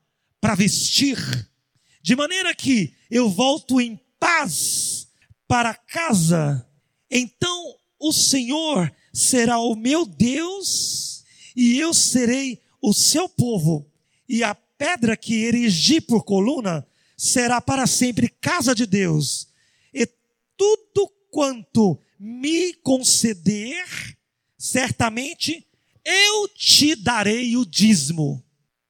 para 0.40 0.54
vestir, 0.54 1.16
de 2.04 2.14
maneira 2.14 2.54
que 2.54 2.92
eu 3.10 3.30
volto 3.30 3.80
em 3.80 3.98
paz 4.20 5.08
para 5.48 5.72
casa, 5.72 6.68
então 7.10 7.76
o 7.98 8.12
Senhor 8.12 8.94
será 9.10 9.58
o 9.58 9.74
meu 9.74 10.04
Deus 10.04 11.24
e 11.56 11.78
eu 11.78 11.94
serei 11.94 12.60
o 12.82 12.92
seu 12.92 13.26
povo, 13.26 13.90
e 14.28 14.44
a 14.44 14.54
pedra 14.54 15.16
que 15.16 15.44
erigi 15.44 15.98
por 15.98 16.24
coluna 16.24 16.86
será 17.16 17.58
para 17.58 17.86
sempre 17.86 18.28
casa 18.28 18.74
de 18.74 18.84
Deus, 18.84 19.48
e 19.90 20.06
tudo 20.58 21.10
quanto 21.30 21.98
me 22.20 22.74
conceder, 22.74 23.86
certamente 24.58 25.66
eu 26.04 26.48
te 26.48 26.94
darei 26.96 27.56
o 27.56 27.64
dízimo. 27.64 28.44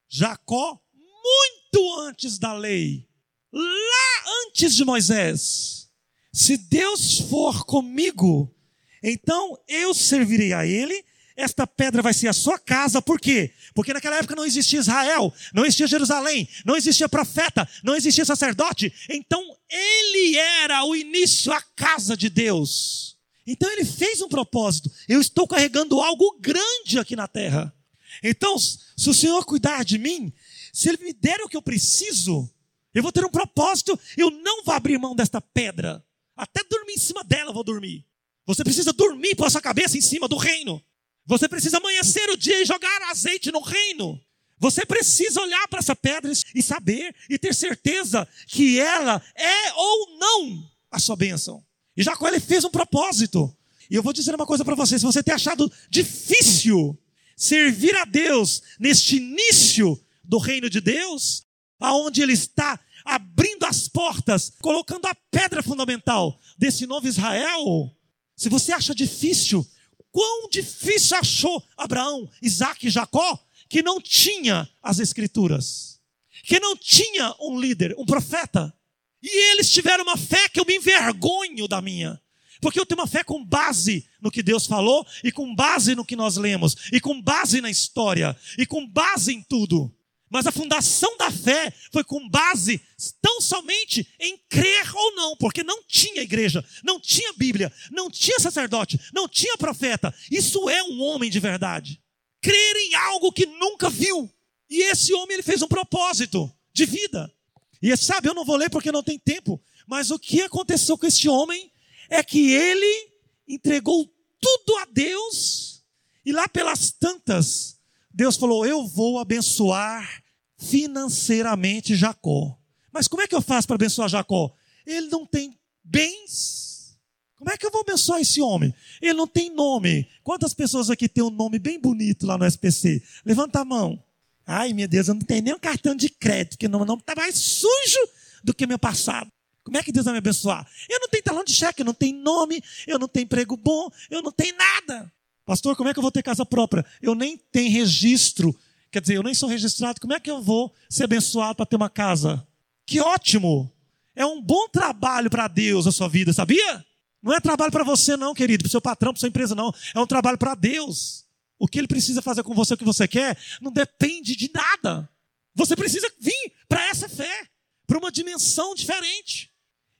Jacó, 0.08 0.80
muito 0.92 1.63
antes 2.00 2.38
da 2.38 2.52
lei, 2.52 3.06
lá 3.52 4.24
antes 4.46 4.74
de 4.74 4.84
Moisés, 4.84 5.88
se 6.32 6.56
Deus 6.56 7.18
for 7.20 7.64
comigo, 7.64 8.54
então 9.02 9.58
eu 9.68 9.94
servirei 9.94 10.52
a 10.52 10.66
ele 10.66 11.04
esta 11.36 11.66
pedra 11.66 12.00
vai 12.00 12.14
ser 12.14 12.28
a 12.28 12.32
sua 12.32 12.58
casa, 12.58 13.02
por 13.02 13.20
quê? 13.20 13.52
Porque 13.74 13.92
naquela 13.92 14.16
época 14.16 14.36
não 14.36 14.44
existia 14.44 14.78
Israel, 14.78 15.34
não 15.52 15.64
existia 15.64 15.86
Jerusalém, 15.86 16.48
não 16.64 16.76
existia 16.76 17.08
profeta, 17.08 17.68
não 17.82 17.96
existia 17.96 18.24
sacerdote. 18.24 18.92
Então 19.10 19.42
ele 19.68 20.36
era 20.36 20.84
o 20.84 20.94
início, 20.94 21.52
a 21.52 21.60
casa 21.74 22.16
de 22.16 22.28
Deus. 22.28 23.16
Então 23.46 23.70
ele 23.72 23.84
fez 23.84 24.22
um 24.22 24.28
propósito. 24.28 24.90
Eu 25.08 25.20
estou 25.20 25.46
carregando 25.46 26.00
algo 26.00 26.38
grande 26.40 26.98
aqui 26.98 27.16
na 27.16 27.26
terra. 27.26 27.74
Então, 28.22 28.56
se 28.56 29.10
o 29.10 29.14
Senhor 29.14 29.44
cuidar 29.44 29.84
de 29.84 29.98
mim, 29.98 30.32
se 30.74 30.88
Ele 30.88 30.98
me 31.04 31.12
der 31.12 31.40
o 31.40 31.48
que 31.48 31.56
eu 31.56 31.62
preciso, 31.62 32.50
eu 32.92 33.00
vou 33.00 33.12
ter 33.12 33.24
um 33.24 33.30
propósito. 33.30 33.98
Eu 34.16 34.28
não 34.28 34.64
vou 34.64 34.74
abrir 34.74 34.98
mão 34.98 35.14
desta 35.14 35.40
pedra. 35.40 36.04
Até 36.36 36.64
dormir 36.64 36.94
em 36.94 36.98
cima 36.98 37.22
dela 37.22 37.50
eu 37.50 37.54
vou 37.54 37.62
dormir. 37.62 38.04
Você 38.44 38.64
precisa 38.64 38.92
dormir 38.92 39.36
com 39.36 39.44
a 39.44 39.50
sua 39.50 39.60
cabeça 39.60 39.96
em 39.96 40.00
cima 40.00 40.26
do 40.26 40.36
reino. 40.36 40.82
Você 41.26 41.48
precisa 41.48 41.78
amanhecer 41.78 42.28
o 42.28 42.36
dia 42.36 42.60
e 42.60 42.66
jogar 42.66 43.02
azeite 43.02 43.52
no 43.52 43.60
reino. 43.60 44.20
Você 44.58 44.84
precisa 44.84 45.40
olhar 45.40 45.68
para 45.68 45.78
essa 45.78 45.94
pedra 45.94 46.32
e 46.52 46.60
saber 46.60 47.14
e 47.30 47.38
ter 47.38 47.54
certeza 47.54 48.26
que 48.48 48.80
ela 48.80 49.22
é 49.36 49.72
ou 49.74 50.18
não 50.18 50.70
a 50.90 50.98
sua 50.98 51.14
bênção. 51.14 51.64
E 51.96 52.02
Jacó 52.02 52.26
ele 52.26 52.40
fez 52.40 52.64
um 52.64 52.70
propósito. 52.70 53.56
E 53.88 53.94
eu 53.94 54.02
vou 54.02 54.12
dizer 54.12 54.34
uma 54.34 54.46
coisa 54.46 54.64
para 54.64 54.74
você: 54.74 54.98
se 54.98 55.04
você 55.04 55.22
tem 55.22 55.34
achado 55.34 55.70
difícil 55.88 56.98
servir 57.36 57.94
a 57.96 58.04
Deus 58.04 58.60
neste 58.78 59.16
início 59.16 60.03
do 60.24 60.38
reino 60.38 60.68
de 60.70 60.80
Deus, 60.80 61.44
aonde 61.78 62.22
Ele 62.22 62.32
está 62.32 62.78
abrindo 63.04 63.64
as 63.64 63.88
portas, 63.88 64.52
colocando 64.60 65.06
a 65.06 65.14
pedra 65.30 65.62
fundamental 65.62 66.38
desse 66.56 66.86
novo 66.86 67.06
Israel, 67.06 67.94
se 68.36 68.48
você 68.48 68.72
acha 68.72 68.94
difícil, 68.94 69.66
Quão 70.14 70.48
difícil 70.48 71.16
achou 71.16 71.60
Abraão, 71.76 72.30
Isaac 72.40 72.86
e 72.86 72.90
Jacó 72.90 73.44
que 73.68 73.82
não 73.82 74.00
tinha 74.00 74.68
as 74.80 75.00
escrituras, 75.00 76.00
que 76.44 76.60
não 76.60 76.76
tinha 76.76 77.34
um 77.40 77.58
líder, 77.58 77.96
um 77.98 78.06
profeta. 78.06 78.72
E 79.20 79.50
eles 79.50 79.72
tiveram 79.72 80.04
uma 80.04 80.16
fé 80.16 80.48
que 80.48 80.60
eu 80.60 80.64
me 80.64 80.76
envergonho 80.76 81.66
da 81.66 81.82
minha. 81.82 82.20
Porque 82.60 82.78
eu 82.78 82.86
tenho 82.86 83.00
uma 83.00 83.08
fé 83.08 83.24
com 83.24 83.44
base 83.44 84.08
no 84.20 84.30
que 84.30 84.40
Deus 84.40 84.66
falou, 84.66 85.04
e 85.24 85.32
com 85.32 85.52
base 85.52 85.96
no 85.96 86.04
que 86.04 86.14
nós 86.14 86.36
lemos, 86.36 86.76
e 86.92 87.00
com 87.00 87.20
base 87.20 87.60
na 87.60 87.68
história, 87.68 88.36
e 88.56 88.64
com 88.64 88.86
base 88.86 89.34
em 89.34 89.42
tudo. 89.42 89.92
Mas 90.34 90.48
a 90.48 90.50
fundação 90.50 91.16
da 91.16 91.30
fé 91.30 91.72
foi 91.92 92.02
com 92.02 92.28
base 92.28 92.82
tão 93.22 93.40
somente 93.40 94.04
em 94.18 94.36
crer 94.48 94.92
ou 94.92 95.14
não, 95.14 95.36
porque 95.36 95.62
não 95.62 95.80
tinha 95.84 96.22
igreja, 96.22 96.64
não 96.82 96.98
tinha 96.98 97.32
Bíblia, 97.34 97.72
não 97.92 98.10
tinha 98.10 98.40
sacerdote, 98.40 98.98
não 99.14 99.28
tinha 99.28 99.56
profeta. 99.56 100.12
Isso 100.28 100.68
é 100.68 100.82
um 100.82 101.00
homem 101.02 101.30
de 101.30 101.38
verdade. 101.38 102.02
Crer 102.42 102.76
em 102.76 102.96
algo 102.96 103.30
que 103.30 103.46
nunca 103.46 103.88
viu. 103.88 104.28
E 104.68 104.82
esse 104.82 105.14
homem 105.14 105.34
ele 105.34 105.42
fez 105.44 105.62
um 105.62 105.68
propósito 105.68 106.52
de 106.72 106.84
vida. 106.84 107.32
E 107.80 107.96
sabe, 107.96 108.28
eu 108.28 108.34
não 108.34 108.44
vou 108.44 108.56
ler 108.56 108.68
porque 108.68 108.90
não 108.90 109.04
tem 109.04 109.16
tempo, 109.16 109.62
mas 109.86 110.10
o 110.10 110.18
que 110.18 110.42
aconteceu 110.42 110.98
com 110.98 111.06
esse 111.06 111.28
homem 111.28 111.70
é 112.10 112.24
que 112.24 112.50
ele 112.50 113.08
entregou 113.46 114.12
tudo 114.40 114.78
a 114.78 114.84
Deus 114.86 115.84
e 116.26 116.32
lá 116.32 116.48
pelas 116.48 116.90
tantas 116.90 117.78
Deus 118.12 118.36
falou: 118.36 118.64
Eu 118.64 118.86
vou 118.86 119.20
abençoar 119.20 120.23
financeiramente 120.64 121.94
Jacó. 121.94 122.58
Mas 122.92 123.08
como 123.08 123.22
é 123.22 123.26
que 123.26 123.34
eu 123.34 123.42
faço 123.42 123.66
para 123.66 123.76
abençoar 123.76 124.08
Jacó? 124.08 124.54
Ele 124.86 125.08
não 125.08 125.26
tem 125.26 125.58
bens. 125.82 126.98
Como 127.36 127.50
é 127.50 127.56
que 127.56 127.66
eu 127.66 127.70
vou 127.70 127.82
abençoar 127.82 128.20
esse 128.20 128.40
homem? 128.40 128.74
Ele 129.02 129.14
não 129.14 129.26
tem 129.26 129.50
nome. 129.50 130.08
Quantas 130.22 130.54
pessoas 130.54 130.88
aqui 130.88 131.08
têm 131.08 131.24
um 131.24 131.30
nome 131.30 131.58
bem 131.58 131.78
bonito 131.78 132.26
lá 132.26 132.38
no 132.38 132.46
SPC? 132.46 133.02
Levanta 133.24 133.60
a 133.60 133.64
mão. 133.64 134.02
Ai, 134.46 134.72
meu 134.72 134.86
Deus, 134.86 135.08
eu 135.08 135.14
não 135.14 135.22
tenho 135.22 135.42
nem 135.42 135.54
um 135.54 135.58
cartão 135.58 135.94
de 135.94 136.08
crédito, 136.08 136.50
porque 136.50 136.68
meu 136.68 136.84
nome 136.84 137.00
está 137.00 137.14
mais 137.14 137.34
sujo 137.36 138.08
do 138.42 138.54
que 138.54 138.66
meu 138.66 138.78
passado. 138.78 139.30
Como 139.62 139.76
é 139.78 139.82
que 139.82 139.90
Deus 139.90 140.04
vai 140.04 140.12
me 140.12 140.18
abençoar? 140.18 140.66
Eu 140.88 141.00
não 141.00 141.08
tenho 141.08 141.22
talão 141.22 141.42
de 141.42 141.52
cheque, 141.52 141.80
eu 141.80 141.86
não 141.86 141.94
tenho 141.94 142.18
nome, 142.18 142.62
eu 142.86 142.98
não 142.98 143.08
tenho 143.08 143.24
emprego 143.24 143.56
bom, 143.56 143.90
eu 144.10 144.22
não 144.22 144.30
tenho 144.30 144.54
nada. 144.56 145.10
Pastor, 145.46 145.74
como 145.76 145.88
é 145.88 145.92
que 145.92 145.98
eu 145.98 146.02
vou 146.02 146.12
ter 146.12 146.22
casa 146.22 146.44
própria? 146.44 146.84
Eu 147.02 147.14
nem 147.14 147.36
tenho 147.36 147.72
registro 147.72 148.54
Quer 148.94 149.00
dizer, 149.00 149.16
eu 149.16 149.24
nem 149.24 149.34
sou 149.34 149.48
registrado, 149.48 150.00
como 150.00 150.12
é 150.12 150.20
que 150.20 150.30
eu 150.30 150.40
vou 150.40 150.72
ser 150.88 151.02
abençoado 151.02 151.56
para 151.56 151.66
ter 151.66 151.74
uma 151.74 151.90
casa? 151.90 152.46
Que 152.86 153.00
ótimo! 153.00 153.68
É 154.14 154.24
um 154.24 154.40
bom 154.40 154.68
trabalho 154.68 155.28
para 155.28 155.48
Deus 155.48 155.88
a 155.88 155.90
sua 155.90 156.08
vida, 156.08 156.32
sabia? 156.32 156.86
Não 157.20 157.32
é 157.32 157.40
trabalho 157.40 157.72
para 157.72 157.82
você, 157.82 158.16
não, 158.16 158.32
querido, 158.32 158.62
para 158.62 158.68
o 158.68 158.70
seu 158.70 158.80
patrão, 158.80 159.12
para 159.12 159.18
sua 159.18 159.28
empresa, 159.28 159.52
não. 159.52 159.74
É 159.92 159.98
um 159.98 160.06
trabalho 160.06 160.38
para 160.38 160.54
Deus. 160.54 161.24
O 161.58 161.66
que 161.66 161.76
ele 161.76 161.88
precisa 161.88 162.22
fazer 162.22 162.44
com 162.44 162.54
você, 162.54 162.74
o 162.74 162.76
que 162.76 162.84
você 162.84 163.08
quer, 163.08 163.36
não 163.60 163.72
depende 163.72 164.36
de 164.36 164.48
nada. 164.54 165.10
Você 165.56 165.74
precisa 165.74 166.08
vir 166.20 166.52
para 166.68 166.86
essa 166.86 167.08
fé, 167.08 167.48
para 167.88 167.98
uma 167.98 168.12
dimensão 168.12 168.76
diferente. 168.76 169.50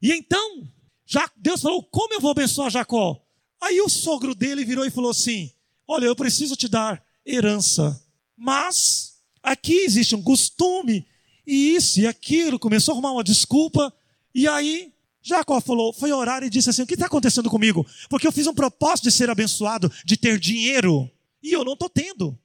E 0.00 0.12
então, 0.12 0.68
já 1.04 1.28
Deus 1.36 1.62
falou: 1.62 1.82
como 1.82 2.14
eu 2.14 2.20
vou 2.20 2.30
abençoar 2.30 2.70
Jacó? 2.70 3.20
Aí 3.60 3.80
o 3.80 3.88
sogro 3.88 4.36
dele 4.36 4.64
virou 4.64 4.86
e 4.86 4.90
falou 4.90 5.10
assim: 5.10 5.50
Olha, 5.84 6.06
eu 6.06 6.14
preciso 6.14 6.54
te 6.54 6.68
dar 6.68 7.04
herança. 7.26 8.03
Mas 8.36 9.14
aqui 9.42 9.74
existe 9.74 10.14
um 10.14 10.22
costume, 10.22 11.06
e 11.46 11.74
isso 11.74 12.00
e 12.00 12.06
aquilo, 12.06 12.58
começou 12.58 12.92
a 12.92 12.94
arrumar 12.94 13.12
uma 13.12 13.24
desculpa, 13.24 13.92
e 14.34 14.48
aí 14.48 14.92
Jacó 15.22 15.60
falou, 15.60 15.92
foi 15.92 16.12
orar 16.12 16.42
e 16.42 16.50
disse 16.50 16.68
assim: 16.68 16.82
O 16.82 16.86
que 16.86 16.94
está 16.94 17.06
acontecendo 17.06 17.48
comigo? 17.48 17.86
Porque 18.10 18.26
eu 18.26 18.32
fiz 18.32 18.46
um 18.46 18.54
propósito 18.54 19.04
de 19.04 19.12
ser 19.12 19.30
abençoado, 19.30 19.90
de 20.04 20.16
ter 20.16 20.38
dinheiro, 20.38 21.10
e 21.42 21.52
eu 21.52 21.64
não 21.64 21.72
estou 21.72 21.88
tendo. 21.88 22.38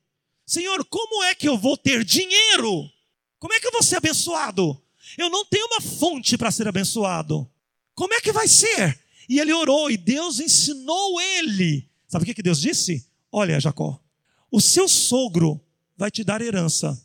Senhor, 0.45 0.83
como 0.85 1.23
é 1.25 1.35
que 1.35 1.47
eu 1.47 1.57
vou 1.57 1.77
ter 1.77 2.03
dinheiro? 2.03 2.89
Como 3.37 3.53
é 3.53 3.59
que 3.59 3.67
eu 3.67 3.71
vou 3.71 3.83
ser 3.83 3.97
abençoado? 3.97 4.81
Eu 5.17 5.29
não 5.29 5.45
tenho 5.45 5.65
uma 5.67 5.81
fonte 5.81 6.37
para 6.37 6.51
ser 6.51 6.67
abençoado. 6.67 7.49
Como 7.93 8.13
é 8.13 8.21
que 8.21 8.31
vai 8.31 8.47
ser? 8.47 8.99
E 9.27 9.39
ele 9.39 9.53
orou 9.53 9.91
e 9.91 9.97
Deus 9.97 10.39
ensinou 10.39 11.19
ele. 11.21 11.87
Sabe 12.07 12.23
o 12.23 12.33
que, 12.33 12.41
Deus 12.41 12.59
disse? 12.59 13.05
Olha, 13.31 13.59
Jacó, 13.59 14.01
o 14.49 14.59
seu 14.59 14.87
sogro 14.87 15.61
vai 15.99 16.09
te 16.09 16.23
dar 16.23 16.41
herança. 16.41 16.97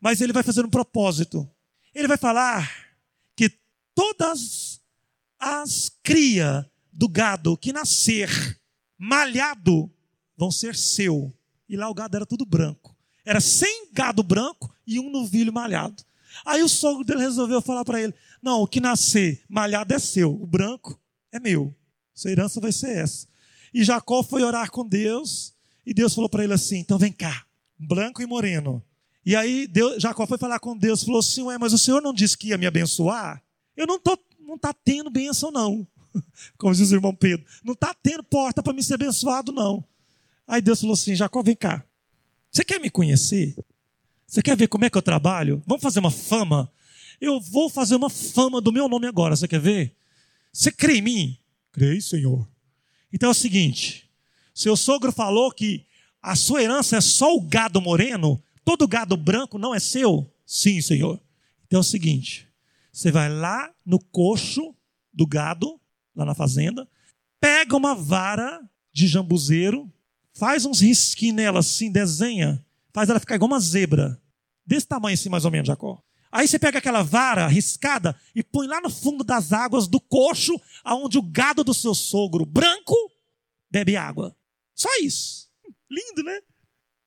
Mas 0.00 0.20
ele 0.20 0.32
vai 0.32 0.42
fazer 0.42 0.64
um 0.66 0.70
propósito. 0.70 1.48
Ele 1.94 2.08
vai 2.08 2.16
falar 2.16 2.68
que 3.36 3.48
todas 3.94 4.80
as 5.38 5.88
cria 6.02 6.68
do 6.92 7.08
gado 7.08 7.56
que 7.56 7.72
nascer 7.72 8.28
malhado 8.98 9.88
vão 10.36 10.50
ser 10.50 10.74
seu. 10.74 11.32
E 11.68 11.76
lá 11.76 11.88
o 11.88 11.94
gado 11.94 12.16
era 12.16 12.26
tudo 12.26 12.44
branco. 12.44 12.96
Era 13.24 13.40
sem 13.40 13.88
gado 13.92 14.24
branco 14.24 14.74
e 14.84 14.98
um 14.98 15.10
novilho 15.10 15.52
malhado. 15.52 16.02
Aí 16.44 16.60
o 16.62 16.68
sogro 16.68 17.04
dele 17.04 17.20
resolveu 17.20 17.62
falar 17.62 17.84
para 17.84 18.02
ele: 18.02 18.14
Não, 18.42 18.62
o 18.62 18.66
que 18.66 18.80
nascer 18.80 19.44
malhado 19.48 19.94
é 19.94 19.98
seu, 20.00 20.32
o 20.32 20.46
branco 20.46 21.00
é 21.30 21.38
meu. 21.38 21.72
Sua 22.12 22.32
herança 22.32 22.60
vai 22.60 22.72
ser 22.72 22.96
essa. 22.96 23.28
E 23.72 23.84
Jacó 23.84 24.24
foi 24.24 24.42
orar 24.42 24.68
com 24.72 24.84
Deus 24.84 25.54
E 25.86 25.94
Deus 25.94 26.12
falou 26.12 26.28
para 26.28 26.42
ele 26.42 26.52
assim: 26.52 26.78
então 26.78 26.98
vem 26.98 27.12
cá, 27.12 27.46
branco 27.80 28.22
e 28.22 28.26
moreno. 28.26 28.82
E 29.24 29.34
aí 29.34 29.68
Jacó 29.98 30.26
foi 30.26 30.38
falar 30.38 30.58
com 30.58 30.76
Deus, 30.76 31.02
falou 31.02 31.20
assim: 31.20 31.42
Ué, 31.42 31.58
mas 31.58 31.72
o 31.72 31.78
Senhor 31.78 32.02
não 32.02 32.12
disse 32.12 32.36
que 32.36 32.48
ia 32.48 32.58
me 32.58 32.66
abençoar? 32.66 33.42
Eu 33.76 33.86
não 33.86 33.98
tô, 33.98 34.18
não 34.38 34.58
tá 34.58 34.72
tendo 34.72 35.10
bênção 35.10 35.50
não. 35.50 35.86
Como 36.58 36.74
diz 36.74 36.90
o 36.90 36.94
irmão 36.94 37.14
Pedro, 37.14 37.44
não 37.64 37.74
tá 37.74 37.94
tendo 37.94 38.22
porta 38.22 38.62
para 38.62 38.72
me 38.72 38.82
ser 38.82 38.94
abençoado 38.94 39.52
não. 39.52 39.84
Aí 40.46 40.60
Deus 40.60 40.80
falou 40.80 40.94
assim: 40.94 41.14
Jacó, 41.14 41.42
vem 41.42 41.56
cá. 41.56 41.84
Você 42.50 42.64
quer 42.64 42.80
me 42.80 42.90
conhecer? 42.90 43.56
Você 44.26 44.42
quer 44.42 44.56
ver 44.56 44.68
como 44.68 44.84
é 44.84 44.90
que 44.90 44.98
eu 44.98 45.02
trabalho? 45.02 45.62
Vamos 45.66 45.82
fazer 45.82 46.00
uma 46.00 46.10
fama? 46.10 46.70
Eu 47.20 47.40
vou 47.40 47.68
fazer 47.68 47.96
uma 47.96 48.10
fama 48.10 48.60
do 48.60 48.72
meu 48.72 48.88
nome 48.88 49.06
agora. 49.06 49.36
Você 49.36 49.46
quer 49.46 49.60
ver? 49.60 49.94
Você 50.52 50.72
crê 50.72 50.98
em 50.98 51.02
mim? 51.02 51.38
Creio, 51.72 52.00
Senhor. 52.00 52.48
Então 53.12 53.28
é 53.28 53.32
o 53.32 53.34
seguinte: 53.34 54.10
seu 54.54 54.76
sogro 54.76 55.12
falou 55.12 55.52
que 55.52 55.86
a 56.22 56.36
sua 56.36 56.62
herança 56.62 56.96
é 56.96 57.00
só 57.00 57.34
o 57.34 57.40
gado 57.40 57.80
moreno, 57.80 58.42
todo 58.64 58.86
gado 58.86 59.16
branco 59.16 59.58
não 59.58 59.74
é 59.74 59.80
seu? 59.80 60.30
Sim, 60.44 60.80
Senhor. 60.80 61.20
Então 61.66 61.78
é 61.78 61.80
o 61.80 61.84
seguinte: 61.84 62.48
você 62.92 63.10
vai 63.10 63.28
lá 63.28 63.70
no 63.84 63.98
coxo 63.98 64.74
do 65.12 65.26
gado, 65.26 65.80
lá 66.14 66.24
na 66.24 66.34
fazenda, 66.34 66.88
pega 67.40 67.76
uma 67.76 67.94
vara 67.94 68.60
de 68.92 69.06
jambuzeiro, 69.06 69.90
faz 70.34 70.64
uns 70.64 70.80
risquinhos 70.80 71.36
nela 71.36 71.60
assim, 71.60 71.90
desenha, 71.90 72.64
faz 72.92 73.08
ela 73.08 73.20
ficar 73.20 73.36
igual 73.36 73.50
uma 73.50 73.60
zebra, 73.60 74.20
desse 74.66 74.86
tamanho 74.86 75.14
assim 75.14 75.28
mais 75.28 75.44
ou 75.44 75.50
menos, 75.50 75.66
Jacó. 75.66 76.02
Aí 76.32 76.46
você 76.46 76.58
pega 76.58 76.78
aquela 76.78 77.02
vara 77.02 77.48
riscada 77.48 78.14
e 78.34 78.42
põe 78.42 78.68
lá 78.68 78.80
no 78.80 78.88
fundo 78.88 79.24
das 79.24 79.52
águas 79.52 79.88
do 79.88 80.00
coxo, 80.00 80.60
aonde 80.84 81.18
o 81.18 81.22
gado 81.22 81.64
do 81.64 81.74
seu 81.74 81.92
sogro 81.92 82.46
branco 82.46 82.94
bebe 83.68 83.96
água. 83.96 84.36
Só 84.74 84.88
isso. 85.02 85.49
Lindo, 85.90 86.22
né? 86.22 86.40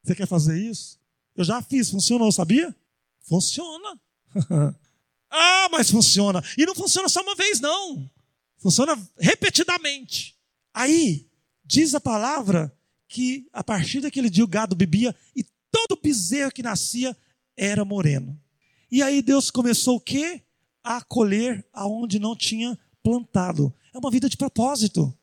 Você 0.04 0.16
quer 0.16 0.28
fazer 0.28 0.60
isso? 0.60 1.00
Eu 1.36 1.44
já 1.44 1.62
fiz, 1.62 1.90
funcionou, 1.90 2.32
sabia? 2.32 2.76
Funciona. 3.22 4.00
ah, 5.32 5.70
mas 5.72 5.90
funciona. 5.90 6.44
E 6.58 6.66
não 6.66 6.76
funciona 6.76 7.08
só 7.08 7.22
uma 7.22 7.36
vez, 7.36 7.60
não. 7.60 8.10
Funciona 8.58 8.98
repetidamente. 9.18 10.38
Aí, 10.74 11.28
diz 11.64 11.96
a 11.96 12.02
palavra 12.02 12.76
que 13.08 13.48
a 13.54 13.64
partir 13.64 14.02
daquele 14.02 14.30
dia 14.30 14.44
o 14.44 14.48
gado 14.48 14.76
bebia 14.76 15.16
e 15.36 15.46
todo 15.72 16.00
bezerro 16.02 16.52
que 16.52 16.64
nascia 16.64 17.16
era 17.56 17.86
moreno. 17.86 18.40
E 18.92 19.02
aí 19.02 19.22
Deus 19.22 19.50
começou 19.50 19.98
o 19.98 20.02
quê? 20.02 20.42
A 20.84 21.02
colher 21.02 21.66
aonde 21.72 22.20
não 22.20 22.36
tinha 22.36 22.78
plantado. 23.02 23.74
É 23.94 23.98
uma 23.98 24.12
vida 24.12 24.28
de 24.28 24.38
propósito. 24.38 25.16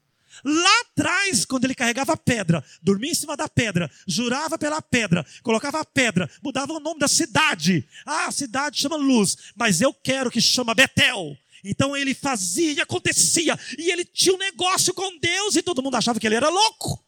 Lá 0.44 0.80
atrás, 0.80 1.44
quando 1.44 1.64
ele 1.64 1.74
carregava 1.74 2.12
a 2.12 2.16
pedra, 2.16 2.64
dormia 2.82 3.10
em 3.10 3.14
cima 3.14 3.36
da 3.36 3.48
pedra, 3.48 3.90
jurava 4.06 4.56
pela 4.56 4.80
pedra, 4.80 5.26
colocava 5.42 5.80
a 5.80 5.84
pedra, 5.84 6.30
mudava 6.42 6.72
o 6.72 6.80
nome 6.80 7.00
da 7.00 7.08
cidade. 7.08 7.86
Ah, 8.06 8.26
a 8.26 8.32
cidade 8.32 8.80
chama 8.80 8.96
Luz, 8.96 9.36
mas 9.54 9.80
eu 9.80 9.92
quero 9.92 10.30
que 10.30 10.40
chama 10.40 10.74
Betel. 10.74 11.36
Então 11.64 11.96
ele 11.96 12.14
fazia 12.14 12.72
e 12.72 12.80
acontecia, 12.80 13.58
e 13.78 13.90
ele 13.90 14.04
tinha 14.04 14.34
um 14.34 14.38
negócio 14.38 14.94
com 14.94 15.18
Deus, 15.18 15.56
e 15.56 15.62
todo 15.62 15.82
mundo 15.82 15.96
achava 15.96 16.18
que 16.18 16.26
ele 16.26 16.36
era 16.36 16.48
louco. 16.48 17.04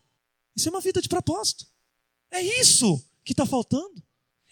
Isso 0.54 0.68
é 0.68 0.70
uma 0.70 0.80
vida 0.80 1.00
de 1.00 1.08
propósito. 1.08 1.66
É 2.30 2.42
isso 2.60 3.02
que 3.24 3.32
está 3.32 3.46
faltando. 3.46 4.02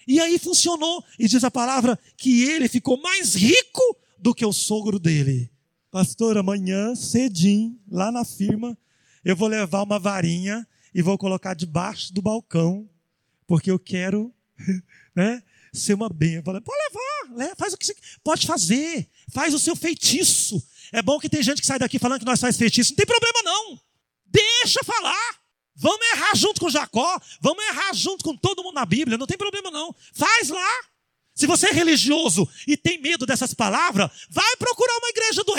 E 0.07 0.19
aí 0.19 0.39
funcionou, 0.39 1.05
e 1.19 1.29
diz 1.29 1.45
a 1.45 1.51
palavra 1.51 1.99
que 2.17 2.45
ele 2.45 2.69
ficou 2.69 3.01
mais 3.01 3.35
rico 3.35 3.97
do 4.19 4.35
que 4.35 4.45
o 4.45 4.53
sogro 4.53 4.99
dele. 4.99 5.51
Pastor, 5.91 6.39
amanhã, 6.39 6.95
cedinho, 6.95 7.77
lá 7.91 8.13
na 8.13 8.25
firma, 8.25 8.79
eu 9.25 9.35
vou 9.35 9.49
levar 9.49 9.83
uma 9.83 9.99
varinha 9.99 10.67
e 10.95 11.03
vou 11.03 11.19
colocar 11.19 11.53
debaixo 11.53 12.13
do 12.13 12.23
balcão, 12.23 12.89
porque 13.45 13.71
eu 13.71 13.79
quero 13.79 14.33
né, 15.15 15.43
ser 15.73 15.95
uma 15.95 16.09
benção. 16.09 16.61
Pode 16.63 16.79
levar, 17.35 17.57
faz 17.57 17.75
o 17.75 17.77
que 17.77 17.85
você 17.85 17.95
pode 18.23 18.47
fazer, 18.47 19.09
faz 19.33 19.53
o 19.53 19.59
seu 19.59 19.75
feitiço. 19.75 20.65
É 20.93 21.03
bom 21.03 21.19
que 21.19 21.29
tem 21.29 21.43
gente 21.43 21.61
que 21.61 21.67
sai 21.67 21.79
daqui 21.79 21.99
falando 21.99 22.21
que 22.21 22.27
nós 22.27 22.41
faz 22.41 22.57
feitiço, 22.57 22.93
não 22.93 22.97
tem 22.97 23.07
problema 23.07 23.43
não. 23.43 23.81
Deixa 24.27 24.85
falar. 24.85 25.41
Vamos 25.75 26.07
errar 26.13 26.37
junto 26.37 26.61
com 26.61 26.71
Jacó, 26.71 27.21
vamos 27.41 27.65
errar 27.65 27.93
junto 27.95 28.23
com 28.23 28.37
todo 28.37 28.63
mundo 28.63 28.75
na 28.75 28.85
Bíblia, 28.85 29.19
não 29.19 29.27
tem 29.27 29.39
problema 29.39 29.71
não. 29.73 29.93
Faz 30.13 30.51
lá. 30.51 30.71
Se 31.35 31.47
você 31.47 31.69
é 31.69 31.73
religioso 31.73 32.47
e 32.67 32.77
tem 32.77 33.01
medo 33.01 33.25
dessas 33.25 33.55
palavras, 33.55 34.11
vai 34.29 34.57
procurar 34.57 34.95
uma 34.99 35.09
igreja 35.09 35.43
do 35.43 35.55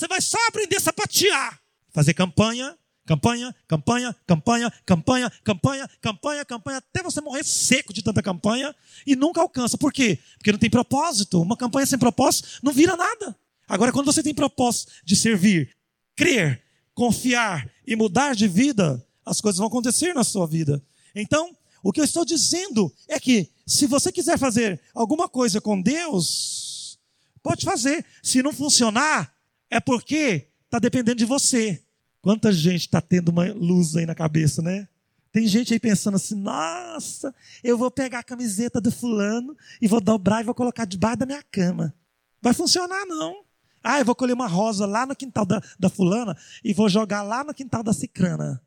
você 0.00 0.08
vai 0.08 0.20
só 0.20 0.38
aprender 0.48 0.76
a 0.76 0.80
sapatear. 0.80 1.60
Fazer 1.92 2.14
campanha, 2.14 2.74
campanha, 3.04 3.54
campanha, 3.68 4.16
campanha, 4.26 4.72
campanha, 4.86 5.32
campanha, 5.44 5.90
campanha, 6.00 6.44
campanha, 6.44 6.78
até 6.78 7.02
você 7.02 7.20
morrer 7.20 7.44
seco 7.44 7.92
de 7.92 8.02
tanta 8.02 8.22
campanha 8.22 8.74
e 9.06 9.14
nunca 9.14 9.42
alcança. 9.42 9.76
Por 9.76 9.92
quê? 9.92 10.18
Porque 10.38 10.52
não 10.52 10.58
tem 10.58 10.70
propósito. 10.70 11.42
Uma 11.42 11.56
campanha 11.56 11.84
sem 11.84 11.98
propósito 11.98 12.48
não 12.62 12.72
vira 12.72 12.96
nada. 12.96 13.36
Agora, 13.68 13.92
quando 13.92 14.06
você 14.06 14.22
tem 14.22 14.34
propósito 14.34 14.90
de 15.04 15.14
servir, 15.14 15.76
crer, 16.16 16.62
confiar 16.94 17.70
e 17.86 17.94
mudar 17.94 18.34
de 18.34 18.48
vida, 18.48 19.06
as 19.24 19.40
coisas 19.40 19.58
vão 19.58 19.68
acontecer 19.68 20.14
na 20.14 20.24
sua 20.24 20.46
vida. 20.46 20.82
Então, 21.14 21.54
o 21.82 21.92
que 21.92 22.00
eu 22.00 22.04
estou 22.04 22.24
dizendo 22.24 22.92
é 23.06 23.20
que 23.20 23.50
se 23.66 23.86
você 23.86 24.10
quiser 24.10 24.38
fazer 24.38 24.80
alguma 24.94 25.28
coisa 25.28 25.60
com 25.60 25.80
Deus, 25.80 26.98
pode 27.42 27.64
fazer. 27.64 28.04
Se 28.22 28.42
não 28.42 28.52
funcionar, 28.52 29.32
é 29.70 29.80
porque 29.80 30.48
está 30.64 30.78
dependendo 30.78 31.16
de 31.16 31.24
você. 31.24 31.82
Quanta 32.20 32.52
gente 32.52 32.82
está 32.82 33.00
tendo 33.00 33.30
uma 33.30 33.50
luz 33.52 33.96
aí 33.96 34.04
na 34.04 34.14
cabeça, 34.14 34.60
né? 34.60 34.88
Tem 35.32 35.46
gente 35.46 35.72
aí 35.72 35.80
pensando 35.80 36.16
assim: 36.16 36.34
nossa, 36.34 37.34
eu 37.62 37.78
vou 37.78 37.90
pegar 37.90 38.18
a 38.18 38.24
camiseta 38.24 38.80
do 38.80 38.90
fulano 38.90 39.56
e 39.80 39.86
vou 39.86 40.00
dobrar 40.00 40.40
e 40.40 40.44
vou 40.44 40.54
colocar 40.54 40.84
debaixo 40.84 41.18
da 41.18 41.26
minha 41.26 41.42
cama. 41.42 41.94
Vai 42.42 42.52
funcionar, 42.52 43.06
não. 43.06 43.44
Ah, 43.82 43.98
eu 43.98 44.04
vou 44.04 44.14
colher 44.14 44.34
uma 44.34 44.46
rosa 44.46 44.84
lá 44.84 45.06
no 45.06 45.16
quintal 45.16 45.46
da, 45.46 45.62
da 45.78 45.88
fulana 45.88 46.36
e 46.62 46.74
vou 46.74 46.88
jogar 46.88 47.22
lá 47.22 47.42
no 47.44 47.54
quintal 47.54 47.82
da 47.82 47.92
cicrana. 47.92 48.60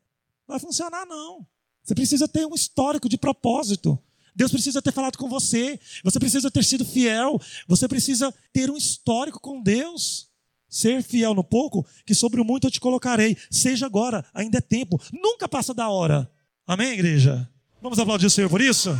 Vai 0.46 0.58
funcionar, 0.58 1.06
não. 1.06 1.46
Você 1.82 1.94
precisa 1.94 2.26
ter 2.26 2.46
um 2.46 2.54
histórico 2.54 3.08
de 3.08 3.16
propósito. 3.16 3.98
Deus 4.34 4.50
precisa 4.50 4.82
ter 4.82 4.92
falado 4.92 5.16
com 5.16 5.28
você. 5.28 5.78
Você 6.02 6.18
precisa 6.18 6.50
ter 6.50 6.64
sido 6.64 6.84
fiel. 6.84 7.40
Você 7.68 7.86
precisa 7.86 8.34
ter 8.52 8.70
um 8.70 8.76
histórico 8.76 9.38
com 9.38 9.62
Deus. 9.62 10.28
Ser 10.74 11.04
fiel 11.04 11.34
no 11.34 11.44
pouco, 11.44 11.86
que 12.04 12.16
sobre 12.16 12.40
o 12.40 12.44
muito 12.44 12.66
eu 12.66 12.70
te 12.70 12.80
colocarei. 12.80 13.36
Seja 13.48 13.86
agora, 13.86 14.24
ainda 14.34 14.58
é 14.58 14.60
tempo. 14.60 15.00
Nunca 15.12 15.48
passa 15.48 15.72
da 15.72 15.88
hora. 15.88 16.28
Amém, 16.66 16.94
igreja? 16.94 17.48
Vamos 17.80 17.96
aplaudir 18.00 18.26
o 18.26 18.30
Senhor 18.30 18.50
por 18.50 18.60
isso? 18.60 18.90